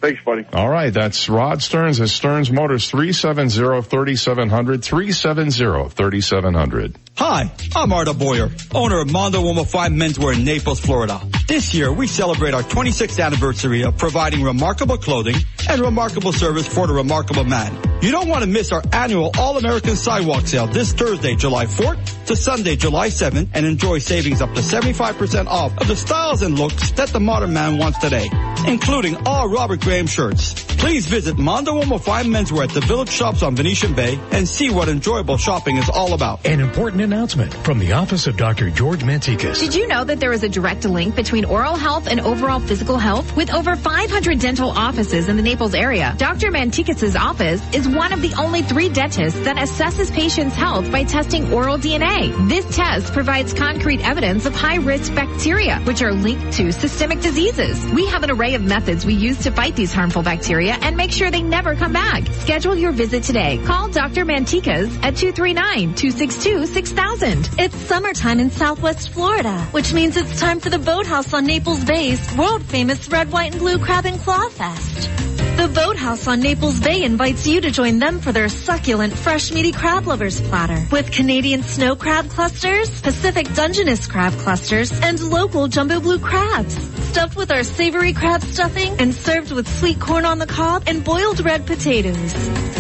[0.02, 0.46] Thanks, buddy.
[0.52, 6.96] All right, that's Rod Stearns at Stearns Motors, 370-3700, 370-3700.
[7.18, 11.22] Hi, I'm Arda Boyer, owner of Mondo Uomo 5 Menswear in Naples, Florida.
[11.48, 15.36] This year, we celebrate our 26th anniversary of providing remarkable clothing
[15.70, 17.78] and remarkable service for the remarkable man.
[18.02, 22.36] You don't want to miss our annual All-American Sidewalk Sale this Thursday, July 4th to
[22.36, 26.92] Sunday, July 7th, and enjoy savings up to 75% off of the styles and looks
[26.92, 28.30] that the modern man wants today,
[28.68, 30.71] including all Robert Graham shirts.
[30.82, 34.72] Please visit Mondo Uomo 5 Menswear at the Village Shops on Venetian Bay and see
[34.72, 36.44] what enjoyable shopping is all about.
[36.44, 38.72] An important announcement from the office of Dr.
[38.72, 39.60] George Mantikas.
[39.60, 42.98] Did you know that there is a direct link between oral health and overall physical
[42.98, 43.36] health?
[43.36, 46.50] With over 500 dental offices in the Naples area, Dr.
[46.50, 51.54] Mantikas' office is one of the only three dentists that assesses patients' health by testing
[51.54, 52.50] oral DNA.
[52.50, 57.86] This test provides concrete evidence of high-risk bacteria, which are linked to systemic diseases.
[57.94, 61.12] We have an array of methods we use to fight these harmful bacteria and make
[61.12, 62.26] sure they never come back.
[62.34, 63.60] Schedule your visit today.
[63.66, 64.26] Call Dr.
[64.26, 67.60] Mantikas at 239-262-6000.
[67.60, 72.36] It's summertime in Southwest Florida, which means it's time for the Boathouse on Naples Bay's
[72.36, 75.10] world famous red, white, and blue crab and claw fest.
[75.58, 79.72] The Boathouse on Naples Bay invites you to join them for their succulent, fresh, meaty
[79.72, 86.00] crab lovers platter with Canadian snow crab clusters, Pacific Dungeness crab clusters, and local jumbo
[86.00, 86.76] blue crabs.
[87.12, 91.04] Stuffed with our savory crab stuffing and served with sweet corn on the cob and
[91.04, 92.34] boiled red potatoes.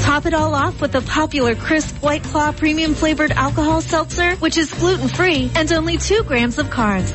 [0.06, 4.58] Top it all off with the popular crisp White Claw premium flavored alcohol seltzer, which
[4.58, 7.12] is gluten free and only two grams of carbs.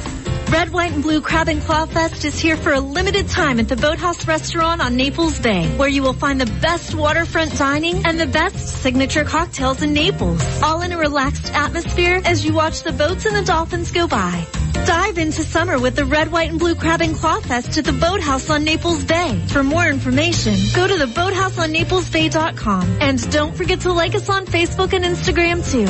[0.53, 3.69] Red, White, and Blue Crab and Claw Fest is here for a limited time at
[3.69, 8.21] the Boathouse Restaurant on Naples Bay, where you will find the best waterfront dining and
[8.21, 12.93] the best signature cocktails in Naples, all in a relaxed atmosphere as you watch the
[12.93, 14.47] boats and the dolphins go by.
[14.87, 17.93] Dive into summer with the Red, White, and Blue Crab and Claw Fest at the
[17.93, 19.43] Boathouse on Naples Bay.
[19.49, 22.99] For more information, go to the theboathouseonnaplesbay.com.
[23.01, 25.87] And don't forget to like us on Facebook and Instagram too.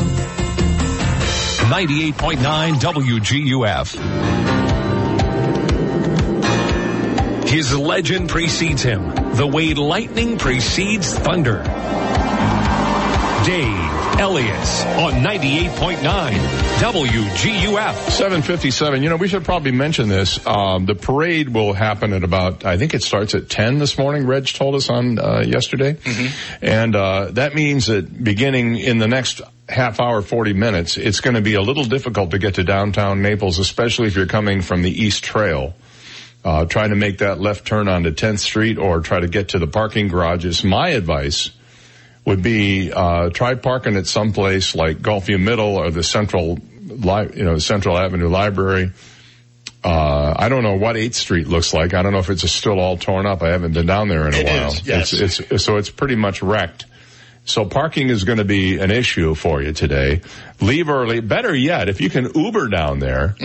[1.67, 3.97] 98.9 WGUF.
[7.47, 11.63] His legend precedes him, the way lightning precedes thunder.
[13.45, 13.86] Dave
[14.19, 14.57] Elliott
[14.97, 15.97] on 98.9
[16.79, 17.95] WGUF.
[18.11, 19.03] 757.
[19.03, 20.45] You know, we should probably mention this.
[20.47, 24.27] Um, the parade will happen at about, I think it starts at 10 this morning,
[24.27, 25.95] Reg told us on uh, yesterday.
[25.95, 26.65] Mm-hmm.
[26.65, 31.35] And uh, that means that beginning in the next half hour, 40 minutes, it's going
[31.35, 34.81] to be a little difficult to get to downtown Naples, especially if you're coming from
[34.81, 35.75] the East Trail.
[36.43, 39.59] Uh, trying to make that left turn onto 10th Street or try to get to
[39.59, 40.63] the parking garages.
[40.63, 41.51] My advice
[42.27, 47.31] would be uh, try parking at some place like Gulfview Middle or the Central, Li-
[47.35, 48.91] you know, Central Avenue Library.
[49.85, 51.95] Uh, I don't know what 8th Street looks like.
[51.95, 53.43] I don't know if it's still all torn up.
[53.43, 54.73] I haven't been down there in a It while.
[54.73, 55.13] is, yes.
[55.13, 56.87] It's, it's, so it's pretty much wrecked.
[57.45, 60.23] So parking is going to be an issue for you today.
[60.61, 61.21] Leave early.
[61.21, 63.37] Better yet, if you can Uber down there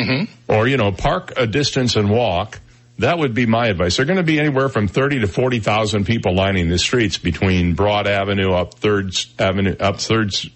[0.48, 2.60] or, you know, park a distance and walk,
[2.99, 3.97] that would be my advice.
[3.97, 7.73] There are going to be anywhere from 30 to 40,000 people lining the streets between
[7.73, 10.51] Broad Avenue up 3rd Avenue, up 3rd,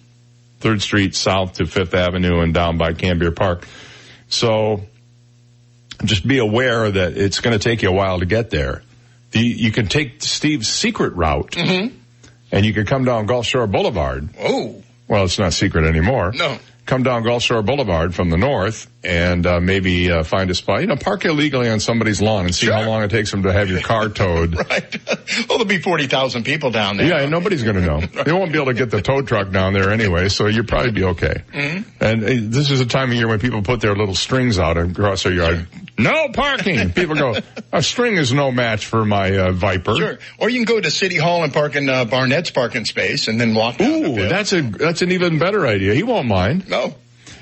[0.60, 3.66] 3rd Street south to 5th Avenue and down by Cambier Park.
[4.28, 4.82] So
[6.04, 8.82] just be aware that it's going to take you a while to get there.
[9.32, 11.96] The, you can take Steve's secret route mm-hmm.
[12.52, 14.28] and you can come down Gulf Shore Boulevard.
[14.38, 14.82] Oh.
[15.08, 16.32] Well, it's not secret anymore.
[16.32, 16.58] No.
[16.86, 20.82] Come down Gulf Shore Boulevard from the north and uh, maybe uh, find a spot.
[20.82, 23.52] You know, park illegally on somebody's lawn and see how long it takes them to
[23.52, 24.54] have your car towed.
[24.56, 25.08] right.
[25.48, 27.08] Well, there'll be 40,000 people down there.
[27.08, 28.00] Yeah, and nobody's going to know.
[28.24, 30.92] They won't be able to get the tow truck down there anyway, so you'll probably
[30.92, 31.42] be okay.
[31.52, 31.84] Mhm.
[32.00, 32.26] And uh,
[32.56, 35.32] this is a time of year when people put their little strings out across their
[35.32, 35.66] yard.
[35.98, 36.90] No parking.
[36.94, 37.34] People go,
[37.72, 39.96] a string is no match for my uh, Viper.
[39.96, 40.18] Sure.
[40.38, 43.40] Or you can go to City Hall and park in uh, Barnett's parking space and
[43.40, 45.94] then walk down Ooh, that's a that's an even better idea.
[45.94, 46.68] He won't mind.
[46.68, 46.94] No.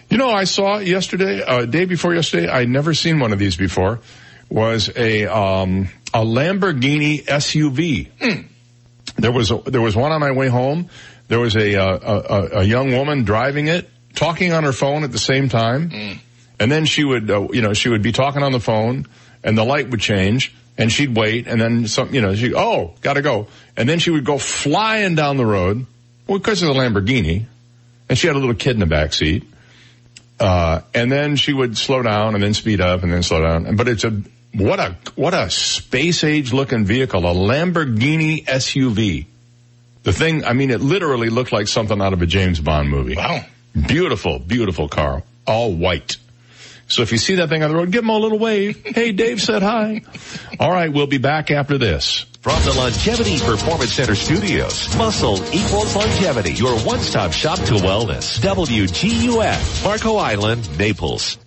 [0.09, 2.49] You know, I saw yesterday, uh, day before yesterday.
[2.49, 4.01] I'd never seen one of these before.
[4.51, 8.11] Was a um, a Lamborghini SUV.
[8.21, 8.43] Hmm.
[9.17, 10.91] There was a, there was one on my way home.
[11.29, 11.99] There was a, uh,
[12.53, 16.13] a a young woman driving it, talking on her phone at the same time, Hmm.
[16.59, 19.07] And then she would uh, you know she would be talking on the phone,
[19.43, 22.95] and the light would change, and she'd wait, and then some you know she oh
[23.01, 25.87] gotta go, and then she would go flying down the road,
[26.27, 27.45] well because of the Lamborghini,
[28.09, 29.45] and she had a little kid in the back seat.
[30.39, 33.77] Uh, and then she would slow down and then speed up and then slow down.
[33.77, 34.11] But it's a,
[34.53, 39.27] what a, what a space age looking vehicle, a Lamborghini SUV.
[40.03, 43.17] The thing, I mean, it literally looked like something out of a James Bond movie.
[43.17, 43.45] Wow.
[43.87, 45.23] Beautiful, beautiful car.
[45.47, 46.17] All white.
[46.89, 48.83] So if you see that thing on the road, give them a little wave.
[48.85, 50.03] Hey, Dave said hi.
[50.61, 52.27] All right, we'll be back after this.
[52.41, 56.53] From the Longevity Performance Center studios, muscle equals longevity.
[56.53, 58.39] Your one-stop shop to wellness.
[58.41, 61.39] WGUF, Marco Island, Naples.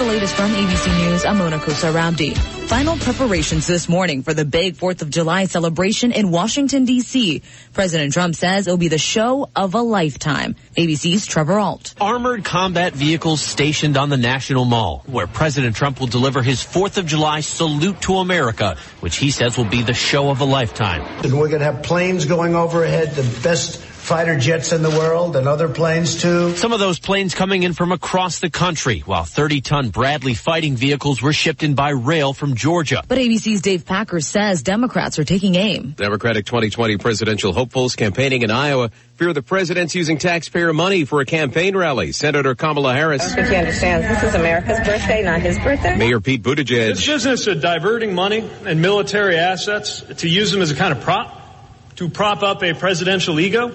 [0.00, 1.24] Here's the latest from ABC News.
[1.26, 2.32] I'm Mona Kosar Abdi.
[2.32, 7.42] Final preparations this morning for the big 4th of July celebration in Washington, D.C.
[7.74, 10.56] President Trump says it'll be the show of a lifetime.
[10.74, 11.94] ABC's Trevor Ault.
[12.00, 16.96] Armored combat vehicles stationed on the National Mall, where President Trump will deliver his 4th
[16.96, 21.02] of July salute to America, which he says will be the show of a lifetime.
[21.22, 25.36] And we're going to have planes going overhead, the best fighter jets in the world,
[25.36, 26.56] and other planes too.
[26.56, 31.22] Some of those planes coming in from across the country, while 30-ton Bradley fighting vehicles
[31.22, 33.02] were shipped in by rail from Georgia.
[33.06, 35.92] But ABC's Dave Packer says Democrats are taking aim.
[35.96, 41.26] Democratic 2020 presidential hopefuls campaigning in Iowa fear the president's using taxpayer money for a
[41.26, 42.10] campaign rally.
[42.12, 43.22] Senator Kamala Harris.
[43.22, 45.96] I think he understands this is America's birthday, not his birthday.
[45.96, 47.06] Mayor Pete This Buttigieg.
[47.06, 51.36] business of diverting money and military assets to use them as a kind of prop
[51.96, 53.68] to prop up a presidential ego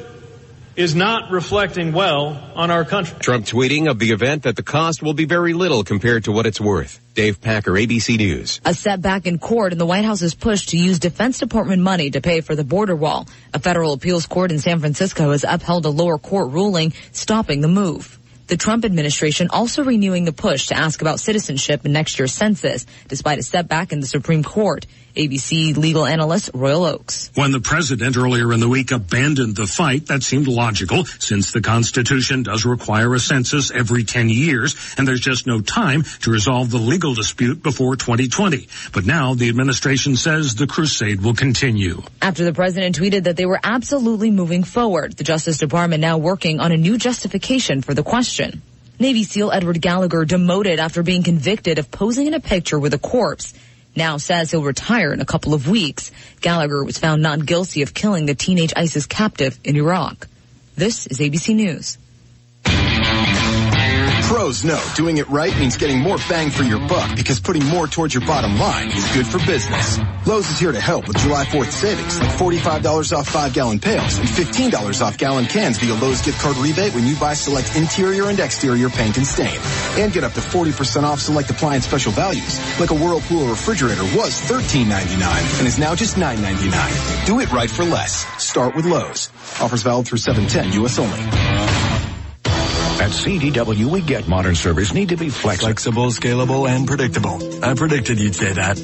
[0.75, 3.17] is not reflecting well on our country.
[3.19, 6.45] Trump tweeting of the event that the cost will be very little compared to what
[6.45, 6.99] it's worth.
[7.13, 8.59] Dave Packer, ABC News.
[8.65, 12.19] A setback in court in the White House's push to use Defense Department money to
[12.19, 13.27] pay for the border wall.
[13.53, 17.69] A federal appeals court in San Francisco has upheld a lower court ruling stopping the
[17.69, 18.19] move.
[18.47, 22.85] The Trump administration also renewing the push to ask about citizenship in next year's census,
[23.07, 24.85] despite a setback in the Supreme Court.
[25.15, 27.31] ABC legal analyst Royal Oakes.
[27.35, 31.61] When the president earlier in the week abandoned the fight, that seemed logical since the
[31.61, 36.69] Constitution does require a census every 10 years and there's just no time to resolve
[36.69, 38.67] the legal dispute before 2020.
[38.93, 42.01] But now the administration says the crusade will continue.
[42.21, 46.59] After the president tweeted that they were absolutely moving forward, the Justice Department now working
[46.59, 48.61] on a new justification for the question.
[48.99, 52.97] Navy SEAL Edward Gallagher demoted after being convicted of posing in a picture with a
[52.97, 53.53] corpse.
[53.95, 56.11] Now says he'll retire in a couple of weeks.
[56.41, 60.27] Gallagher was found not guilty of killing the teenage ISIS captive in Iraq.
[60.75, 61.97] This is ABC News.
[64.23, 67.87] Pros know doing it right means getting more bang for your buck because putting more
[67.87, 69.99] towards your bottom line is good for business.
[70.25, 74.17] Lowe's is here to help with July 4th savings like $45 off 5 gallon pails
[74.17, 78.29] and $15 off gallon cans via Lowe's gift card rebate when you buy select interior
[78.29, 79.59] and exterior paint and stain.
[79.97, 84.39] And get up to 40% off select appliance special values like a Whirlpool refrigerator was
[84.41, 87.25] $13.99 and is now just $9.99.
[87.27, 88.25] Do it right for less.
[88.43, 89.29] Start with Lowe's.
[89.61, 91.84] Offers valid through 710 US only.
[92.97, 95.67] At CDW, we get modern servers need to be flexible.
[95.67, 97.63] Flexible, scalable, and predictable.
[97.63, 98.79] I predicted you'd say that.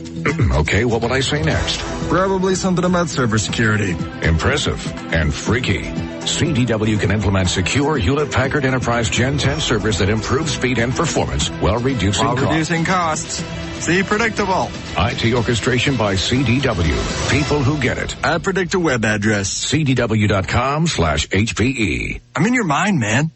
[0.59, 1.79] okay, what would I say next?
[2.09, 3.91] Probably something about server security.
[4.21, 5.81] Impressive and freaky.
[5.81, 11.79] CDW can implement secure Hewlett-Packard Enterprise Gen 10 servers that improve speed and performance while
[11.79, 12.51] reducing while costs.
[12.51, 13.43] reducing costs.
[13.85, 14.69] See, predictable.
[14.97, 17.31] IT orchestration by CDW.
[17.31, 18.15] People who get it.
[18.23, 19.49] I predict a web address.
[19.71, 22.21] CDW.com slash HPE.
[22.35, 23.31] I'm in your mind, man.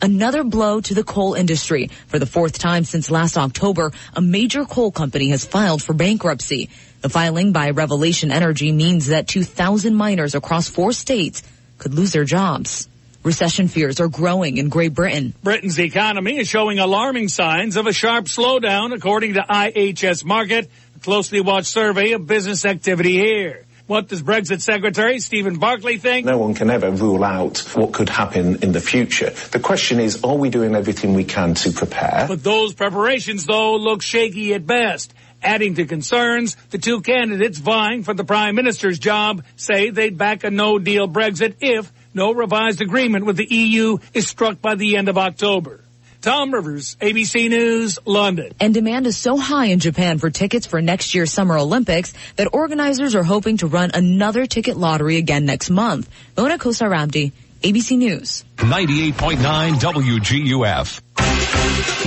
[0.00, 1.88] Another blow to the coal industry.
[2.08, 6.68] For the fourth time since last October, a major coal company has filed for bankruptcy.
[7.00, 11.42] The filing by Revelation Energy means that 2,000 miners across four states
[11.78, 12.88] could lose their jobs.
[13.22, 15.34] Recession fears are growing in Great Britain.
[15.42, 20.98] Britain's economy is showing alarming signs of a sharp slowdown, according to IHS Markit, a
[21.00, 23.65] closely watched survey of business activity here.
[23.86, 26.26] What does Brexit Secretary Stephen Barclay think?
[26.26, 29.30] No one can ever rule out what could happen in the future.
[29.30, 32.24] The question is, are we doing everything we can to prepare?
[32.26, 35.14] But those preparations, though, look shaky at best.
[35.40, 40.42] Adding to concerns, the two candidates vying for the Prime Minister's job say they'd back
[40.42, 45.08] a no-deal Brexit if no revised agreement with the EU is struck by the end
[45.08, 45.84] of October.
[46.20, 48.52] Tom Rivers, ABC News, London.
[48.60, 52.48] And demand is so high in Japan for tickets for next year's Summer Olympics that
[52.52, 56.08] organizers are hoping to run another ticket lottery again next month.
[56.36, 57.32] Mona Kosar Abdi,
[57.62, 58.44] ABC News.
[58.56, 61.00] 98.9 WGUF.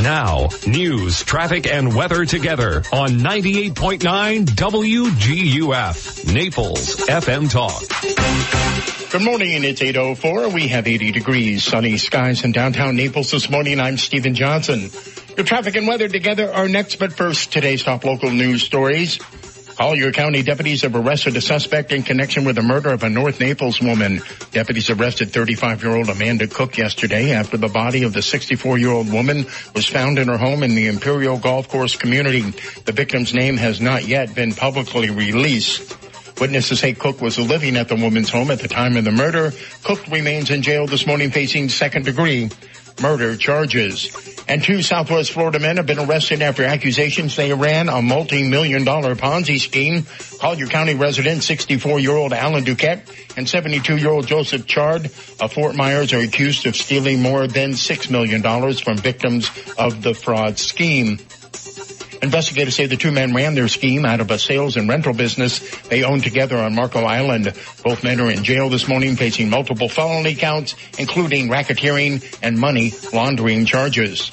[0.02, 9.12] Now, news, traffic, and weather together on 98.9 WGUF, Naples FM Talk.
[9.12, 10.54] Good morning, it's 8.04.
[10.54, 13.80] We have 80 degrees, sunny skies in downtown Naples this morning.
[13.80, 14.90] I'm Stephen Johnson.
[15.36, 19.20] Your traffic and weather together are next, but first, today's top local news stories.
[19.80, 23.40] Collier County deputies have arrested a suspect in connection with the murder of a North
[23.40, 24.22] Naples woman.
[24.52, 30.20] Deputies arrested 35-year-old Amanda Cook yesterday after the body of the 64-year-old woman was found
[30.20, 32.42] in her home in the Imperial Golf Course community.
[32.42, 35.96] The victim's name has not yet been publicly released.
[36.42, 39.54] Witnesses say Cook was living at the woman's home at the time of the murder.
[39.86, 42.50] Cook remains in jail this morning facing second degree
[43.02, 44.16] murder charges.
[44.48, 49.16] And two Southwest Florida men have been arrested after accusations they ran a multi-million dollar
[49.16, 50.06] Ponzi scheme.
[50.40, 53.08] Collier County resident 64-year-old Alan Duquette
[53.38, 58.42] and 72-year-old Joseph Chard of Fort Myers are accused of stealing more than $6 million
[58.74, 61.20] from victims of the fraud scheme.
[62.22, 65.60] Investigators say the two men ran their scheme out of a sales and rental business
[65.88, 67.54] they owned together on Marco Island.
[67.84, 72.92] Both men are in jail this morning facing multiple felony counts, including racketeering and money
[73.14, 74.32] laundering charges.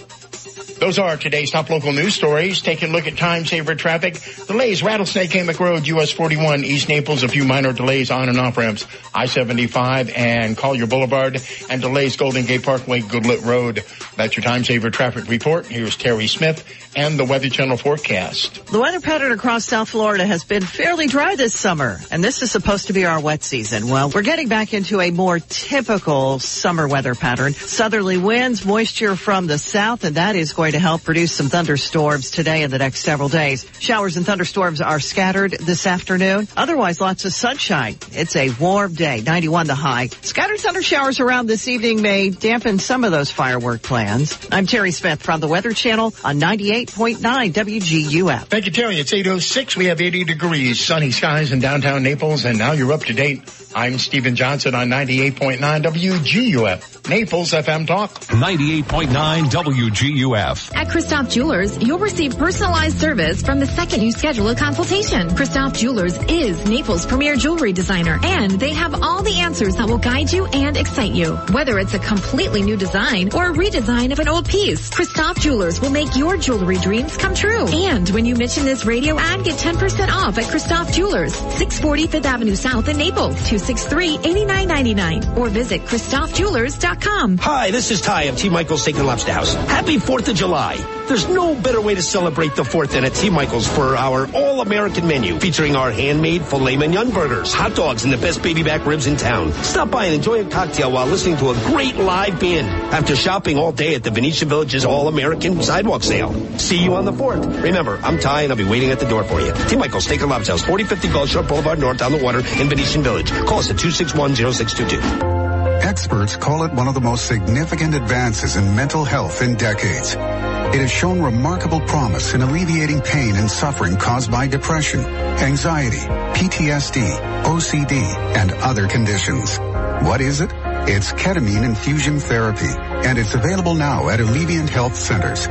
[0.78, 2.60] Those are today's top local news stories.
[2.60, 4.20] Taking a look at time saver traffic.
[4.46, 8.56] Delays, Rattlesnake Hammock Road, US 41, East Naples, a few minor delays on and off
[8.56, 11.40] ramps, I-75 and Collier Boulevard,
[11.70, 13.84] and delays Golden Gate Parkway, Goodlette Road.
[14.16, 15.66] That's your time saver traffic report.
[15.66, 16.64] Here's Terry Smith
[16.96, 18.66] and the Weather Channel forecast.
[18.66, 22.50] The weather pattern across South Florida has been fairly dry this summer, and this is
[22.50, 23.88] supposed to be our wet season.
[23.88, 27.52] Well, we're getting back into a more typical summer weather pattern.
[27.52, 32.30] Southerly winds, moisture from the south, and that is going to help produce some thunderstorms
[32.30, 33.66] today and the next several days.
[33.78, 36.48] Showers and thunderstorms are scattered this afternoon.
[36.56, 37.96] Otherwise, lots of sunshine.
[38.12, 40.06] It's a warm day, 91 the high.
[40.06, 44.48] Scattered thunder showers around this evening may dampen some of those firework plans.
[44.50, 47.18] I'm Terry Smith from the Weather Channel on 98.9
[47.52, 48.44] WGUF.
[48.46, 48.96] Thank you, Terry.
[48.98, 49.76] It's 8.06.
[49.76, 53.42] We have 80 degrees, sunny skies in downtown Naples, and now you're up to date.
[53.74, 58.10] I'm Stephen Johnson on 98.9 WGUF, Naples FM Talk.
[58.14, 60.45] 98.9 WGUF.
[60.46, 60.74] WGUF.
[60.74, 65.34] At Christoph Jewelers, you'll receive personalized service from the second you schedule a consultation.
[65.34, 69.98] Christoph Jewelers is Naples' premier jewelry designer, and they have all the answers that will
[69.98, 71.34] guide you and excite you.
[71.52, 75.80] Whether it's a completely new design or a redesign of an old piece, Christoph Jewelers
[75.80, 77.66] will make your jewelry dreams come true.
[77.68, 82.26] And when you mention this radio ad, get 10% off at Christoph Jewelers, 640 Fifth
[82.26, 87.38] Avenue South in Naples, 263-8999, or visit ChristophJewelers.com.
[87.38, 88.48] Hi, this is Ty of T.
[88.48, 89.54] Michael's Steak and Lobster House.
[89.54, 90.76] Happy 4th of July.
[91.08, 93.30] There's no better way to celebrate the 4th than at T.
[93.30, 98.18] Michael's for our all-American menu featuring our handmade filet mignon burgers, hot dogs, and the
[98.18, 99.52] best baby back ribs in town.
[99.64, 103.56] Stop by and enjoy a cocktail while listening to a great live band after shopping
[103.56, 106.32] all day at the Venetian Village's all-American sidewalk sale.
[106.58, 107.62] See you on the 4th.
[107.62, 109.52] Remember, I'm Ty and I'll be waiting at the door for you.
[109.68, 109.76] T.
[109.76, 113.02] Michael's Steak and Lobster House, 4050 Gulf Shore Boulevard North on the water in Venetian
[113.02, 113.30] Village.
[113.30, 115.35] Call us at 261-0622.
[115.82, 120.14] Experts call it one of the most significant advances in mental health in decades.
[120.14, 127.42] It has shown remarkable promise in alleviating pain and suffering caused by depression, anxiety, PTSD,
[127.44, 127.92] OCD,
[128.36, 129.58] and other conditions.
[130.04, 130.50] What is it?
[130.88, 135.46] It's ketamine infusion therapy, and it's available now at Alleviant Health Centers.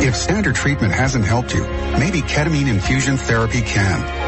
[0.00, 1.62] If standard treatment hasn't helped you,
[1.98, 4.27] maybe ketamine infusion therapy can.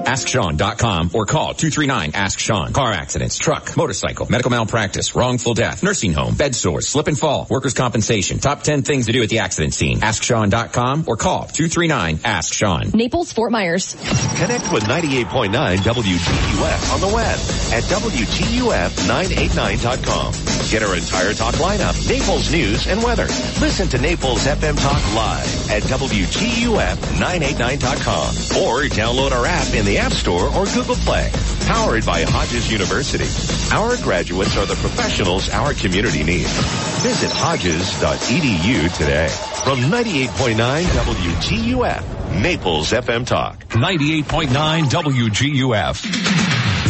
[0.00, 2.72] AskSean.com or call 239-ASK-SEAN.
[2.72, 7.46] Car accidents, truck, motorcycle, medical malpractice, wrongful death, nursing home, bed sores, slip and fall,
[7.50, 8.38] workers' compensation.
[8.38, 10.00] Top 10 things to do at the accident scene.
[10.00, 12.90] AskSean.com or call 239-ASK-SEAN.
[12.94, 13.94] Naples, Fort Myers.
[14.36, 17.38] Connect with 98.9 WGUF on the web
[17.72, 20.32] at WGUF989.com.
[20.70, 23.26] Get our entire talk lineup, Naples news and weather.
[23.60, 30.12] Listen to Naples FM Talk live at WGUF989.com or download our app in the App
[30.12, 31.30] Store or Google Play.
[31.66, 33.26] Powered by Hodges University.
[33.74, 36.52] Our graduates are the professionals our community needs.
[37.02, 39.28] Visit hodges.edu today.
[39.64, 43.58] From 98.9 WGUF, Naples FM Talk.
[43.68, 46.30] 98.9 WGUF.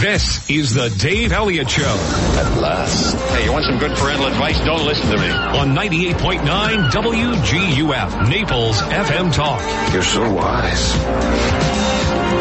[0.01, 1.83] This is the Dave Elliott Show.
[1.85, 3.15] At last.
[3.35, 4.59] Hey, you want some good parental advice?
[4.65, 5.29] Don't listen to me.
[5.29, 9.93] On 98.9 WGUF, Naples FM Talk.
[9.93, 11.80] You're so wise.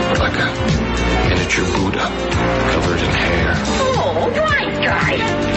[0.09, 1.99] You're like a miniature Buddha
[2.71, 3.53] covered in hair.
[3.55, 5.49] Oh, right, guys.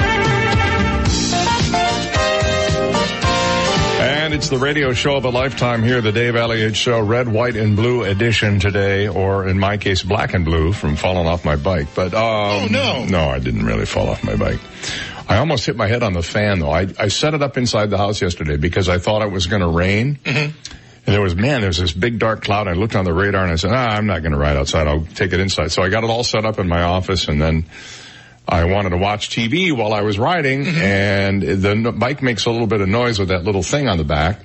[4.00, 7.56] And it's the radio show of a lifetime here, the Dave Elliott Show, red, white,
[7.56, 11.56] and blue edition today, or in my case, black and blue from falling off my
[11.56, 11.88] bike.
[11.94, 13.04] But, um, Oh, no.
[13.04, 14.60] No, I didn't really fall off my bike.
[15.28, 16.70] I almost hit my head on the fan though.
[16.70, 19.62] I, I set it up inside the house yesterday because I thought it was going
[19.62, 20.18] to rain.
[21.04, 22.68] And there was, man, there was this big dark cloud.
[22.68, 24.86] I looked on the radar and I said, ah, I'm not going to ride outside.
[24.86, 25.72] I'll take it inside.
[25.72, 27.66] So I got it all set up in my office and then
[28.46, 32.66] I wanted to watch TV while I was riding and the bike makes a little
[32.66, 34.40] bit of noise with that little thing on the back.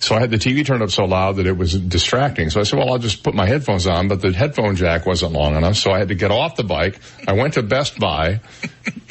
[0.00, 2.50] So I had the TV turned up so loud that it was distracting.
[2.50, 5.32] So I said, well, I'll just put my headphones on, but the headphone jack wasn't
[5.32, 5.74] long enough.
[5.74, 7.00] So I had to get off the bike.
[7.26, 8.40] I went to Best Buy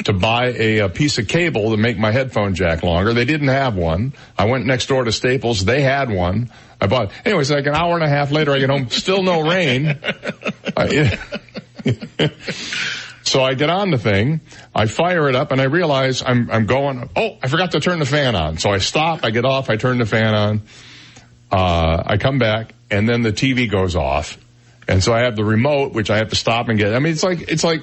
[0.05, 3.13] to buy a, a piece of cable to make my headphone jack longer.
[3.13, 4.13] They didn't have one.
[4.37, 5.65] I went next door to Staples.
[5.65, 6.51] They had one.
[6.79, 9.41] I bought, anyways, like an hour and a half later, I get home, still no
[9.49, 9.97] rain.
[10.77, 11.17] I-
[13.23, 14.39] So I get on the thing,
[14.73, 17.09] I fire it up, and I realize I'm I'm going.
[17.13, 18.57] Oh, I forgot to turn the fan on.
[18.57, 20.61] So I stop, I get off, I turn the fan on.
[21.51, 24.37] Uh, I come back, and then the TV goes off,
[24.87, 26.93] and so I have the remote, which I have to stop and get.
[26.93, 27.81] I mean, it's like it's like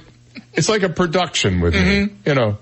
[0.54, 2.56] it's like a production with me, you know.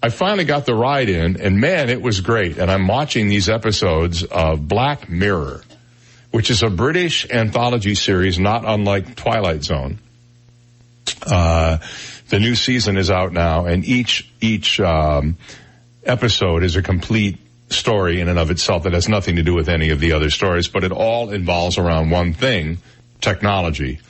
[0.00, 2.58] I finally got the ride in, and man, it was great.
[2.58, 5.62] And I'm watching these episodes of Black Mirror,
[6.30, 9.98] which is a British anthology series, not unlike Twilight Zone.
[11.26, 11.78] Uh,
[12.28, 15.36] the new season is out now, and each each um,
[16.04, 17.38] episode is a complete
[17.70, 20.30] story in and of itself that has nothing to do with any of the other
[20.30, 22.78] stories, but it all involves around one thing:
[23.20, 24.00] technology.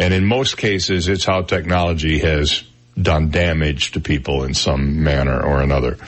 [0.00, 2.62] And in most cases, it's how technology has
[3.00, 5.98] done damage to people in some manner or another.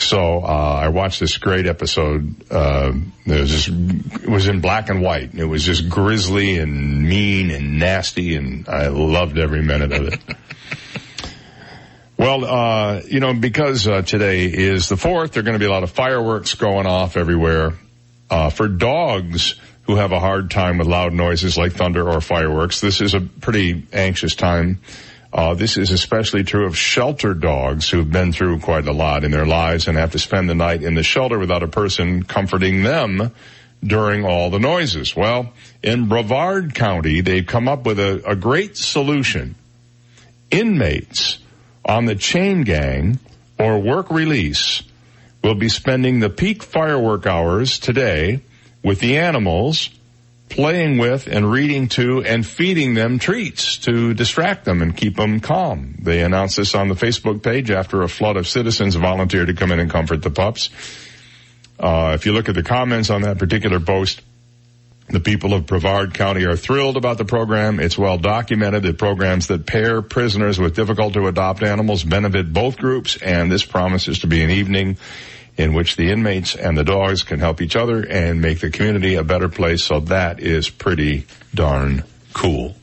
[0.00, 2.50] So uh, I watched this great episode.
[2.50, 2.92] Uh,
[3.26, 5.34] it was just, it was in black and white.
[5.34, 10.20] It was just grisly and mean and nasty, and I loved every minute of it.
[12.16, 15.64] Well, uh, you know, because uh, today is the fourth, there are going to be
[15.64, 17.72] a lot of fireworks going off everywhere.
[18.28, 22.20] Uh, for dogs who who have a hard time with loud noises like thunder or
[22.20, 22.80] fireworks.
[22.80, 24.78] This is a pretty anxious time.
[25.32, 29.30] Uh, this is especially true of shelter dogs who've been through quite a lot in
[29.30, 32.82] their lives and have to spend the night in the shelter without a person comforting
[32.82, 33.30] them
[33.82, 35.14] during all the noises.
[35.14, 35.52] Well,
[35.82, 39.54] in Brevard County, they've come up with a, a great solution.
[40.50, 41.38] Inmates
[41.84, 43.20] on the chain gang
[43.58, 44.82] or work release
[45.44, 48.40] will be spending the peak firework hours today
[48.82, 49.90] with the animals
[50.50, 55.40] playing with and reading to and feeding them treats to distract them and keep them
[55.40, 55.94] calm.
[56.00, 59.72] They announced this on the Facebook page after a flood of citizens volunteered to come
[59.72, 60.70] in and comfort the pups.
[61.78, 64.20] Uh, if you look at the comments on that particular post,
[65.08, 67.80] the people of Brevard County are thrilled about the program.
[67.80, 72.76] It's well documented that programs that pair prisoners with difficult to adopt animals benefit both
[72.76, 74.98] groups, and this promises to be an evening
[75.60, 79.16] in which the inmates and the dogs can help each other and make the community
[79.16, 79.84] a better place.
[79.84, 82.74] So that is pretty darn cool.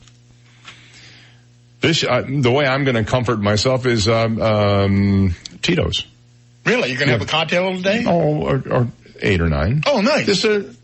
[1.81, 6.05] This, uh, the way I'm going to comfort myself is um, um, Tito's.
[6.65, 6.89] Really?
[6.89, 7.19] You're going to yeah.
[7.19, 8.03] have a cocktail today?
[8.07, 8.87] Oh, or, or,
[9.21, 9.81] eight or nine.
[9.87, 10.27] Oh, nice.
[10.27, 10.75] Just a,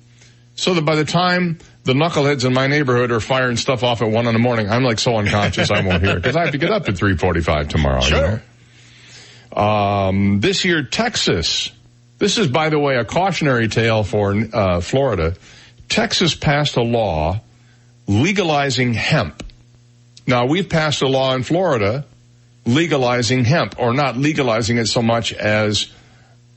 [0.55, 4.09] so that by the time the knuckleheads in my neighborhood are firing stuff off at
[4.09, 6.51] one in the morning, I'm like so unconscious I won't hear it because I have
[6.51, 8.01] to get up at 3:45 tomorrow.
[8.01, 8.17] Sure.
[8.17, 8.41] You
[9.55, 9.61] know?
[9.61, 11.71] um, this year, Texas.
[12.23, 15.35] This is, by the way, a cautionary tale for uh, Florida.
[15.89, 17.41] Texas passed a law
[18.07, 19.43] legalizing hemp.
[20.25, 22.05] Now we've passed a law in Florida
[22.65, 25.91] legalizing hemp, or not legalizing it so much as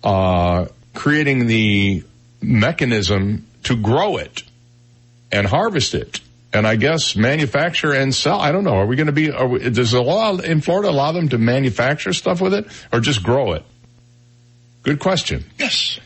[0.05, 2.05] uh, creating the
[2.41, 4.45] mechanism to grow it
[5.33, 6.21] and harvest it.
[6.53, 8.39] And I guess manufacture and sell.
[8.39, 8.77] I don't know.
[8.77, 9.33] Are we going to be?
[9.33, 13.25] We, does the law in Florida allow them to manufacture stuff with it, or just
[13.25, 13.65] grow it?
[14.87, 15.45] Good question.
[15.59, 16.01] Yes.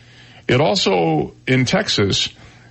[0.48, 2.31] It also in Texas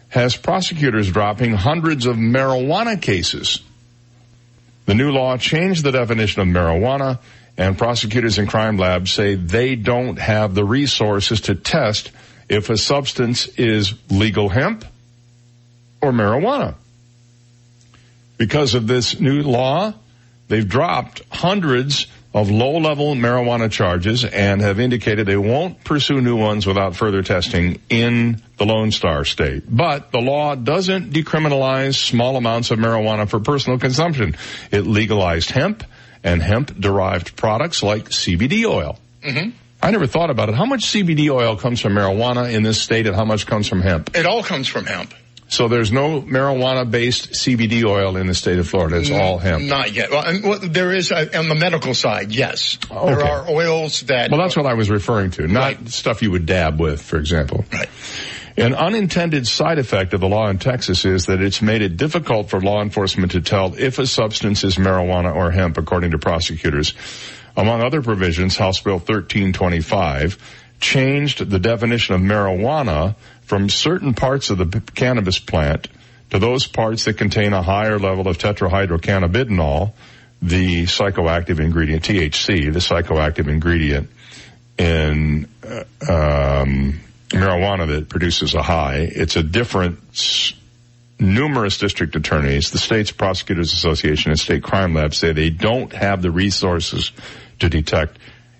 [0.09, 3.61] has prosecutors dropping hundreds of marijuana cases
[4.89, 7.19] the new law changed the definition of marijuana
[7.59, 12.09] and prosecutors and crime labs say they don't have the resources to test
[12.49, 14.83] if a substance is legal hemp
[16.01, 16.73] or marijuana.
[18.37, 19.93] Because of this new law,
[20.47, 26.67] they've dropped hundreds of low-level marijuana charges and have indicated they won't pursue new ones
[26.67, 29.63] without further testing in the Lone Star State.
[29.67, 34.35] But the law doesn't decriminalize small amounts of marijuana for personal consumption.
[34.71, 35.83] It legalized hemp
[36.23, 38.99] and hemp-derived products like CBD oil.
[39.23, 39.49] Mm-hmm.
[39.81, 40.55] I never thought about it.
[40.55, 43.81] How much CBD oil comes from marijuana in this state and how much comes from
[43.81, 44.15] hemp?
[44.15, 45.13] It all comes from hemp.
[45.49, 48.99] So there's no marijuana-based CBD oil in the state of Florida.
[48.99, 49.63] It's all hemp.
[49.63, 50.11] Not yet.
[50.11, 52.31] Well, and, well there is uh, on the medical side.
[52.31, 53.05] Yes, okay.
[53.05, 54.29] there are oils that.
[54.29, 55.47] Well, that's what I was referring to.
[55.47, 55.89] Not right.
[55.89, 57.65] stuff you would dab with, for example.
[57.73, 57.89] Right.
[58.57, 62.49] An unintended side effect of the law in Texas is that it's made it difficult
[62.49, 66.93] for law enforcement to tell if a substance is marijuana or hemp, according to prosecutors.
[67.57, 70.37] Among other provisions, House Bill 1325
[70.79, 73.15] changed the definition of marijuana
[73.49, 75.87] from certain parts of the cannabis plant
[76.29, 79.91] to those parts that contain a higher level of tetrahydrocannabinol,
[80.39, 84.11] the psychoactive ingredient, THC, the psychoactive ingredient
[84.77, 85.79] in uh,
[86.61, 86.99] um,
[87.29, 88.97] marijuana that produces a high.
[88.97, 89.97] It's a different
[91.19, 96.21] numerous district attorneys, the state's prosecutors association and state crime labs say they don't have
[96.21, 97.11] the resources
[97.57, 98.19] to detect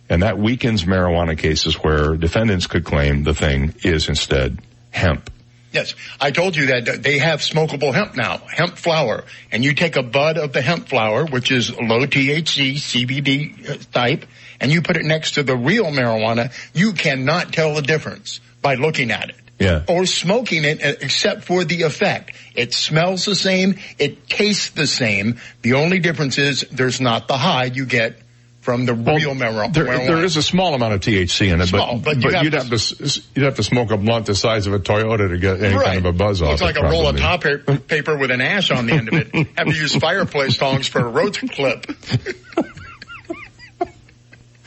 [0.10, 4.58] and that weakens marijuana cases where defendants could claim the thing is instead
[4.92, 5.30] hemp.
[5.72, 9.98] Yes, I told you that they have smokable hemp now, hemp flower, and you take
[9.98, 14.26] a bud of the hemp flower, which is low THC CBD uh, type,
[14.60, 18.76] and you put it next to the real marijuana, you cannot tell the difference by
[18.76, 19.36] looking at it.
[19.60, 19.84] Yeah.
[19.88, 22.32] Or smoking it uh, except for the effect.
[22.56, 25.40] It smells the same, it tastes the same.
[25.62, 28.18] The only difference is there's not the high you get
[28.70, 29.74] from the well, real marijuana.
[29.74, 32.54] There, there is a small amount of THC in it, small, but, but, but you'd
[32.54, 35.60] have to you'd have to smoke a blunt the size of a Toyota to get
[35.60, 35.86] any right.
[35.86, 36.70] kind of a buzz Looks off.
[36.70, 39.34] It's like a roll of top paper with an ash on the end of it.
[39.58, 41.88] have to use fireplace tongs for a road clip.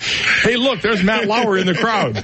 [0.02, 2.14] hey, look, there's Matt Lauer in the crowd.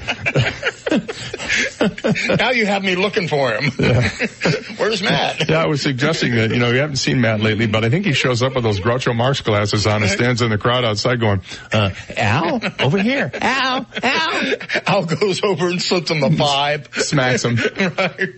[2.39, 3.71] now you have me looking for him.
[3.79, 4.09] Yeah.
[4.77, 5.49] Where's Matt?
[5.49, 8.07] Yeah, I was suggesting that, you know, you haven't seen Matt lately, but I think
[8.07, 11.21] he shows up with those Groucho Marx glasses on and stands in the crowd outside
[11.21, 11.43] going,
[11.73, 13.31] uh, Al, over here.
[13.35, 14.55] Al, Al.
[14.87, 16.89] Al goes over and slips him the five.
[16.93, 17.57] Smacks him.
[17.99, 18.29] right.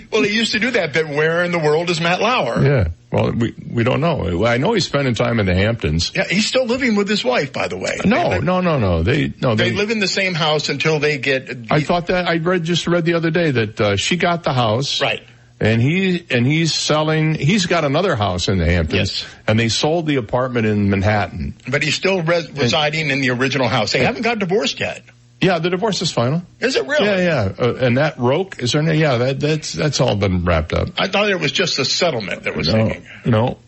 [0.12, 2.62] well, he used to do that bit, where in the world is Matt Lauer?
[2.62, 2.88] Yeah.
[3.12, 4.46] Well, we we don't know.
[4.46, 6.12] I know he's spending time in the Hamptons.
[6.14, 7.98] Yeah, he's still living with his wife, by the way.
[8.04, 9.02] No, no, no, no.
[9.02, 9.56] They no.
[9.56, 11.66] They, they live in the same house until they get.
[11.70, 14.52] I thought that I read just read the other day that uh, she got the
[14.52, 15.22] house, right,
[15.58, 17.34] and he and he's selling.
[17.34, 21.56] He's got another house in the Hamptons, and they sold the apartment in Manhattan.
[21.68, 23.90] But he's still res- residing in the original house.
[23.92, 25.02] They haven't got divorced yet.
[25.40, 26.42] Yeah, the divorce is final.
[26.60, 27.06] Is it really?
[27.06, 27.52] Yeah, yeah.
[27.58, 28.82] Uh, and that Roke is there?
[28.82, 30.88] any- Yeah, that that's that's all been wrapped up.
[30.98, 33.06] I thought it was just a settlement that was No, hanging.
[33.24, 33.58] no.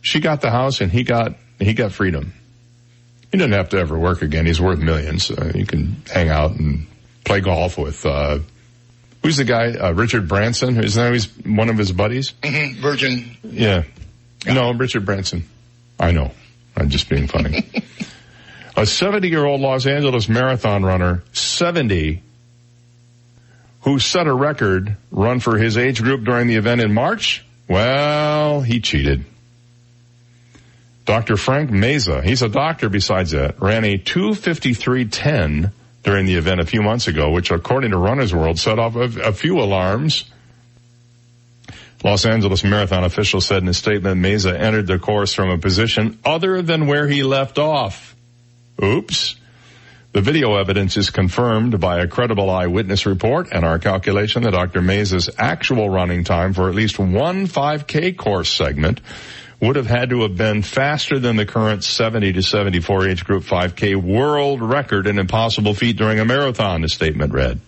[0.00, 2.32] She got the house, and he got he got freedom.
[3.32, 4.46] He doesn't have to ever work again.
[4.46, 5.30] He's worth millions.
[5.30, 6.86] Uh, he can hang out and
[7.24, 8.04] play golf with.
[8.06, 8.40] Uh,
[9.22, 9.72] who's the guy?
[9.72, 10.82] Uh, Richard Branson.
[10.82, 12.34] Isn't that he's one of his buddies?
[12.44, 13.36] hmm Virgin.
[13.42, 13.84] Yeah.
[14.46, 15.44] No, Richard Branson.
[15.98, 16.30] I know.
[16.76, 17.64] I'm just being funny.
[18.76, 22.22] a 70 year old Los Angeles marathon runner, 70,
[23.82, 27.44] who set a record run for his age group during the event in March.
[27.68, 29.24] Well, he cheated.
[31.04, 31.36] Dr.
[31.36, 35.72] Frank Meza, he's a doctor besides that, ran a 253.10
[36.04, 39.22] during the event a few months ago, which according to Runner's World set off a,
[39.22, 40.30] a few alarms.
[42.04, 46.18] Los Angeles Marathon officials said in a statement, Meza entered the course from a position
[46.24, 48.11] other than where he left off.
[48.82, 49.36] Oops.
[50.12, 54.82] The video evidence is confirmed by a credible eyewitness report and our calculation that Dr.
[54.82, 59.00] Meza's actual running time for at least one 5K course segment
[59.60, 63.44] would have had to have been faster than the current 70 to 74 age group
[63.44, 67.60] 5K world record, an impossible feat during a marathon, the statement read.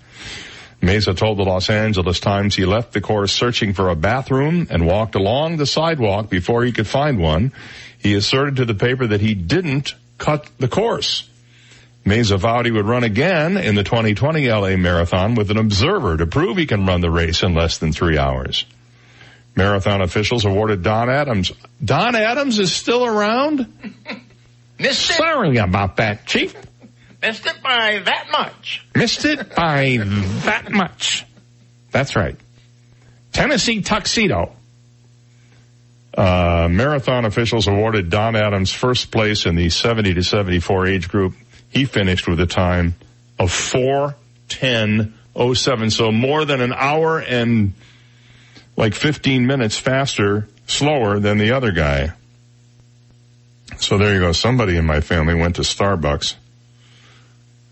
[0.83, 4.87] Meza told the Los Angeles Times he left the course searching for a bathroom and
[4.87, 7.53] walked along the sidewalk before he could find one.
[7.97, 9.95] He asserted to the paper that he didn't
[10.25, 11.29] cut the course.
[12.07, 16.27] Meza vowed he would run again in the 2020 LA Marathon with an observer to
[16.27, 18.65] prove he can run the race in less than three hours.
[19.57, 21.53] Marathon officials awarded Don Adams.
[21.83, 23.59] Don Adams is still around?
[24.79, 25.17] Missed it.
[25.17, 26.55] Sorry about that, Chief.
[27.23, 28.87] Missed it by that much.
[28.95, 29.99] Missed it by
[30.45, 31.25] that much.
[31.91, 32.37] That's right.
[33.33, 34.53] Tennessee tuxedo.
[36.17, 41.35] Uh, marathon officials awarded Don Adams first place in the 70 to 74 age group.
[41.71, 42.95] He finished with a time
[43.39, 45.93] of 410.07.
[45.93, 47.73] So more than an hour and
[48.77, 52.13] like 15 minutes faster, slower than the other guy.
[53.79, 54.31] So there you go.
[54.33, 56.37] Somebody in my family went to Starbucks.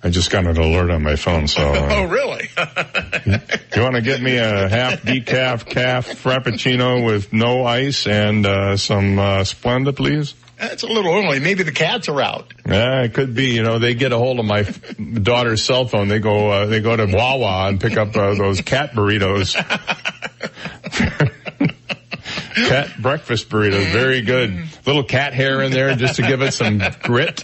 [0.04, 1.62] I just got an alert on my phone, so.
[1.74, 2.48] uh, Oh, really?
[2.56, 8.76] you want to get me a half decaf calf frappuccino with no ice and uh,
[8.76, 10.34] some uh, Splenda, please?
[10.58, 11.40] That's a little early.
[11.40, 12.52] Maybe the cats are out.
[12.66, 13.46] Yeah, it could be.
[13.46, 16.06] You know, they get a hold of my daughter's cell phone.
[16.06, 19.54] They go, uh, they go to Wawa and pick up uh, those cat burritos.
[22.54, 24.54] cat breakfast burritos, very good.
[24.86, 27.42] Little cat hair in there just to give it some grit.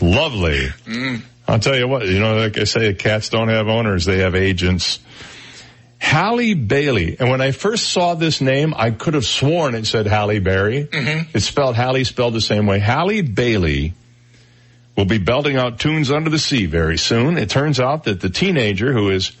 [0.00, 0.68] Lovely.
[0.84, 1.22] Mm.
[1.48, 4.34] I'll tell you what, you know, like I say, cats don't have owners, they have
[4.34, 4.98] agents.
[5.98, 7.16] Halle Bailey.
[7.18, 10.84] And when I first saw this name, I could have sworn it said Halle Berry.
[10.84, 11.30] Mm-hmm.
[11.34, 12.78] It's spelled Halle, spelled the same way.
[12.78, 13.94] Halle Bailey
[14.96, 17.38] will be belting out tunes under the sea very soon.
[17.38, 19.32] It turns out that the teenager who is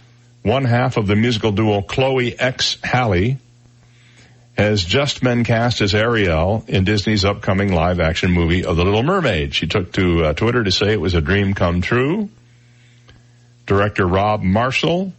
[0.42, 3.38] one half of the musical duo Chloe X Halle
[4.56, 9.02] has just been cast as Ariel in Disney's upcoming live action movie of The Little
[9.02, 9.54] Mermaid.
[9.54, 12.30] She took to uh, Twitter to say it was a dream come true.
[13.66, 15.12] Director Rob Marshall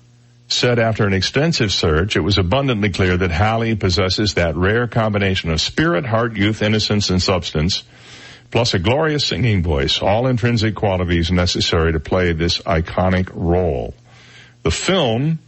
[0.48, 5.52] said after an extensive search, it was abundantly clear that Halle possesses that rare combination
[5.52, 7.84] of spirit, heart, youth, innocence, and substance,
[8.50, 13.94] plus a glorious singing voice, all intrinsic qualities necessary to play this iconic role.
[14.64, 15.40] The film,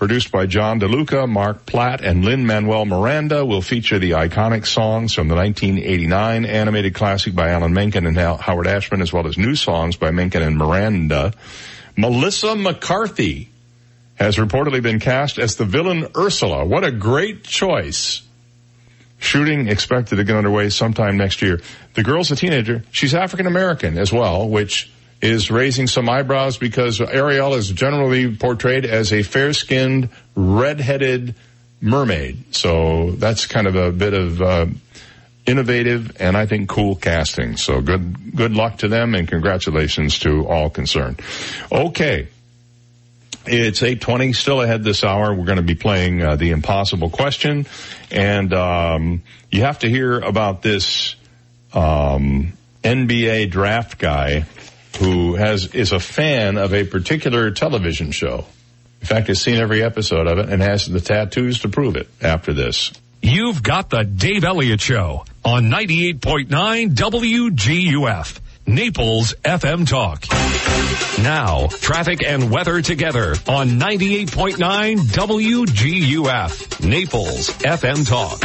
[0.00, 5.28] produced by John DeLuca, Mark Platt, and Lin-Manuel Miranda, will feature the iconic songs from
[5.28, 9.96] the 1989 animated classic by Alan Menken and Howard Ashman, as well as new songs
[9.96, 11.34] by Menken and Miranda.
[11.98, 13.50] Melissa McCarthy
[14.14, 16.64] has reportedly been cast as the villain Ursula.
[16.64, 18.22] What a great choice.
[19.18, 21.60] Shooting expected to get underway sometime next year.
[21.92, 22.84] The girl's a teenager.
[22.90, 24.90] She's African American as well, which
[25.20, 31.34] is raising some eyebrows because Ariel is generally portrayed as a fair-skinned, red-headed
[31.80, 32.54] mermaid.
[32.54, 34.66] So that's kind of a bit of uh,
[35.46, 37.56] innovative and I think cool casting.
[37.56, 41.20] So good good luck to them and congratulations to all concerned.
[41.70, 42.28] Okay.
[43.46, 45.34] It's 8:20 still ahead this hour.
[45.34, 47.66] We're going to be playing uh, the impossible question
[48.10, 51.16] and um, you have to hear about this
[51.72, 52.52] um,
[52.84, 54.44] NBA draft guy
[55.00, 58.44] who has is a fan of a particular television show.
[59.00, 62.08] In fact, has seen every episode of it and has the tattoos to prove it
[62.20, 62.92] after this.
[63.22, 68.40] You've got the Dave Elliott Show on 98.9 WGUF.
[68.70, 70.26] Naples FM Talk.
[71.22, 76.88] Now, traffic and weather together on 98.9 WGUF.
[76.88, 78.40] Naples FM Talk.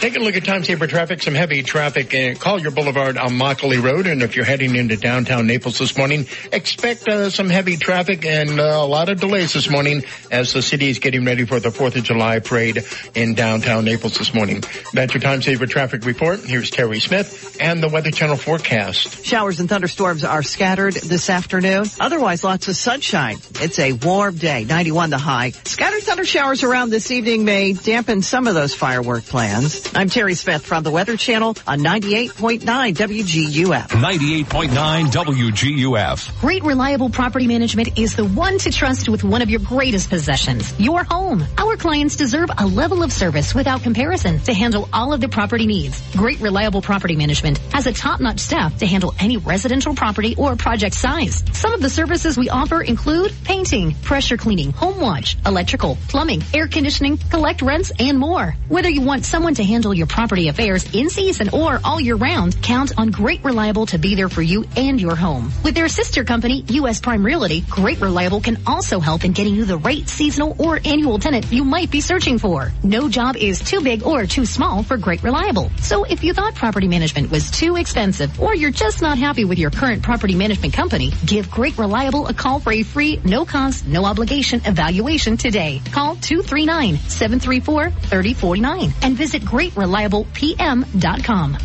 [0.00, 3.82] Taking a look at time saver traffic, some heavy traffic in Collier Boulevard on Immokalee
[3.82, 4.06] Road.
[4.06, 8.58] And if you're heading into downtown Naples this morning, expect uh, some heavy traffic and
[8.58, 11.68] uh, a lot of delays this morning as the city is getting ready for the
[11.68, 12.82] 4th of July parade
[13.14, 14.64] in downtown Naples this morning.
[14.94, 16.40] That's your time saver traffic report.
[16.40, 19.24] Here's Terry Smith and the Weather Channel forecast.
[19.24, 21.86] Showers and thunderstorms are scattered this afternoon.
[21.98, 23.38] Otherwise, lots of sunshine.
[23.54, 25.50] It's a warm day, 91 the high.
[25.50, 29.90] Scattered thunder showers around this evening may dampen some of those firework plans.
[29.94, 33.88] I'm Terry Smith from the Weather Channel on 98.9 WGUF.
[33.88, 36.40] 98.9 WGUF.
[36.40, 40.78] Great Reliable Property Management is the one to trust with one of your greatest possessions,
[40.78, 41.44] your home.
[41.58, 45.66] Our clients deserve a level of service without comparison to handle all of their property
[45.66, 46.00] needs.
[46.14, 50.94] Great Reliable Property Management has a top-notch staff to handle any residential property or project
[50.94, 51.44] size.
[51.52, 56.68] Some of the services we offer include painting, pressure cleaning, home watch, electrical, plumbing, air
[56.68, 58.54] conditioning, collect rents, and more.
[58.68, 62.62] Whether you want someone to handle your property affairs in season or all year round,
[62.62, 65.50] count on Great Reliable to be there for you and your home.
[65.64, 67.00] With their sister company, U.S.
[67.00, 71.18] Prime Realty, Great Reliable can also help in getting you the right seasonal or annual
[71.18, 72.72] tenant you might be searching for.
[72.82, 75.70] No job is too big or too small for Great Reliable.
[75.80, 79.58] So if you thought property management was too expensive or you're just not happy with
[79.58, 83.86] your current property management company, give Great Reliable a call for a free, no cost,
[83.86, 85.80] no obligation evaluation today.
[85.92, 91.58] Call 239-734-3049 and visit greatreliablepm.com.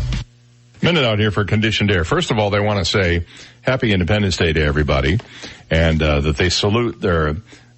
[0.81, 2.03] Minute out here for conditioned air.
[2.03, 3.25] First of all, they want to say
[3.61, 5.19] happy Independence Day to everybody
[5.71, 7.35] and uh, that they salute their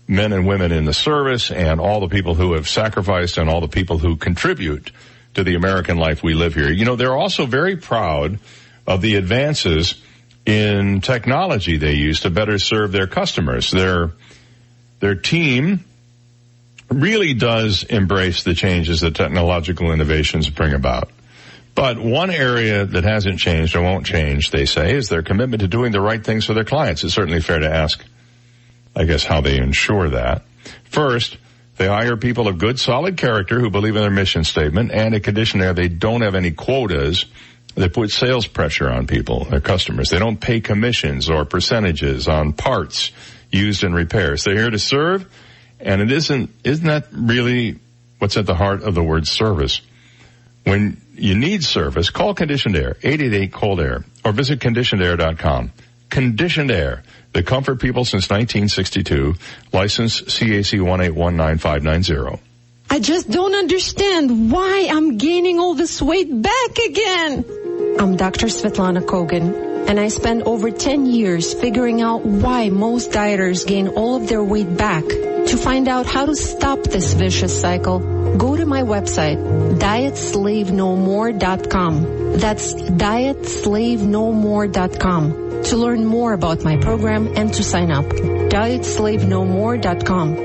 [0.07, 3.61] men and women in the service and all the people who have sacrificed and all
[3.61, 4.91] the people who contribute
[5.35, 6.69] to the American life we live here.
[6.69, 8.39] You know, they're also very proud
[8.87, 10.01] of the advances
[10.45, 13.69] in technology they use to better serve their customers.
[13.69, 14.13] Their,
[15.01, 15.83] their team
[16.89, 21.09] really does embrace the changes that technological innovations bring about.
[21.75, 25.67] But one area that hasn't changed or won't change, they say, is their commitment to
[25.67, 27.03] doing the right things for their clients.
[27.03, 28.03] It's certainly fair to ask,
[28.95, 30.43] I guess, how they ensure that.
[30.85, 31.37] First,
[31.75, 35.19] they hire people of good, solid character who believe in their mission statement and a
[35.19, 37.25] condition there they don't have any quotas.
[37.77, 40.09] They put sales pressure on people, their customers.
[40.09, 43.11] They don't pay commissions or percentages on parts
[43.51, 44.43] used in repairs.
[44.43, 45.27] They're here to serve,
[45.79, 47.77] and it isn't, isn't that really
[48.17, 49.81] what's at the heart of the word service?
[50.63, 55.71] When you need service, call Conditioned Air, 888 Cold Air, or visit conditionedair.com.
[56.09, 59.35] Conditioned Air, the comfort people since 1962,
[59.71, 62.39] license CAC 1819590.
[62.89, 67.45] I just don't understand why I'm gaining all this weight back again.
[67.77, 68.47] I'm Dr.
[68.47, 74.15] Svetlana Kogan, and I spent over 10 years figuring out why most dieters gain all
[74.15, 75.03] of their weight back.
[75.03, 77.99] To find out how to stop this vicious cycle,
[78.35, 79.37] go to my website,
[79.77, 82.37] dietslavenomore.com.
[82.37, 88.05] That's dietslavenomore.com to learn more about my program and to sign up.
[88.05, 90.37] dietslavenomore.com.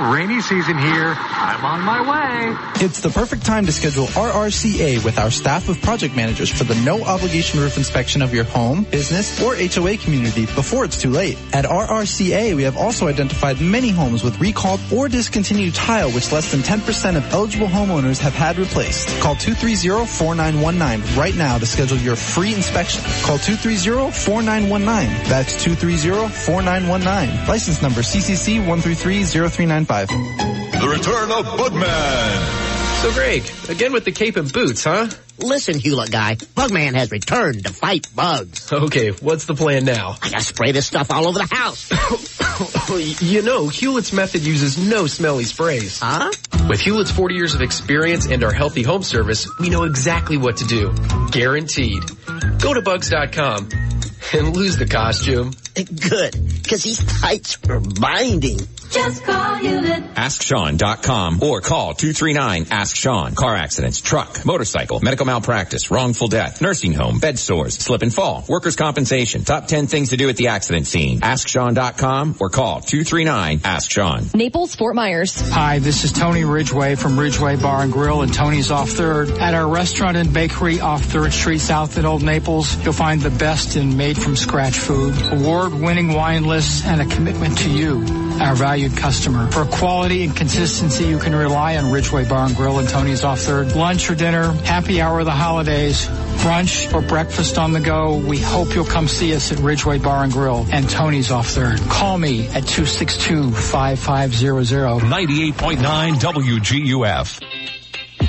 [0.00, 1.16] Rainy season here.
[1.18, 2.84] I'm on my way.
[2.84, 6.76] It's the perfect time to schedule RRCA with our staff of project managers for the
[6.76, 11.36] no obligation roof inspection of your home, business, or HOA community before it's too late.
[11.52, 16.52] At RRCA, we have also identified many homes with recalled or discontinued tile which less
[16.52, 19.08] than 10% of eligible homeowners have had replaced.
[19.20, 23.02] Call 230-4919 right now to schedule your free inspection.
[23.24, 25.26] Call 230-4919.
[25.26, 27.48] That's 230-4919.
[27.48, 29.88] License number CCC 1330395.
[30.06, 32.68] The return of Bugman.
[33.02, 35.08] So Greg, again with the cape and boots, huh?
[35.38, 38.72] Listen, Hulett guy, Bugman has returned to fight bugs.
[38.72, 40.16] Okay, what's the plan now?
[40.20, 41.90] I gotta spray this stuff all over the house.
[43.22, 46.00] you know, Hulett's method uses no smelly sprays.
[46.00, 46.32] Huh?
[46.68, 50.56] With Hulett's 40 years of experience and our healthy home service, we know exactly what
[50.56, 50.92] to do.
[51.30, 52.02] Guaranteed.
[52.60, 53.68] Go to bugs.com
[54.34, 55.52] and lose the costume.
[55.84, 56.32] Good,
[56.62, 58.58] because these tights are binding.
[58.90, 60.14] Just call Hulett.
[60.14, 63.34] AskSean.com or call 239-ASK-SEAN.
[63.34, 68.44] Car accidents, truck, motorcycle, medical malpractice, wrongful death, nursing home, bed sores, slip and fall,
[68.48, 69.44] workers' compensation.
[69.44, 71.20] Top 10 things to do at the accident scene.
[71.20, 74.30] AskSean.com or call 239-ASK-SEAN.
[74.34, 75.38] Naples, Fort Myers.
[75.50, 79.38] Hi, this is Tony Ridgway from Ridgway Bar and Grill and Tony's off 3rd.
[79.38, 83.30] At our restaurant and bakery off 3rd Street South in Old Naples, you'll find the
[83.30, 85.14] best in made from scratch food.
[85.30, 88.04] Award award-winning wine lists, and a commitment to you,
[88.40, 89.50] our valued customer.
[89.50, 93.40] For quality and consistency, you can rely on Ridgway Bar and Grill and Tony's off
[93.40, 93.74] third.
[93.76, 96.06] Lunch or dinner, happy hour of the holidays,
[96.42, 98.16] brunch or breakfast on the go.
[98.16, 101.78] We hope you'll come see us at Ridgway Bar and Grill and Tony's off third.
[101.80, 105.00] Call me at 262-5500.
[105.00, 107.42] 98.9 WGUF.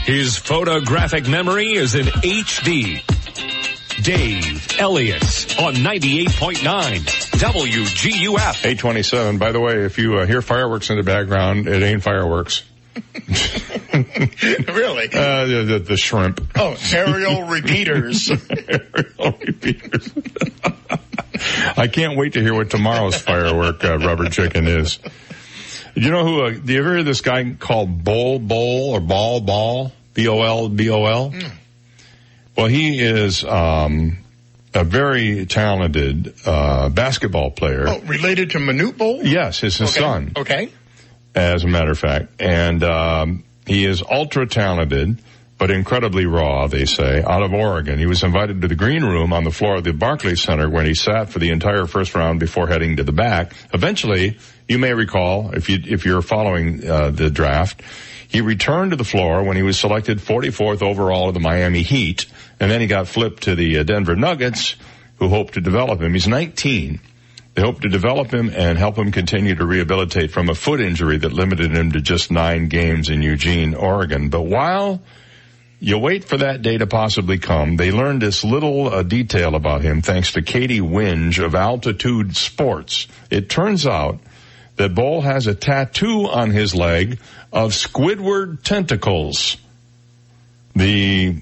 [0.04, 3.02] His photographic memory is in HD.
[4.04, 6.60] Dave Elliott on 98.9
[7.40, 8.66] WGUF.
[8.66, 9.38] 827.
[9.38, 12.64] By the way, if you uh, hear fireworks in the background, it ain't fireworks.
[12.96, 13.04] really?
[15.14, 16.42] Uh, the, the, the shrimp.
[16.56, 18.32] Oh, aerial repeaters.
[18.50, 20.10] aerial repeaters.
[21.78, 25.00] I can't wait to hear what tomorrow's firework uh, rubber chicken is.
[25.96, 29.00] Do you know who, uh, do you ever hear this guy called Bol Bol or
[29.00, 29.92] Ball Ball?
[30.14, 31.32] B-O-L, B-O-L?
[31.32, 31.52] Mm.
[32.56, 34.18] Well, he is, um,
[34.74, 37.86] a very talented, uh, basketball player.
[37.88, 39.24] Oh, related to Manute Bol?
[39.24, 40.00] Yes, it's his okay.
[40.00, 40.32] son.
[40.36, 40.70] Okay.
[41.34, 42.42] As a matter of fact.
[42.42, 45.22] And, um, he is ultra talented,
[45.60, 48.00] but incredibly raw, they say, out of Oregon.
[48.00, 50.86] He was invited to the green room on the floor of the Barclays Center when
[50.86, 53.54] he sat for the entire first round before heading to the back.
[53.74, 54.38] Eventually,
[54.68, 57.82] you may recall, if you, if you're following, uh, the draft,
[58.30, 62.28] he returned to the floor when he was selected 44th overall of the Miami Heat,
[62.60, 64.76] and then he got flipped to the uh, Denver Nuggets,
[65.18, 66.14] who hope to develop him.
[66.14, 67.00] He's 19.
[67.56, 71.18] They hope to develop him and help him continue to rehabilitate from a foot injury
[71.18, 74.30] that limited him to just nine games in Eugene, Oregon.
[74.30, 75.02] But while
[75.80, 79.82] you wait for that day to possibly come, they learned this little uh, detail about
[79.82, 83.08] him thanks to Katie Winge of Altitude Sports.
[83.30, 84.20] It turns out
[84.76, 87.20] that Bol has a tattoo on his leg
[87.52, 89.58] of Squidward tentacles.
[90.76, 91.42] The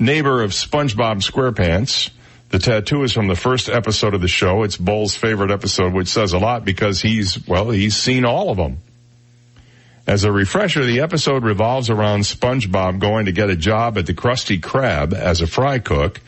[0.00, 2.10] neighbor of SpongeBob SquarePants.
[2.48, 4.64] The tattoo is from the first episode of the show.
[4.64, 8.56] It's Bol's favorite episode, which says a lot because he's, well, he's seen all of
[8.56, 8.78] them.
[10.06, 14.14] As a refresher, the episode revolves around SpongeBob going to get a job at the
[14.14, 16.20] Krusty Krab as a fry cook.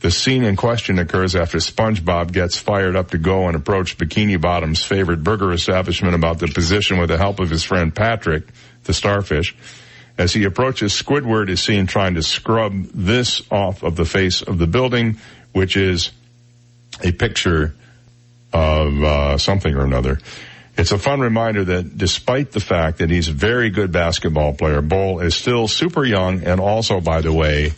[0.00, 4.40] The scene in question occurs after SpongeBob gets fired up to go and approach Bikini
[4.40, 8.44] Bottom's favorite burger establishment about the position with the help of his friend Patrick,
[8.84, 9.54] the starfish.
[10.18, 14.58] As he approaches, Squidward is seen trying to scrub this off of the face of
[14.58, 15.18] the building,
[15.52, 16.10] which is
[17.02, 17.74] a picture
[18.52, 20.18] of uh, something or another.
[20.78, 24.82] It's a fun reminder that despite the fact that he's a very good basketball player,
[24.82, 27.72] Bol is still super young and also, by the way,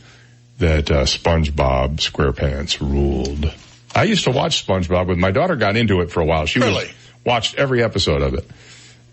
[0.59, 3.53] that uh, SpongeBob SquarePants ruled.
[3.95, 6.47] I used to watch SpongeBob with my daughter got into it for a while.
[6.47, 6.87] She really?
[6.87, 6.95] was,
[7.25, 8.49] watched every episode of it.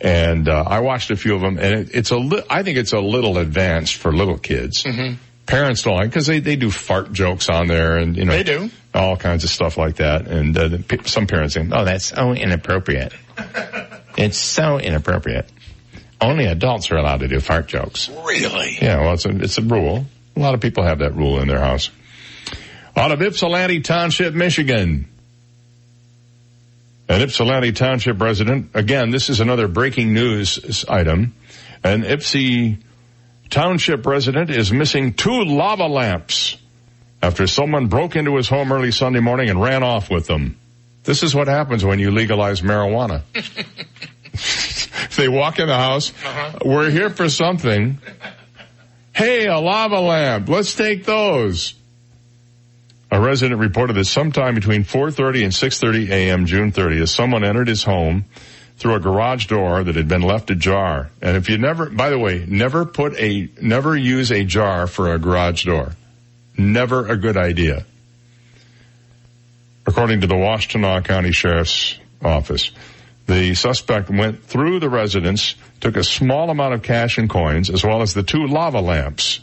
[0.01, 2.77] And uh, I watched a few of them and it, it's a li- I think
[2.77, 4.83] it's a little advanced for little kids.
[4.83, 5.15] Mm-hmm.
[5.45, 8.43] Parents don't like because they, they do fart jokes on there and you know They
[8.43, 8.69] do.
[8.93, 10.27] all kinds of stuff like that.
[10.27, 13.13] And uh, the, some parents think, oh, that's so inappropriate.
[14.17, 15.49] it's so inappropriate.
[16.19, 18.09] Only adults are allowed to do fart jokes.
[18.09, 18.77] Really?
[18.81, 20.05] Yeah, well, it's a, it's a rule.
[20.35, 21.89] A lot of people have that rule in their house.
[22.97, 25.07] Out of Ypsilanti Township, Michigan.
[27.07, 31.35] An Ypsilanti Township resident, again, this is another breaking news item.
[31.83, 32.81] An Ypsi
[33.49, 36.57] Township resident is missing two lava lamps
[37.21, 40.57] after someone broke into his home early Sunday morning and ran off with them.
[41.03, 43.21] This is what happens when you legalize marijuana.
[45.15, 46.11] they walk in the house.
[46.11, 46.59] Uh-huh.
[46.65, 47.99] We're here for something.
[49.13, 50.49] Hey, a lava lamp.
[50.49, 51.75] Let's take those.
[53.11, 56.45] A resident reported that sometime between 4.30 and 6.30 a.m.
[56.45, 58.25] June 30th, someone entered his home
[58.77, 61.09] through a garage door that had been left ajar.
[61.21, 65.13] And if you never, by the way, never put a, never use a jar for
[65.13, 65.91] a garage door.
[66.57, 67.85] Never a good idea.
[69.85, 72.71] According to the Washtenaw County Sheriff's Office,
[73.27, 77.83] the suspect went through the residence, took a small amount of cash and coins, as
[77.83, 79.39] well as the two lava lamps.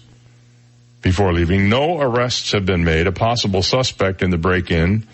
[1.02, 3.06] Before leaving, no arrests have been made.
[3.06, 5.06] A possible suspect in the break-in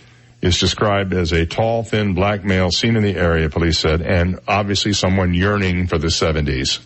[0.43, 4.39] is described as a tall, thin black male seen in the area, police said, and
[4.47, 6.79] obviously someone yearning for the 70s.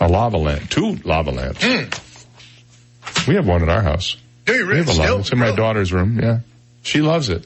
[0.00, 1.64] A lava lamp, two lava lamps.
[3.26, 4.16] We have one at our house.
[4.46, 4.98] Do you We have really?
[4.98, 5.20] a lava.
[5.20, 6.38] It's in my daughter's room, yeah.
[6.82, 7.44] She loves it.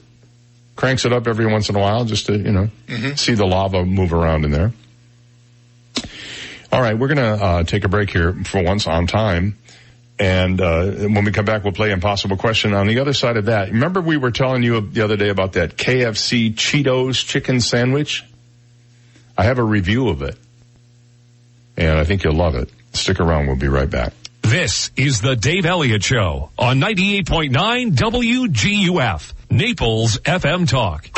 [0.75, 3.17] Cranks it up every once in a while just to, you know, Mhm.
[3.17, 4.71] see the lava move around in there.
[6.71, 9.57] All right, we're gonna uh, take a break here for once on time.
[10.19, 12.73] And uh, when we come back, we'll play Impossible Question.
[12.73, 15.53] On the other side of that, remember we were telling you the other day about
[15.53, 18.25] that KFC Cheetos chicken sandwich?
[19.37, 20.37] I have a review of it.
[21.77, 22.71] And I think you'll love it.
[22.93, 24.13] Stick around, we'll be right back.
[24.41, 29.33] This is the Dave Elliott Show on 98.9 WGUF.
[29.49, 31.09] Naples FM Talk.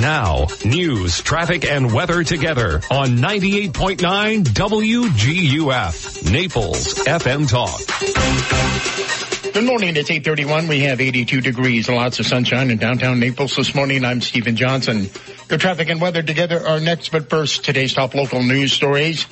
[0.00, 6.30] Now, news, traffic, and weather together on 98.9 WGUF.
[6.30, 7.80] Naples FM Talk.
[9.52, 9.96] Good morning.
[9.96, 10.68] It's 831.
[10.68, 14.04] We have 82 degrees, lots of sunshine in downtown Naples this morning.
[14.04, 15.10] I'm Stephen Johnson.
[15.50, 19.26] Your traffic and weather together are next, but first, today's top local news stories.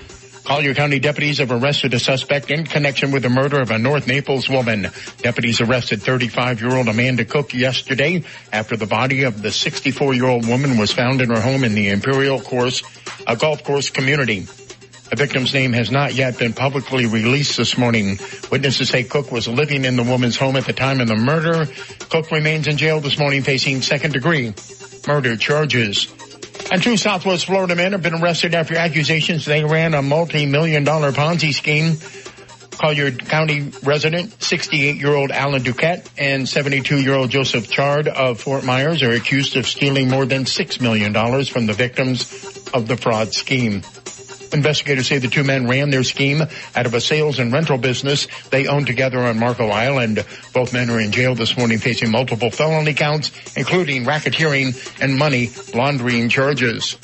[0.48, 4.06] Collier County deputies have arrested a suspect in connection with the murder of a North
[4.06, 4.88] Naples woman.
[5.18, 11.20] Deputies arrested 35-year-old Amanda Cook yesterday after the body of the 64-year-old woman was found
[11.20, 12.82] in her home in the Imperial Course,
[13.26, 14.40] a golf course community.
[15.10, 18.18] The victim's name has not yet been publicly released this morning.
[18.50, 21.66] Witnesses say Cook was living in the woman's home at the time of the murder.
[22.08, 24.54] Cook remains in jail this morning facing second degree
[25.06, 26.06] murder charges.
[26.70, 31.12] And two Southwest Florida men have been arrested after accusations they ran a multi-million dollar
[31.12, 31.96] Ponzi scheme.
[32.78, 39.56] Collier County resident, 68-year-old Alan Duquette and 72-year-old Joseph Chard of Fort Myers are accused
[39.56, 41.12] of stealing more than $6 million
[41.44, 42.30] from the victims
[42.72, 43.82] of the fraud scheme.
[44.52, 46.42] Investigators say the two men ran their scheme
[46.74, 50.24] out of a sales and rental business they owned together on Marco Island.
[50.52, 55.50] Both men are in jail this morning facing multiple felony counts, including racketeering and money
[55.74, 56.96] laundering charges.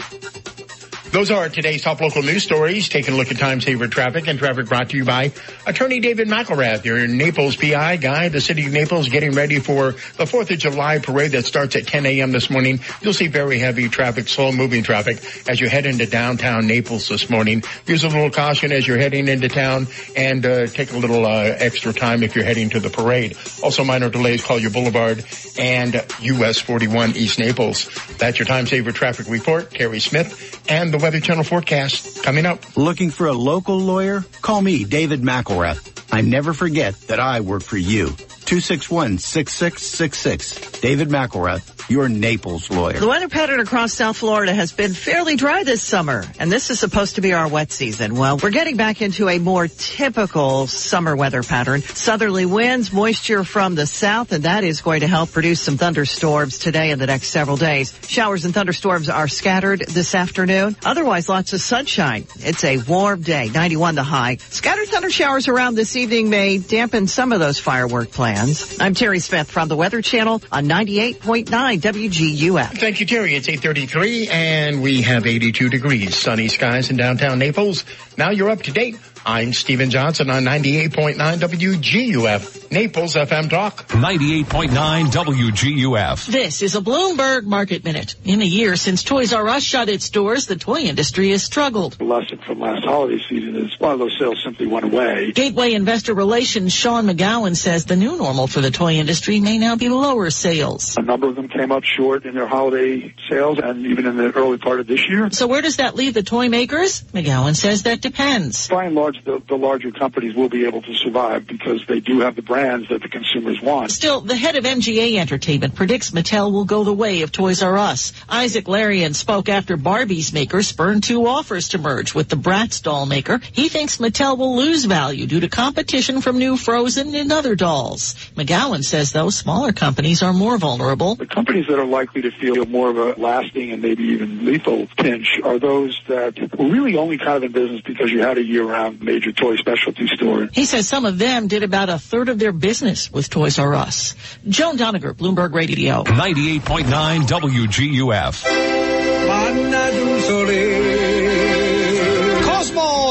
[1.14, 2.88] Those are today's top local news stories.
[2.88, 5.30] Taking a look at time saver traffic and traffic brought to you by
[5.64, 8.30] attorney David McElrath, your Naples PI guy.
[8.30, 11.86] The city of Naples getting ready for the 4th of July parade that starts at
[11.86, 12.32] 10 a.m.
[12.32, 12.80] this morning.
[13.00, 15.18] You'll see very heavy traffic, slow moving traffic
[15.48, 17.62] as you head into downtown Naples this morning.
[17.86, 19.86] Use a little caution as you're heading into town
[20.16, 23.36] and uh, take a little uh, extra time if you're heading to the parade.
[23.62, 25.24] Also minor delays, Collier Boulevard
[25.60, 27.88] and US 41 East Naples.
[28.18, 29.70] That's your time saver traffic report.
[29.70, 32.78] Terry Smith and the Weather Channel forecast coming up.
[32.78, 34.24] Looking for a local lawyer?
[34.40, 36.02] Call me, David McElrath.
[36.10, 38.16] I never forget that I work for you.
[38.44, 40.80] 261-6666.
[40.80, 42.98] David McElrath, your Naples lawyer.
[42.98, 46.80] The weather pattern across South Florida has been fairly dry this summer, and this is
[46.80, 48.14] supposed to be our wet season.
[48.16, 51.82] Well, we're getting back into a more typical summer weather pattern.
[51.82, 56.58] Southerly winds, moisture from the south, and that is going to help produce some thunderstorms
[56.58, 57.98] today and the next several days.
[58.08, 60.76] Showers and thunderstorms are scattered this afternoon.
[60.84, 62.26] Otherwise, lots of sunshine.
[62.40, 64.36] It's a warm day, 91 the high.
[64.36, 68.33] Scattered thunder showers around this evening may dampen some of those firework plans.
[68.80, 72.78] I'm Terry Smith from the Weather Channel on 98.9 WGUF.
[72.78, 73.34] Thank you, Terry.
[73.34, 76.16] It's 833 and we have 82 degrees.
[76.16, 77.84] Sunny skies in downtown Naples.
[78.18, 78.98] Now you're up to date.
[79.26, 83.88] I'm Stephen Johnson on 98.9 WGUF, Naples FM Talk.
[83.88, 86.26] 98.9 WGUF.
[86.26, 88.16] This is a Bloomberg Market Minute.
[88.26, 91.94] In a year since Toys R Us shut its doors, the toy industry has struggled.
[91.94, 95.32] The lesson from last holiday season is one of those sales simply went away.
[95.32, 99.76] Gateway Investor Relations Sean McGowan says the new normal for the toy industry may now
[99.76, 100.98] be lower sales.
[100.98, 104.32] A number of them came up short in their holiday sales and even in the
[104.32, 105.30] early part of this year.
[105.30, 107.02] So where does that leave the toy makers?
[107.04, 108.68] McGowan says that depends.
[108.68, 112.20] By and large, the, the larger companies will be able to survive because they do
[112.20, 113.90] have the brands that the consumers want.
[113.90, 117.76] Still, the head of MGA Entertainment predicts Mattel will go the way of Toys R
[117.76, 118.12] Us.
[118.28, 123.06] Isaac Larian spoke after Barbie's maker spurned two offers to merge with the Bratz doll
[123.06, 123.40] maker.
[123.52, 128.14] He thinks Mattel will lose value due to competition from new Frozen and other dolls.
[128.34, 131.14] McGowan says, though, smaller companies are more vulnerable.
[131.14, 134.86] The companies that are likely to feel more of a lasting and maybe even lethal
[134.96, 138.44] pinch are those that were really only kind of in business because you had a
[138.44, 140.48] year-round major toy specialty store.
[140.52, 143.74] He says some of them did about a third of their business with Toys R
[143.74, 144.14] Us.
[144.48, 146.02] Joan Doniger, Bloomberg Radio.
[146.04, 148.93] 98.9 WGUF.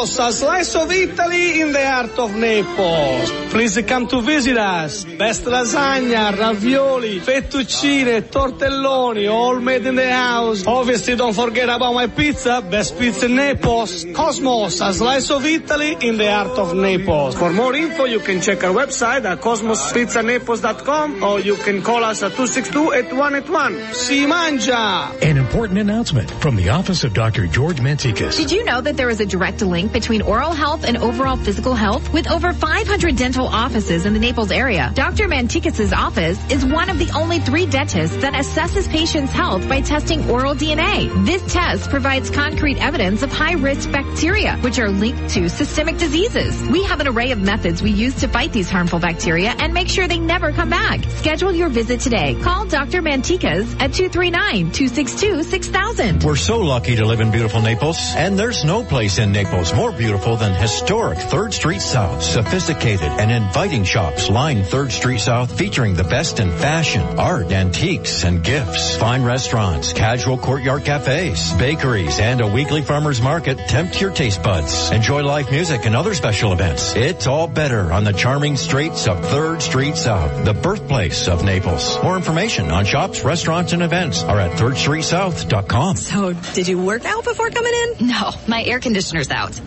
[0.04, 3.32] Cosmos, a slice of Italy in the heart of Naples.
[3.52, 5.06] Please come to visit us.
[5.06, 10.68] Best lasagna, ravioli, fettuccine, tortelloni, all made in the house.
[10.68, 12.62] Obviously, don't forget about my pizza.
[12.70, 14.06] Best pizza in Naples.
[14.14, 17.36] Cosmos, a slice of Italy in the heart of Naples.
[17.36, 22.24] For more info, you can check our website at cosmospizzanaples.com or you can call us
[22.24, 23.94] at 262-8181.
[23.94, 25.24] Si mangia!
[25.24, 27.48] An important announcement from the office of Dr.
[27.48, 28.36] George Mantikas.
[28.36, 31.76] Did you know that there is a direct link between oral health and overall physical
[31.76, 32.12] health?
[32.12, 35.28] With over 500 dental offices in the Naples area, Dr.
[35.28, 40.30] Mantikas' office is one of the only three dentists that assesses patients' health by testing
[40.30, 41.10] oral DNA.
[41.26, 46.60] This test provides concrete evidence of high-risk bacteria, which are linked to systemic diseases.
[46.70, 49.88] We have an array of methods we use to fight these harmful bacteria and make
[49.88, 51.04] sure they never come back.
[51.12, 52.36] Schedule your visit today.
[52.42, 53.04] Call Dr.
[53.04, 56.24] Mantikas at 239-262-6000.
[56.24, 59.83] We're so lucky to live in beautiful Naples, and there's no place in Naples more
[59.92, 62.24] beautiful than historic 3rd Street South.
[62.24, 68.24] Sophisticated and inviting shops line 3rd Street South featuring the best in fashion, art, antiques,
[68.24, 68.96] and gifts.
[68.98, 74.92] Fine restaurants, casual courtyard cafes, bakeries, and a weekly farmer's market tempt your taste buds.
[74.92, 76.96] Enjoy live music and other special events.
[76.96, 82.02] It's all better on the charming streets of 3rd Street South, the birthplace of Naples.
[82.04, 85.96] More information on shops, restaurants, and events are at 3rdstreetsouth.com.
[85.98, 88.08] So, did you work out before coming in?
[88.08, 89.60] No, my air conditioner's out.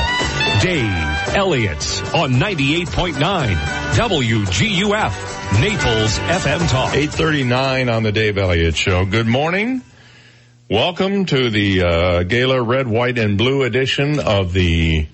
[0.60, 0.84] Dave
[1.94, 3.14] On 98.9
[3.94, 6.92] WGUF, Naples FM Talk.
[6.92, 9.05] 839 on the Dave Elliott Show.
[9.05, 9.81] Good morning.
[10.68, 15.06] Welcome to the uh, Gala Red, White, and Blue edition of the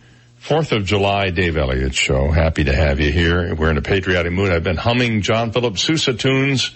[0.42, 2.30] 4th of July Dave Elliott Show.
[2.30, 3.54] Happy to have you here.
[3.54, 4.50] We're in a patriotic mood.
[4.50, 6.70] I've been humming John Philip Sousa tunes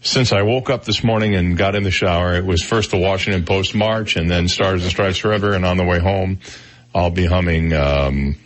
[0.00, 2.34] since I woke up this morning and got in the shower.
[2.34, 5.76] It was first the Washington Post March and then Stars and Stripes Forever and on
[5.76, 6.40] the way home
[6.94, 8.36] I'll be humming um,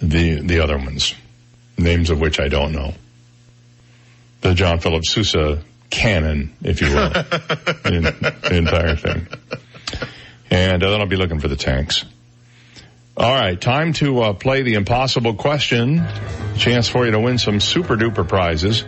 [0.00, 1.14] the the other ones,
[1.78, 2.94] names of which I don't know.
[4.42, 9.26] The John Philip Sousa canon, if you will, the, the entire thing.
[10.50, 12.04] And uh, then I'll be looking for the tanks.
[13.16, 16.06] All right, time to uh, play the impossible question.
[16.58, 18.84] Chance for you to win some super duper prizes.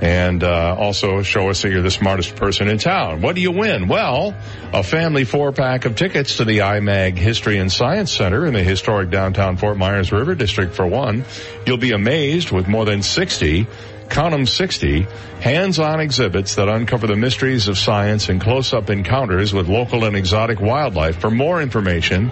[0.00, 3.22] And uh, also show us that you're the smartest person in town.
[3.22, 3.88] What do you win?
[3.88, 4.36] Well,
[4.72, 8.62] a family four pack of tickets to the IMAG History and Science Center in the
[8.62, 11.24] historic downtown Fort Myers River District for one.
[11.66, 13.66] You'll be amazed with more than 60
[14.08, 15.06] count them 60
[15.40, 20.60] hands-on exhibits that uncover the mysteries of science and close-up encounters with local and exotic
[20.60, 21.18] wildlife.
[21.18, 22.30] For more information,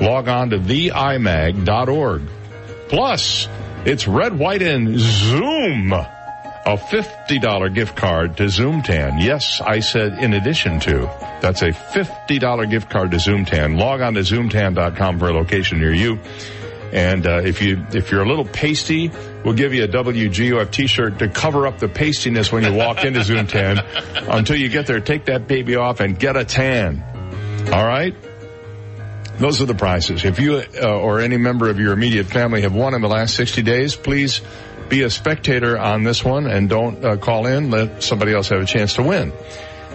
[0.00, 2.22] log on to theimag.org.
[2.88, 3.48] Plus,
[3.84, 5.92] it's red, white, and zoom.
[6.66, 9.22] A $50 gift card to Zoomtan.
[9.22, 11.02] Yes, I said in addition to.
[11.40, 13.78] That's a $50 gift card to Zoomtan.
[13.78, 16.18] Log on to zoomtan.com for a location near you.
[16.92, 19.12] And uh, if you if you're a little pasty,
[19.44, 23.22] we'll give you a WGUF T-shirt to cover up the pastiness when you walk into
[23.22, 23.78] Zoom Tan.
[24.16, 27.00] Until you get there, take that baby off and get a tan.
[27.72, 28.14] All right.
[29.38, 30.24] Those are the prizes.
[30.24, 33.36] If you uh, or any member of your immediate family have won in the last
[33.36, 34.40] 60 days, please
[34.88, 37.70] be a spectator on this one and don't uh, call in.
[37.70, 39.32] Let somebody else have a chance to win.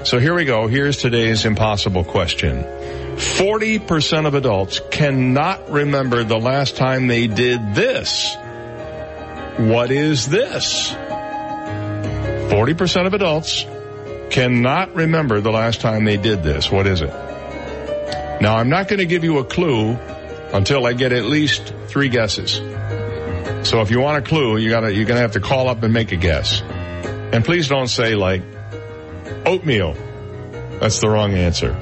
[0.04, 0.68] So here we go.
[0.68, 2.64] Here's today's impossible question.
[2.64, 8.36] 40% of adults cannot remember the last time they did this.
[9.58, 10.92] What is this?
[10.92, 13.66] 40% of adults
[14.32, 16.72] cannot remember the last time they did this.
[16.72, 17.14] What is it?
[18.42, 19.92] Now, I'm not going to give you a clue
[20.52, 22.60] until I get at least three guesses.
[23.64, 25.94] So if you want a clue, you gotta, you're gonna have to call up and
[25.94, 26.62] make a guess.
[26.62, 28.42] And please don't say like,
[29.46, 29.96] oatmeal.
[30.80, 31.76] That's the wrong answer.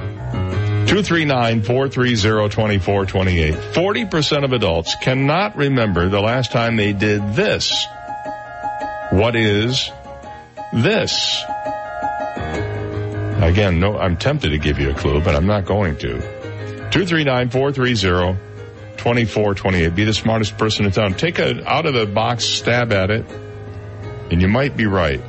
[0.89, 3.73] 239-430-2428.
[3.73, 7.85] 40% of adults cannot remember the last time they did this.
[9.11, 9.91] What is
[10.73, 11.43] this?
[13.41, 16.89] Again, no, I'm tempted to give you a clue, but I'm not going to.
[18.99, 19.95] 239-430-2428.
[19.95, 21.13] Be the smartest person in town.
[21.13, 23.25] Take a out of the box stab at it,
[24.31, 25.21] and you might be right.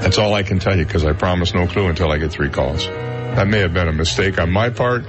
[0.00, 2.50] That's all I can tell you because I promise no clue until I get three
[2.50, 2.86] calls.
[2.86, 5.04] That may have been a mistake on my part,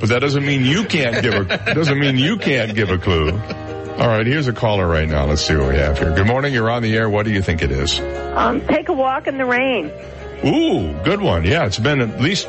[0.00, 3.30] but that doesn't mean you can't give a doesn't mean you can't give a clue.
[3.30, 5.26] All right, here's a caller right now.
[5.26, 6.14] Let's see what we have here.
[6.14, 6.52] Good morning.
[6.52, 7.08] You're on the air.
[7.08, 7.98] What do you think it is?
[8.34, 9.90] Um, take a walk in the rain.
[10.44, 11.44] Ooh, good one.
[11.44, 12.46] Yeah, it's been at least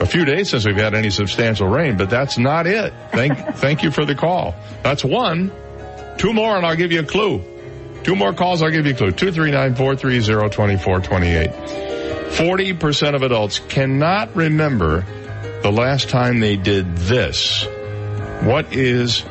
[0.00, 2.92] a few days since we've had any substantial rain, but that's not it.
[3.12, 4.54] Thank, thank you for the call.
[4.82, 5.52] That's one.
[6.16, 7.44] Two more and I'll give you a clue.
[8.02, 9.12] Two more calls, I'll give you a clue.
[9.12, 11.52] 239-430-2428.
[12.30, 15.04] 40% of adults cannot remember
[15.62, 17.66] the last time they did this.
[18.42, 19.22] What is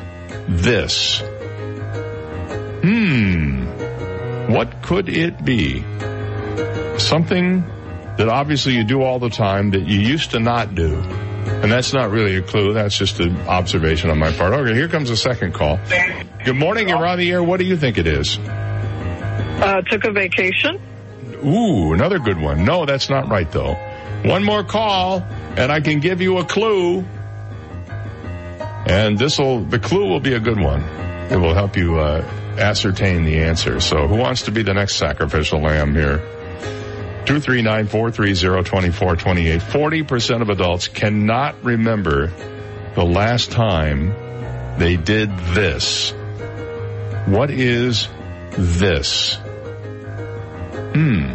[0.46, 1.20] this?
[2.82, 3.66] Hmm.
[4.52, 5.82] What could it be?
[6.98, 7.64] Something
[8.16, 10.96] that obviously you do all the time that you used to not do.
[10.96, 12.72] And that's not really a clue.
[12.72, 14.52] That's just an observation on my part.
[14.52, 15.78] Okay, here comes a second call.
[16.44, 16.88] Good morning.
[16.88, 17.42] You're on the air.
[17.42, 18.38] What do you think it is?
[18.38, 20.80] Uh, took a vacation.
[21.44, 22.64] Ooh, another good one.
[22.64, 23.74] No, that's not right though.
[24.24, 25.20] One more call
[25.56, 27.04] and I can give you a clue.
[28.86, 30.82] And this'll, the clue will be a good one.
[31.30, 32.22] It will help you, uh,
[32.58, 33.80] ascertain the answer.
[33.80, 36.18] So who wants to be the next sacrificial lamb here?
[37.26, 39.60] 239-430-2428.
[39.60, 42.32] 40% of adults cannot remember
[42.94, 44.14] the last time
[44.78, 46.12] they did this.
[47.26, 48.08] What is
[48.52, 49.38] this?
[50.94, 51.26] Hmm.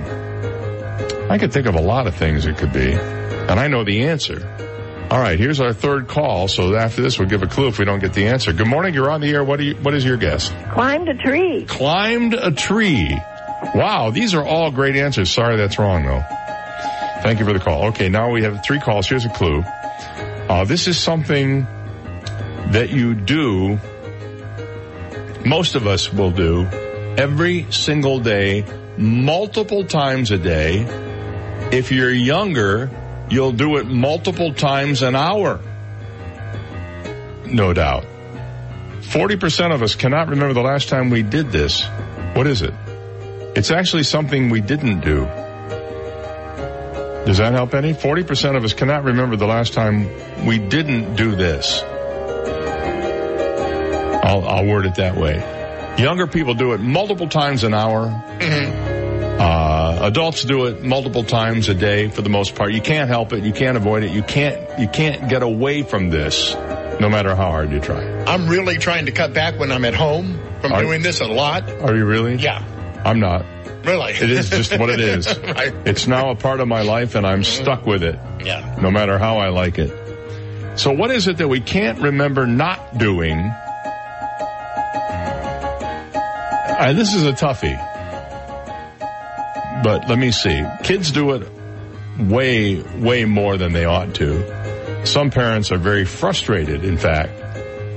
[1.30, 2.94] I could think of a lot of things it could be.
[2.94, 4.52] And I know the answer.
[5.10, 6.48] All right, here's our third call.
[6.48, 8.54] So after this, we'll give a clue if we don't get the answer.
[8.54, 8.96] Good morning.
[8.96, 9.44] You're on the air.
[9.44, 10.50] What, do you, what is your guess?
[10.74, 11.66] Climbed a tree.
[11.66, 13.16] Climbed a tree.
[13.74, 15.30] Wow, these are all great answers.
[15.30, 16.24] Sorry, that's wrong though.
[17.22, 17.86] Thank you for the call.
[17.88, 19.08] Okay, now we have three calls.
[19.08, 19.64] Here's a clue.
[20.48, 21.66] Uh, this is something
[22.72, 23.80] that you do,
[25.46, 26.66] most of us will do,
[27.18, 28.64] every single day,
[28.98, 30.82] multiple times a day.
[31.72, 32.92] If you're younger,
[33.30, 35.60] you'll do it multiple times an hour.
[37.46, 38.06] No doubt.
[39.02, 41.84] 40% of us cannot remember the last time we did this.
[42.34, 42.74] What is it?
[43.56, 45.26] It's actually something we didn't do.
[47.26, 47.94] Does that help any?
[47.94, 50.10] 40% of us cannot remember the last time
[50.46, 51.82] we didn't do this.
[54.24, 55.38] I'll, I'll word it that way.
[55.98, 58.08] Younger people do it multiple times an hour.
[59.40, 62.74] Uh, adults do it multiple times a day for the most part.
[62.74, 63.44] You can't help it.
[63.44, 64.12] You can't avoid it.
[64.12, 66.54] You can't, you can't get away from this
[67.00, 68.04] no matter how hard you try.
[68.26, 71.26] I'm really trying to cut back when I'm at home from Are- doing this a
[71.28, 71.70] lot.
[71.70, 72.36] Are you really?
[72.36, 72.64] Yeah.
[73.06, 73.46] I'm not.
[73.86, 74.14] Really?
[74.14, 75.28] It is just what it is.
[75.46, 75.74] Right.
[75.86, 78.20] It's now a part of my life and I'm stuck with it.
[78.44, 78.78] Yeah.
[78.82, 79.94] No matter how I like it.
[80.78, 83.38] So what is it that we can't remember not doing?
[86.94, 87.78] This is a toughie.
[89.84, 90.64] But let me see.
[90.84, 91.48] Kids do it
[92.20, 95.06] way, way more than they ought to.
[95.06, 97.32] Some parents are very frustrated, in fact,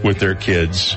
[0.05, 0.97] with their kids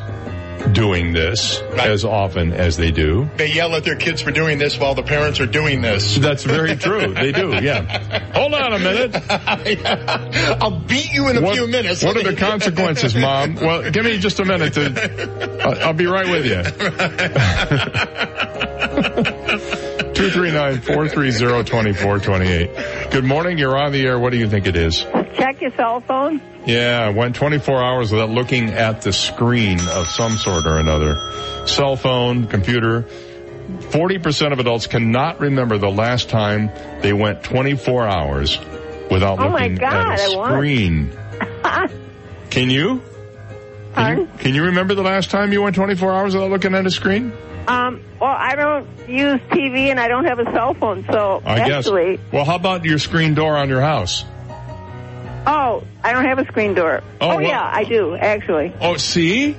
[0.73, 3.29] doing this as often as they do.
[3.37, 6.15] They yell at their kids for doing this while the parents are doing this.
[6.17, 7.13] That's very true.
[7.13, 8.31] They do, yeah.
[8.33, 9.15] Hold on a minute.
[10.61, 12.03] I'll beat you in a What- few minutes.
[12.03, 13.55] What are the consequences, Mom?
[13.55, 15.61] Well, give me just a minute to.
[15.63, 16.61] I'll, I'll be right with you.
[20.13, 22.69] Two three nine four three zero twenty four twenty eight.
[23.11, 23.57] Good morning.
[23.57, 24.19] You're on the air.
[24.19, 25.03] What do you think it is?
[25.35, 26.41] Check your cell phone.
[26.65, 31.15] Yeah, I went 24 hours without looking at the screen of some sort or another.
[31.67, 33.05] Cell phone, computer.
[33.79, 36.69] 40% of adults cannot remember the last time
[37.01, 38.59] they went 24 hours
[39.09, 41.11] without Oh looking God, at a screen.
[42.49, 43.01] Can you?
[43.95, 44.29] Can you?
[44.39, 47.33] Can you remember the last time you went 24 hours without looking at a screen?
[47.67, 51.59] Um, well, I don't use TV and I don't have a cell phone, so I
[51.59, 52.25] actually, guess.
[52.33, 54.25] Well, how about your screen door on your house?
[55.47, 57.01] Oh, I don't have a screen door.
[57.19, 58.73] Oh, Oh, well- yeah, I do actually.
[58.81, 59.55] Oh, see?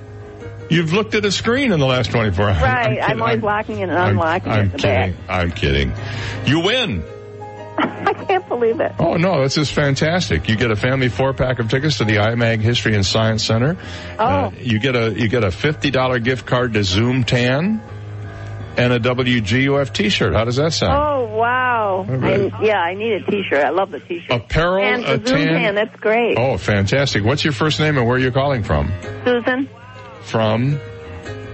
[0.70, 2.62] You've looked at a screen in the last 24 hours.
[2.62, 3.20] Right, I'm I'm, kidding.
[3.22, 5.04] always locking it and I'm- unlocking I'm it in the back.
[5.10, 5.24] kidding.
[5.28, 5.92] I'm kidding.
[6.46, 7.04] You win.
[7.78, 8.92] I can't believe it.
[8.98, 10.48] Oh no, this is fantastic.
[10.48, 13.76] You get a family four pack of tickets to the IMAG History and Science Center.
[14.18, 14.24] Oh.
[14.24, 17.80] Uh, you get a you get a fifty dollar gift card to Zoom Tan.
[18.76, 20.34] And a WGUF T-shirt.
[20.34, 20.92] How does that sound?
[20.94, 22.04] Oh wow!
[22.08, 22.52] right.
[22.52, 23.64] I, yeah, I need a T-shirt.
[23.64, 24.30] I love the T-shirt.
[24.30, 25.74] Apparel, and a tan- tan.
[25.74, 26.36] That's great.
[26.38, 27.24] Oh, fantastic!
[27.24, 28.92] What's your first name and where are you calling from?
[29.24, 29.68] Susan,
[30.24, 30.80] From.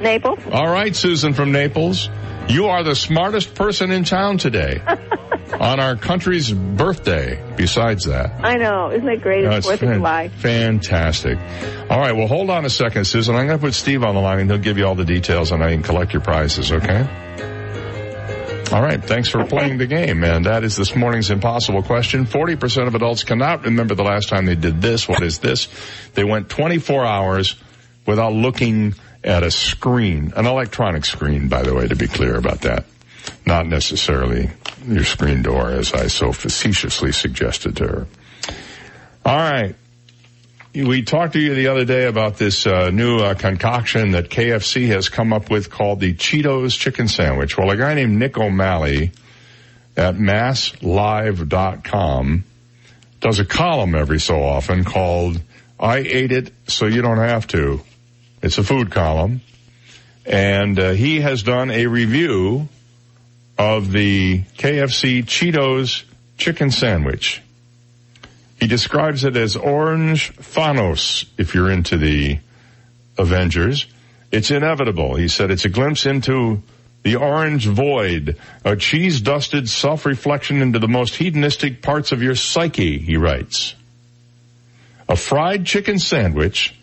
[0.00, 0.38] Naples.
[0.52, 2.08] All right, Susan from Naples.
[2.48, 4.80] You are the smartest person in town today
[5.52, 7.42] on our country's birthday.
[7.56, 8.44] Besides that.
[8.44, 8.90] I know.
[8.90, 9.44] Isn't it great?
[9.44, 10.28] No, It's Fourth of fan- July.
[10.28, 11.38] Fantastic.
[11.90, 13.34] All right, well, hold on a second, Susan.
[13.34, 15.50] I'm going to put Steve on the line and he'll give you all the details
[15.52, 17.06] and I can collect your prizes, okay?
[18.70, 20.22] All right, thanks for playing the game.
[20.22, 22.26] And that is this morning's impossible question.
[22.26, 25.08] 40% of adults cannot remember the last time they did this.
[25.08, 25.68] What is this?
[26.12, 27.56] They went 24 hours
[28.06, 28.94] without looking
[29.24, 32.84] at a screen, an electronic screen, by the way, to be clear about that.
[33.46, 34.50] Not necessarily
[34.86, 38.06] your screen door, as I so facetiously suggested to her.
[39.24, 39.76] All right.
[40.74, 44.88] We talked to you the other day about this uh, new uh, concoction that KFC
[44.88, 47.58] has come up with called the Cheetos Chicken Sandwich.
[47.58, 49.12] Well, a guy named Nick O'Malley
[49.96, 52.44] at masslive.com
[53.20, 55.40] does a column every so often called
[55.80, 57.80] I Ate It So You Don't Have to.
[58.42, 59.40] It's a food column.
[60.24, 62.68] And uh, he has done a review
[63.58, 66.04] of the KFC Cheetos
[66.38, 67.42] chicken sandwich.
[68.60, 72.38] He describes it as orange Thanos, if you're into the
[73.18, 73.86] Avengers.
[74.30, 75.16] It's inevitable.
[75.16, 76.62] He said it's a glimpse into
[77.02, 82.34] the orange void, a cheese dusted self reflection into the most hedonistic parts of your
[82.34, 83.74] psyche, he writes.
[85.08, 86.74] A fried chicken sandwich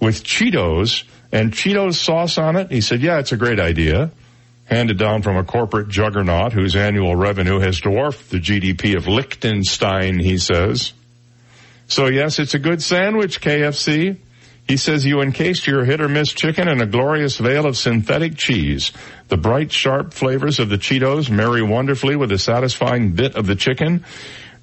[0.00, 2.70] with Cheetos and Cheetos sauce on it.
[2.70, 4.10] He said, yeah, it's a great idea.
[4.72, 10.18] Handed down from a corporate juggernaut whose annual revenue has dwarfed the GDP of Liechtenstein,
[10.18, 10.94] he says.
[11.88, 14.16] So yes, it's a good sandwich, KFC.
[14.66, 18.38] He says you encased your hit or miss chicken in a glorious veil of synthetic
[18.38, 18.92] cheese.
[19.28, 23.56] The bright, sharp flavors of the Cheetos marry wonderfully with a satisfying bit of the
[23.56, 24.06] chicken.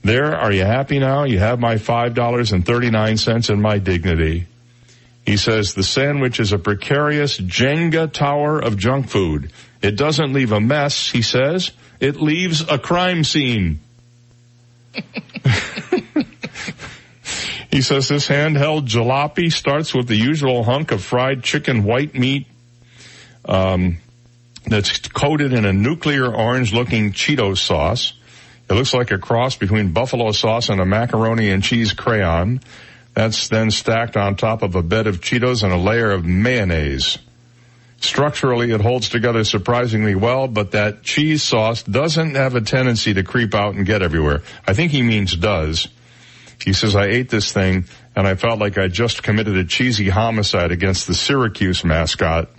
[0.04, 1.26] There, are you happy now?
[1.26, 4.48] You have my $5.39 and my dignity.
[5.24, 9.52] He says the sandwich is a precarious Jenga tower of junk food.
[9.82, 11.72] It doesn't leave a mess, he says.
[11.99, 13.80] It leaves a crime scene.
[17.72, 22.48] He says this handheld jalopy starts with the usual hunk of fried chicken white meat
[23.45, 23.98] um,
[24.66, 28.14] that's coated in a nuclear orange looking Cheeto sauce.
[28.69, 32.61] It looks like a cross between buffalo sauce and a macaroni and cheese crayon.
[33.14, 37.19] That's then stacked on top of a bed of Cheetos and a layer of mayonnaise.
[38.02, 43.24] Structurally, it holds together surprisingly well, but that cheese sauce doesn't have a tendency to
[43.24, 44.42] creep out and get everywhere.
[44.66, 45.90] I think he means does.
[46.64, 50.10] He says, I ate this thing and I felt like I just committed a cheesy
[50.10, 52.50] homicide against the Syracuse mascot.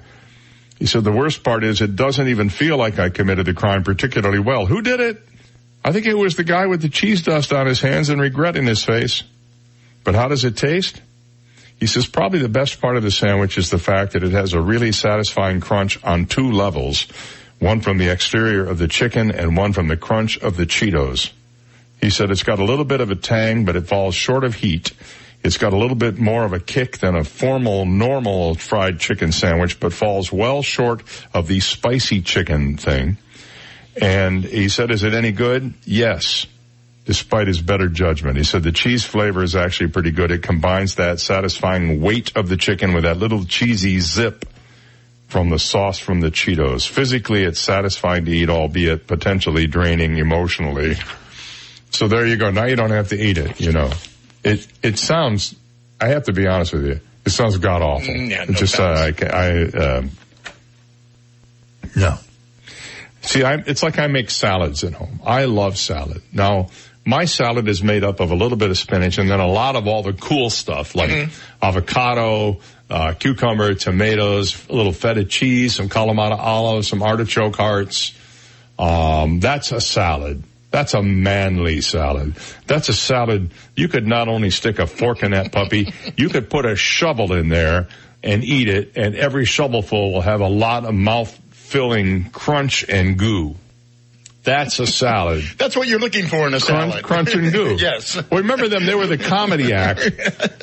[0.79, 3.83] He said, the worst part is it doesn't even feel like I committed the crime
[3.85, 4.67] particularly well.
[4.67, 5.23] Who did it?
[5.85, 8.57] I think it was the guy with the cheese dust on his hands and regret
[8.57, 9.23] in his face.
[10.05, 11.01] But how does it taste?
[11.81, 14.53] He says probably the best part of the sandwich is the fact that it has
[14.53, 17.07] a really satisfying crunch on two levels.
[17.59, 21.33] One from the exterior of the chicken and one from the crunch of the Cheetos.
[22.01, 24.55] He said it's got a little bit of a tang, but it falls short of
[24.55, 24.93] heat.
[25.43, 29.33] It's got a little bit more of a kick than a formal, normal fried chicken
[29.33, 31.03] sandwich, but falls well short
[31.33, 33.17] of the spicy chicken thing.
[34.01, 35.75] And he said, is it any good?
[35.85, 36.47] Yes.
[37.11, 38.37] Despite his better judgment.
[38.37, 40.31] He said the cheese flavor is actually pretty good.
[40.31, 44.45] It combines that satisfying weight of the chicken with that little cheesy zip
[45.27, 46.87] from the sauce from the Cheetos.
[46.87, 50.99] Physically, it's satisfying to eat, albeit potentially draining emotionally.
[51.91, 52.53] So there you go.
[52.53, 53.91] Now you don't have to eat it, you know.
[54.45, 55.57] It, it sounds,
[56.01, 58.15] I have to be honest with you, it sounds god awful.
[58.15, 60.11] Mm, yeah, no just, uh, I, I, um,
[61.97, 62.19] no.
[63.23, 65.19] See, I, it's like I make salads at home.
[65.25, 66.23] I love salad.
[66.33, 66.69] Now,
[67.05, 69.77] my salad is made up of a little bit of spinach and then a lot
[69.77, 71.31] of all the cool stuff like
[71.63, 78.15] avocado, uh, cucumber, tomatoes, a little feta cheese, some Kalamata olives, some artichoke hearts.
[78.79, 80.45] Um, that's a salad.
[80.71, 82.37] That's a manly salad.
[82.67, 83.51] That's a salad.
[83.75, 87.33] You could not only stick a fork in that puppy, you could put a shovel
[87.33, 87.89] in there
[88.23, 93.19] and eat it, and every shovelful will have a lot of mouth filling crunch and
[93.19, 93.57] goo.
[94.43, 95.45] That's a salad.
[95.59, 97.05] That's what you're looking for in a Crunch, salad.
[97.05, 97.77] crunch and goo.
[97.79, 98.17] yes.
[98.17, 98.87] Well, remember them?
[98.87, 100.01] They were the comedy act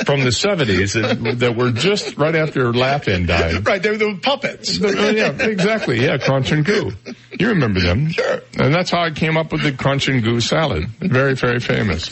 [0.06, 3.68] from the 70s that, that were just right after Laugh-In died.
[3.68, 4.80] Right, they were the puppets.
[4.82, 6.04] Oh, yeah, exactly.
[6.04, 6.92] Yeah, crunch and goo.
[7.40, 8.10] You remember them.
[8.10, 8.42] Sure.
[8.58, 10.88] And that's how I came up with the crunch and goo salad.
[11.00, 12.10] Very, very famous.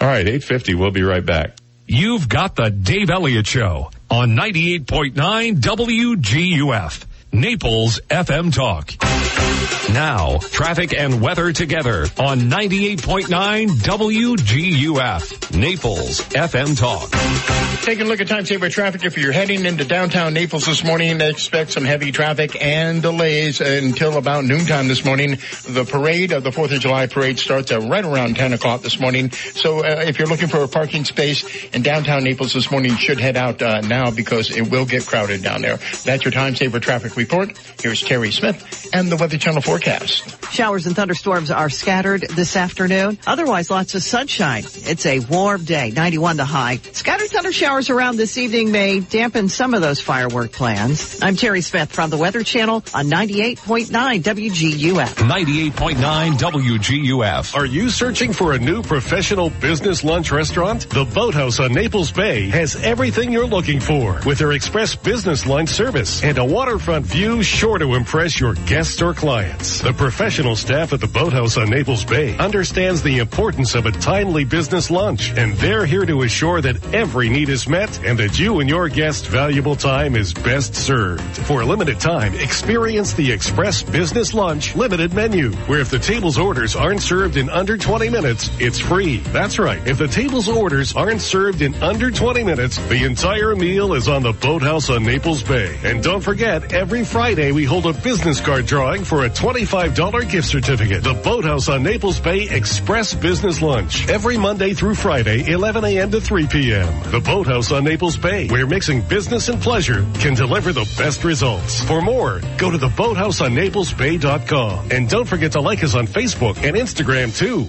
[0.00, 0.74] All right, 850.
[0.74, 1.56] We'll be right back.
[1.86, 7.04] You've got the Dave Elliott Show on 98.9 WGUF.
[7.34, 8.94] Naples FM Talk.
[9.92, 15.58] Now, traffic and weather together on 98.9 WGUF.
[15.58, 17.10] Naples FM Talk.
[17.84, 19.04] Taking a look at time saver traffic.
[19.04, 24.16] If you're heading into downtown Naples this morning, expect some heavy traffic and delays until
[24.16, 25.38] about noontime this morning.
[25.68, 28.98] The parade of the 4th of July parade starts at right around 10 o'clock this
[28.98, 29.32] morning.
[29.32, 32.96] So uh, if you're looking for a parking space in downtown Naples this morning, you
[32.96, 35.76] should head out uh, now because it will get crowded down there.
[36.04, 37.56] That's your time saver traffic report.
[37.80, 40.52] Here's Terry Smith and the Weather Channel forecast.
[40.52, 43.18] Showers and thunderstorms are scattered this afternoon.
[43.26, 44.64] Otherwise, lots of sunshine.
[44.64, 46.76] It's a warm day, 91 the high.
[46.92, 51.20] Scattered thunder showers around this evening may dampen some of those firework plans.
[51.22, 53.88] I'm Terry Smith from the Weather Channel on 98.9
[54.22, 55.14] WGUF.
[55.14, 57.54] 98.9 WGUF.
[57.56, 60.88] Are you searching for a new professional business lunch restaurant?
[60.90, 65.70] The Boathouse on Naples Bay has everything you're looking for with their express business lunch
[65.70, 69.80] service and a waterfront view sure to impress your guests or clients.
[69.80, 74.44] The professional staff at the Boathouse on Naples Bay understands the importance of a timely
[74.44, 78.58] business lunch and they're here to assure that every need is met and that you
[78.58, 81.22] and your guests' valuable time is best served.
[81.46, 86.36] For a limited time, experience the Express Business Lunch limited menu, where if the table's
[86.36, 89.18] orders aren't served in under 20 minutes, it's free.
[89.18, 89.86] That's right.
[89.86, 94.24] If the table's orders aren't served in under 20 minutes, the entire meal is on
[94.24, 95.78] the Boathouse on Naples Bay.
[95.84, 100.46] And don't forget, every Friday we hold a business card drawing for a $25 gift
[100.46, 101.02] certificate.
[101.02, 104.08] The Boathouse on Naples Bay Express Business Lunch.
[104.08, 106.12] Every Monday through Friday, 11 a.m.
[106.12, 107.10] to 3 p.m.
[107.10, 111.82] The Boathouse on Naples Bay, where mixing business and pleasure can deliver the best results.
[111.82, 114.92] For more, go to theboathouseonnaplesbay.com.
[114.92, 117.66] And don't forget to like us on Facebook and Instagram too.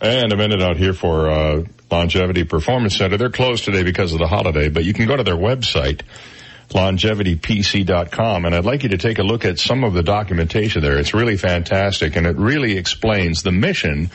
[0.00, 3.16] And a minute out here for uh, Longevity Performance Center.
[3.16, 6.02] They're closed today because of the holiday, but you can go to their website,
[6.70, 10.98] longevitypc.com, and I'd like you to take a look at some of the documentation there.
[10.98, 14.10] It's really fantastic, and it really explains the mission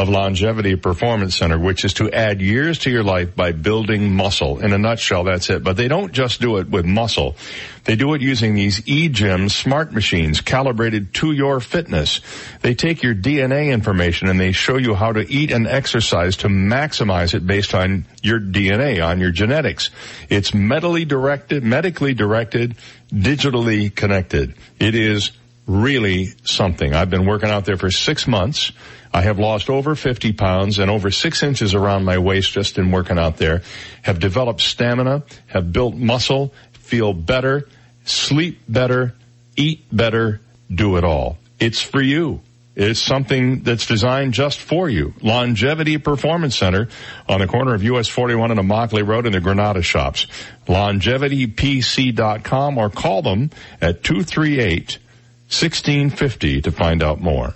[0.00, 4.58] of Longevity Performance Center, which is to add years to your life by building muscle.
[4.58, 5.62] In a nutshell, that's it.
[5.62, 7.36] But they don't just do it with muscle.
[7.84, 12.20] They do it using these eGym smart machines calibrated to your fitness.
[12.62, 16.48] They take your DNA information and they show you how to eat and exercise to
[16.48, 19.90] maximize it based on your DNA, on your genetics.
[20.28, 22.76] It's medically directed, medically directed,
[23.12, 24.54] digitally connected.
[24.78, 25.32] It is
[25.70, 26.94] really something.
[26.94, 28.72] I've been working out there for six months.
[29.12, 32.90] I have lost over 50 pounds and over six inches around my waist just in
[32.90, 33.62] working out there.
[34.02, 37.68] Have developed stamina, have built muscle, feel better,
[38.04, 39.14] sleep better,
[39.56, 40.40] eat better,
[40.72, 41.38] do it all.
[41.58, 42.40] It's for you.
[42.76, 45.12] It's something that's designed just for you.
[45.20, 46.86] Longevity Performance Center
[47.28, 50.26] on the corner of US 41 and Immokalee Road in the Granada shops.
[50.66, 53.50] LongevityPC.com or call them
[53.80, 54.98] at 238
[55.50, 57.54] 1650 to find out more.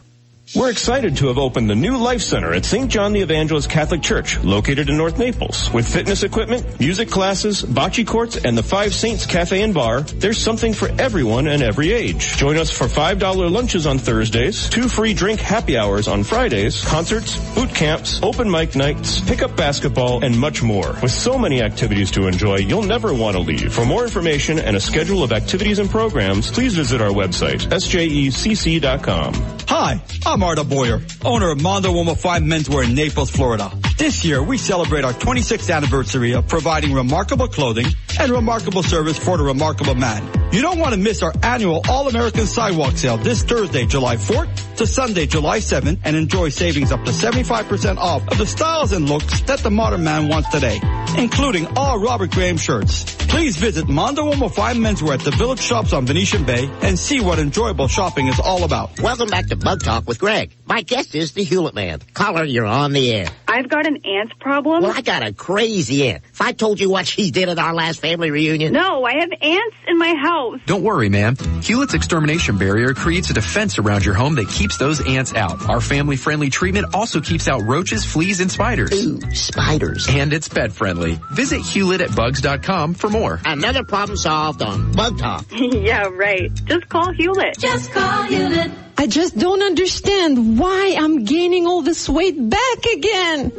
[0.53, 2.91] We're excited to have opened the new Life Center at St.
[2.91, 5.73] John the Evangelist Catholic Church, located in North Naples.
[5.73, 10.37] With fitness equipment, music classes, bocce courts, and the Five Saints Cafe and Bar, there's
[10.39, 12.37] something for everyone and every age.
[12.37, 17.37] Join us for $5 lunches on Thursdays, two free drink happy hours on Fridays, concerts,
[17.55, 20.95] boot camps, open mic nights, pickup basketball, and much more.
[21.03, 23.73] With so many activities to enjoy, you'll never want to leave.
[23.73, 29.35] For more information and a schedule of activities and programs, please visit our website, sjecc.com.
[29.67, 33.71] Hi, I'm Arda Boyer, owner of Mondo Uomo 5 Menswear in Naples, Florida.
[33.97, 37.87] This year, we celebrate our 26th anniversary of providing remarkable clothing
[38.19, 40.29] and remarkable service for the remarkable man.
[40.53, 44.87] You don't want to miss our annual All-American Sidewalk Sale this Thursday, July 4th to
[44.87, 49.41] Sunday, July 7th and enjoy savings up to 75% off of the styles and looks
[49.43, 50.81] that the modern man wants today,
[51.17, 53.05] including all Robert Graham shirts.
[53.27, 57.21] Please visit Mondo Uomo 5 Menswear at the Village Shops on Venetian Bay and see
[57.21, 59.01] what enjoyable shopping is all about.
[59.01, 60.53] Welcome back to Bug Talk with Greg.
[60.67, 62.01] My guest is the Hulett Man.
[62.15, 63.29] Caller, you're on the air.
[63.47, 64.83] I've got an ant problem.
[64.83, 66.23] Well, I got a crazy aunt.
[66.33, 68.73] If I told you what she did at our last family reunion.
[68.73, 70.61] No, I have ants in my house.
[70.67, 71.37] Don't worry, ma'am.
[71.37, 75.69] Hulett's extermination barrier creates a defense around your home that keeps those ants out.
[75.69, 78.93] Our family-friendly treatment also keeps out roaches, fleas, and spiders.
[78.93, 80.09] Ooh, spiders.
[80.09, 81.21] And it's pet-friendly.
[81.33, 83.41] Visit Hulett at bugs.com for more.
[83.45, 85.45] Another problem solved on Bug Talk.
[85.53, 86.53] yeah, right.
[86.65, 87.59] Just call Hulett.
[87.59, 88.73] Just call Hulett.
[88.97, 93.53] I just don't understand why I'm gaining all this weight back again.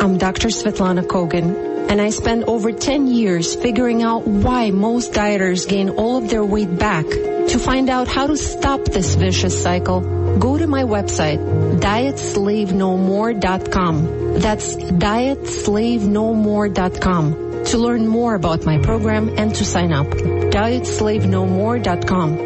[0.00, 0.48] I'm Dr.
[0.48, 6.16] Svetlana Kogan, and I spent over 10 years figuring out why most dieters gain all
[6.18, 7.04] of their weight back.
[7.06, 10.00] To find out how to stop this vicious cycle,
[10.38, 11.38] go to my website,
[11.80, 14.38] dietslavenomore.com.
[14.40, 20.06] That's dietslavenomore.com to learn more about my program and to sign up.
[20.06, 22.38] dietslavenomore.com.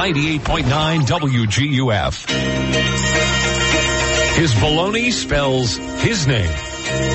[0.00, 2.30] 98.9 WGUF.
[4.34, 6.50] His baloney spells his name.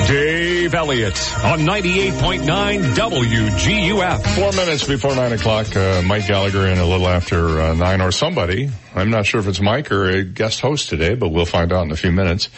[0.06, 4.36] Dave Elliott on 98.9 WGUF.
[4.36, 8.12] Four minutes before nine o'clock, uh, Mike Gallagher in a little after uh, nine or
[8.12, 8.70] somebody.
[8.94, 11.86] I'm not sure if it's Mike or a guest host today, but we'll find out
[11.86, 12.50] in a few minutes.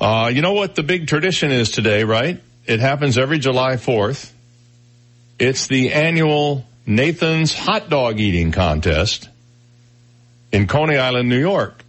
[0.00, 2.40] Uh, you know what the big tradition is today, right?
[2.64, 4.32] It happens every July 4th.
[5.38, 9.28] It's the annual Nathan's hot dog eating contest
[10.52, 11.82] in Coney Island, New York.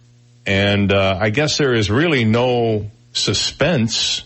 [0.46, 4.22] And uh, I guess there is really no suspense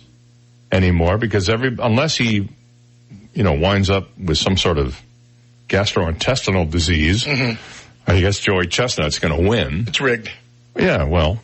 [0.70, 2.48] anymore because every unless he,
[3.34, 5.00] you know, winds up with some sort of
[5.68, 7.60] gastrointestinal disease, Mm-hmm.
[8.06, 9.84] I guess Joey Chestnut's going to win.
[9.88, 10.30] It's rigged.
[10.76, 11.40] Yeah, well,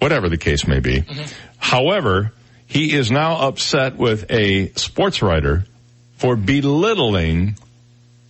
[0.00, 1.04] whatever the case may be.
[1.58, 2.32] However,
[2.66, 5.64] he is now upset with a sports writer
[6.16, 7.56] for belittling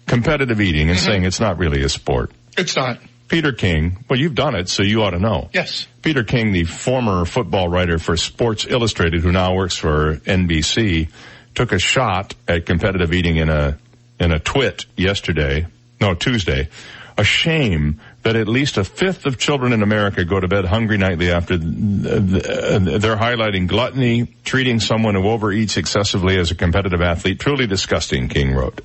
[0.06, 2.30] competitive eating and saying it's not really a sport.
[2.58, 2.98] It's not.
[3.30, 5.48] Peter King, well, you've done it, so you ought to know.
[5.52, 5.86] Yes.
[6.02, 11.08] Peter King, the former football writer for Sports Illustrated, who now works for NBC,
[11.54, 13.78] took a shot at competitive eating in a
[14.18, 15.66] in a twit yesterday,
[16.00, 16.68] no Tuesday.
[17.16, 20.98] A shame that at least a fifth of children in America go to bed hungry
[20.98, 27.00] nightly after th- th- they're highlighting gluttony, treating someone who overeats excessively as a competitive
[27.00, 27.38] athlete.
[27.38, 28.80] Truly disgusting, King wrote.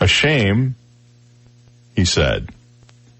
[0.00, 0.76] A shame,
[1.94, 2.48] he said.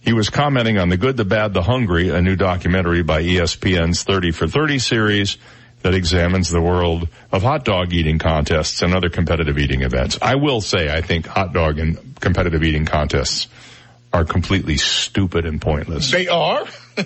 [0.08, 4.04] He was commenting on The Good, the Bad, the Hungry, a new documentary by ESPN's
[4.04, 5.36] 30 for 30 series
[5.82, 10.16] that examines the world of hot dog eating contests and other competitive eating events.
[10.22, 13.48] I will say I think hot dog and competitive eating contests
[14.10, 16.10] are completely stupid and pointless.
[16.10, 16.64] They are.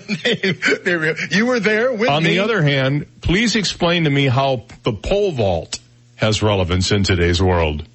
[1.29, 2.29] You were there with On me.
[2.29, 5.77] the other hand, please explain to me how the pole vault
[6.15, 7.85] has relevance in today's world.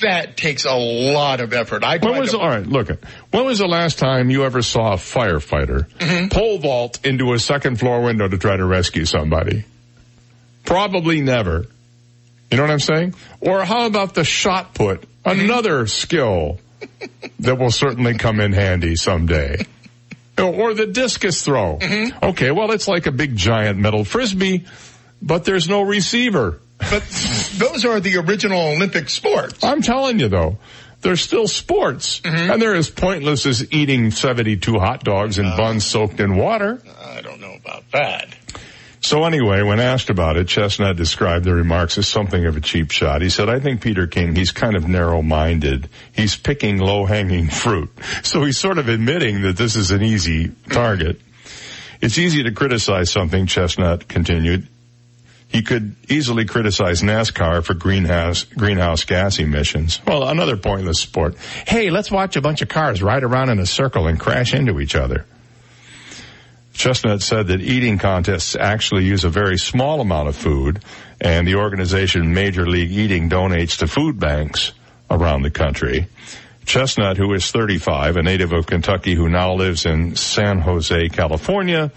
[0.00, 1.84] That takes a lot of effort.
[1.84, 2.66] I When was to- all right?
[2.66, 2.88] Look,
[3.30, 6.28] when was the last time you ever saw a firefighter Mm-hmm.
[6.28, 9.64] pole vault into a second floor window to try to rescue somebody?
[10.64, 11.66] Probably never.
[12.50, 13.14] You know what I'm saying?
[13.40, 15.02] Or how about the shot put?
[15.24, 15.40] Mm-hmm.
[15.40, 16.58] Another skill
[17.40, 19.64] that will certainly come in handy someday.
[20.38, 21.78] Or the discus throw.
[21.78, 22.24] Mm-hmm.
[22.24, 24.66] Okay, well, it's like a big giant metal frisbee,
[25.22, 26.60] but there's no receiver.
[26.78, 27.02] But
[27.56, 29.64] those are the original Olympic sports.
[29.64, 30.58] I'm telling you though,
[31.00, 32.20] they're still sports.
[32.20, 32.52] Mm-hmm.
[32.52, 36.82] And they're as pointless as eating 72 hot dogs and buns soaked in water.
[37.00, 38.34] I don't know about that.
[39.00, 42.90] So anyway, when asked about it, Chestnut described the remarks as something of a cheap
[42.90, 43.22] shot.
[43.22, 45.88] He said, I think Peter King, he's kind of narrow-minded.
[46.12, 47.90] He's picking low-hanging fruit.
[48.24, 51.20] So he's sort of admitting that this is an easy target.
[52.00, 54.66] It's easy to criticize something, Chestnut continued.
[55.56, 60.02] He could easily criticize NASCAR for greenhouse greenhouse gas emissions.
[60.06, 61.38] Well, another pointless sport.
[61.66, 64.80] Hey, let's watch a bunch of cars ride around in a circle and crash into
[64.80, 65.24] each other.
[66.74, 70.84] Chestnut said that eating contests actually use a very small amount of food,
[71.22, 74.72] and the organization Major League Eating donates to food banks
[75.10, 76.06] around the country.
[76.66, 81.92] Chestnut, who is 35, a native of Kentucky who now lives in San Jose, California,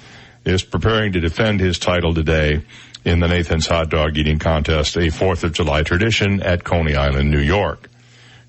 [0.46, 2.64] is preparing to defend his title today
[3.10, 7.32] in the Nathan's Hot Dog Eating Contest, a 4th of July tradition at Coney Island,
[7.32, 7.90] New York.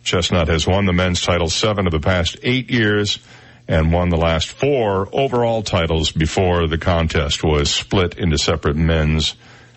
[0.05, 3.19] Chestnut has won the men's title seven of the past eight years
[3.67, 9.35] and won the last four overall titles before the contest was split into separate men's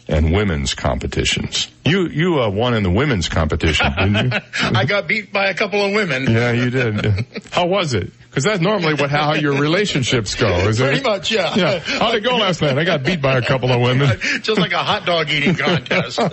[0.08, 1.70] and women's competitions.
[1.86, 4.40] You you uh, won in the women's competition, didn't you?
[4.62, 6.30] I got beat by a couple of women.
[6.30, 7.26] Yeah, you did.
[7.52, 8.12] How was it?
[8.34, 10.84] Because that's normally what how your relationships go, is it?
[10.84, 11.54] Pretty much, yeah.
[11.56, 11.80] Yeah.
[11.80, 12.78] How'd it go last night?
[12.78, 14.18] I got beat by a couple of women.
[14.42, 16.20] Just like a hot dog eating contest.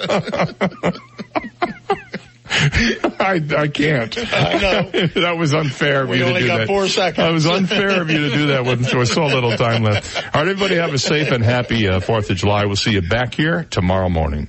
[3.20, 4.16] I, I can't.
[4.18, 5.06] I know.
[5.20, 6.66] that was unfair of We you to only do got that.
[6.66, 7.16] four seconds.
[7.24, 10.16] That was unfair of you to do that with, with so little time left.
[10.16, 12.64] All right, everybody have a safe and happy uh, 4th of July.
[12.64, 14.48] We'll see you back here tomorrow morning.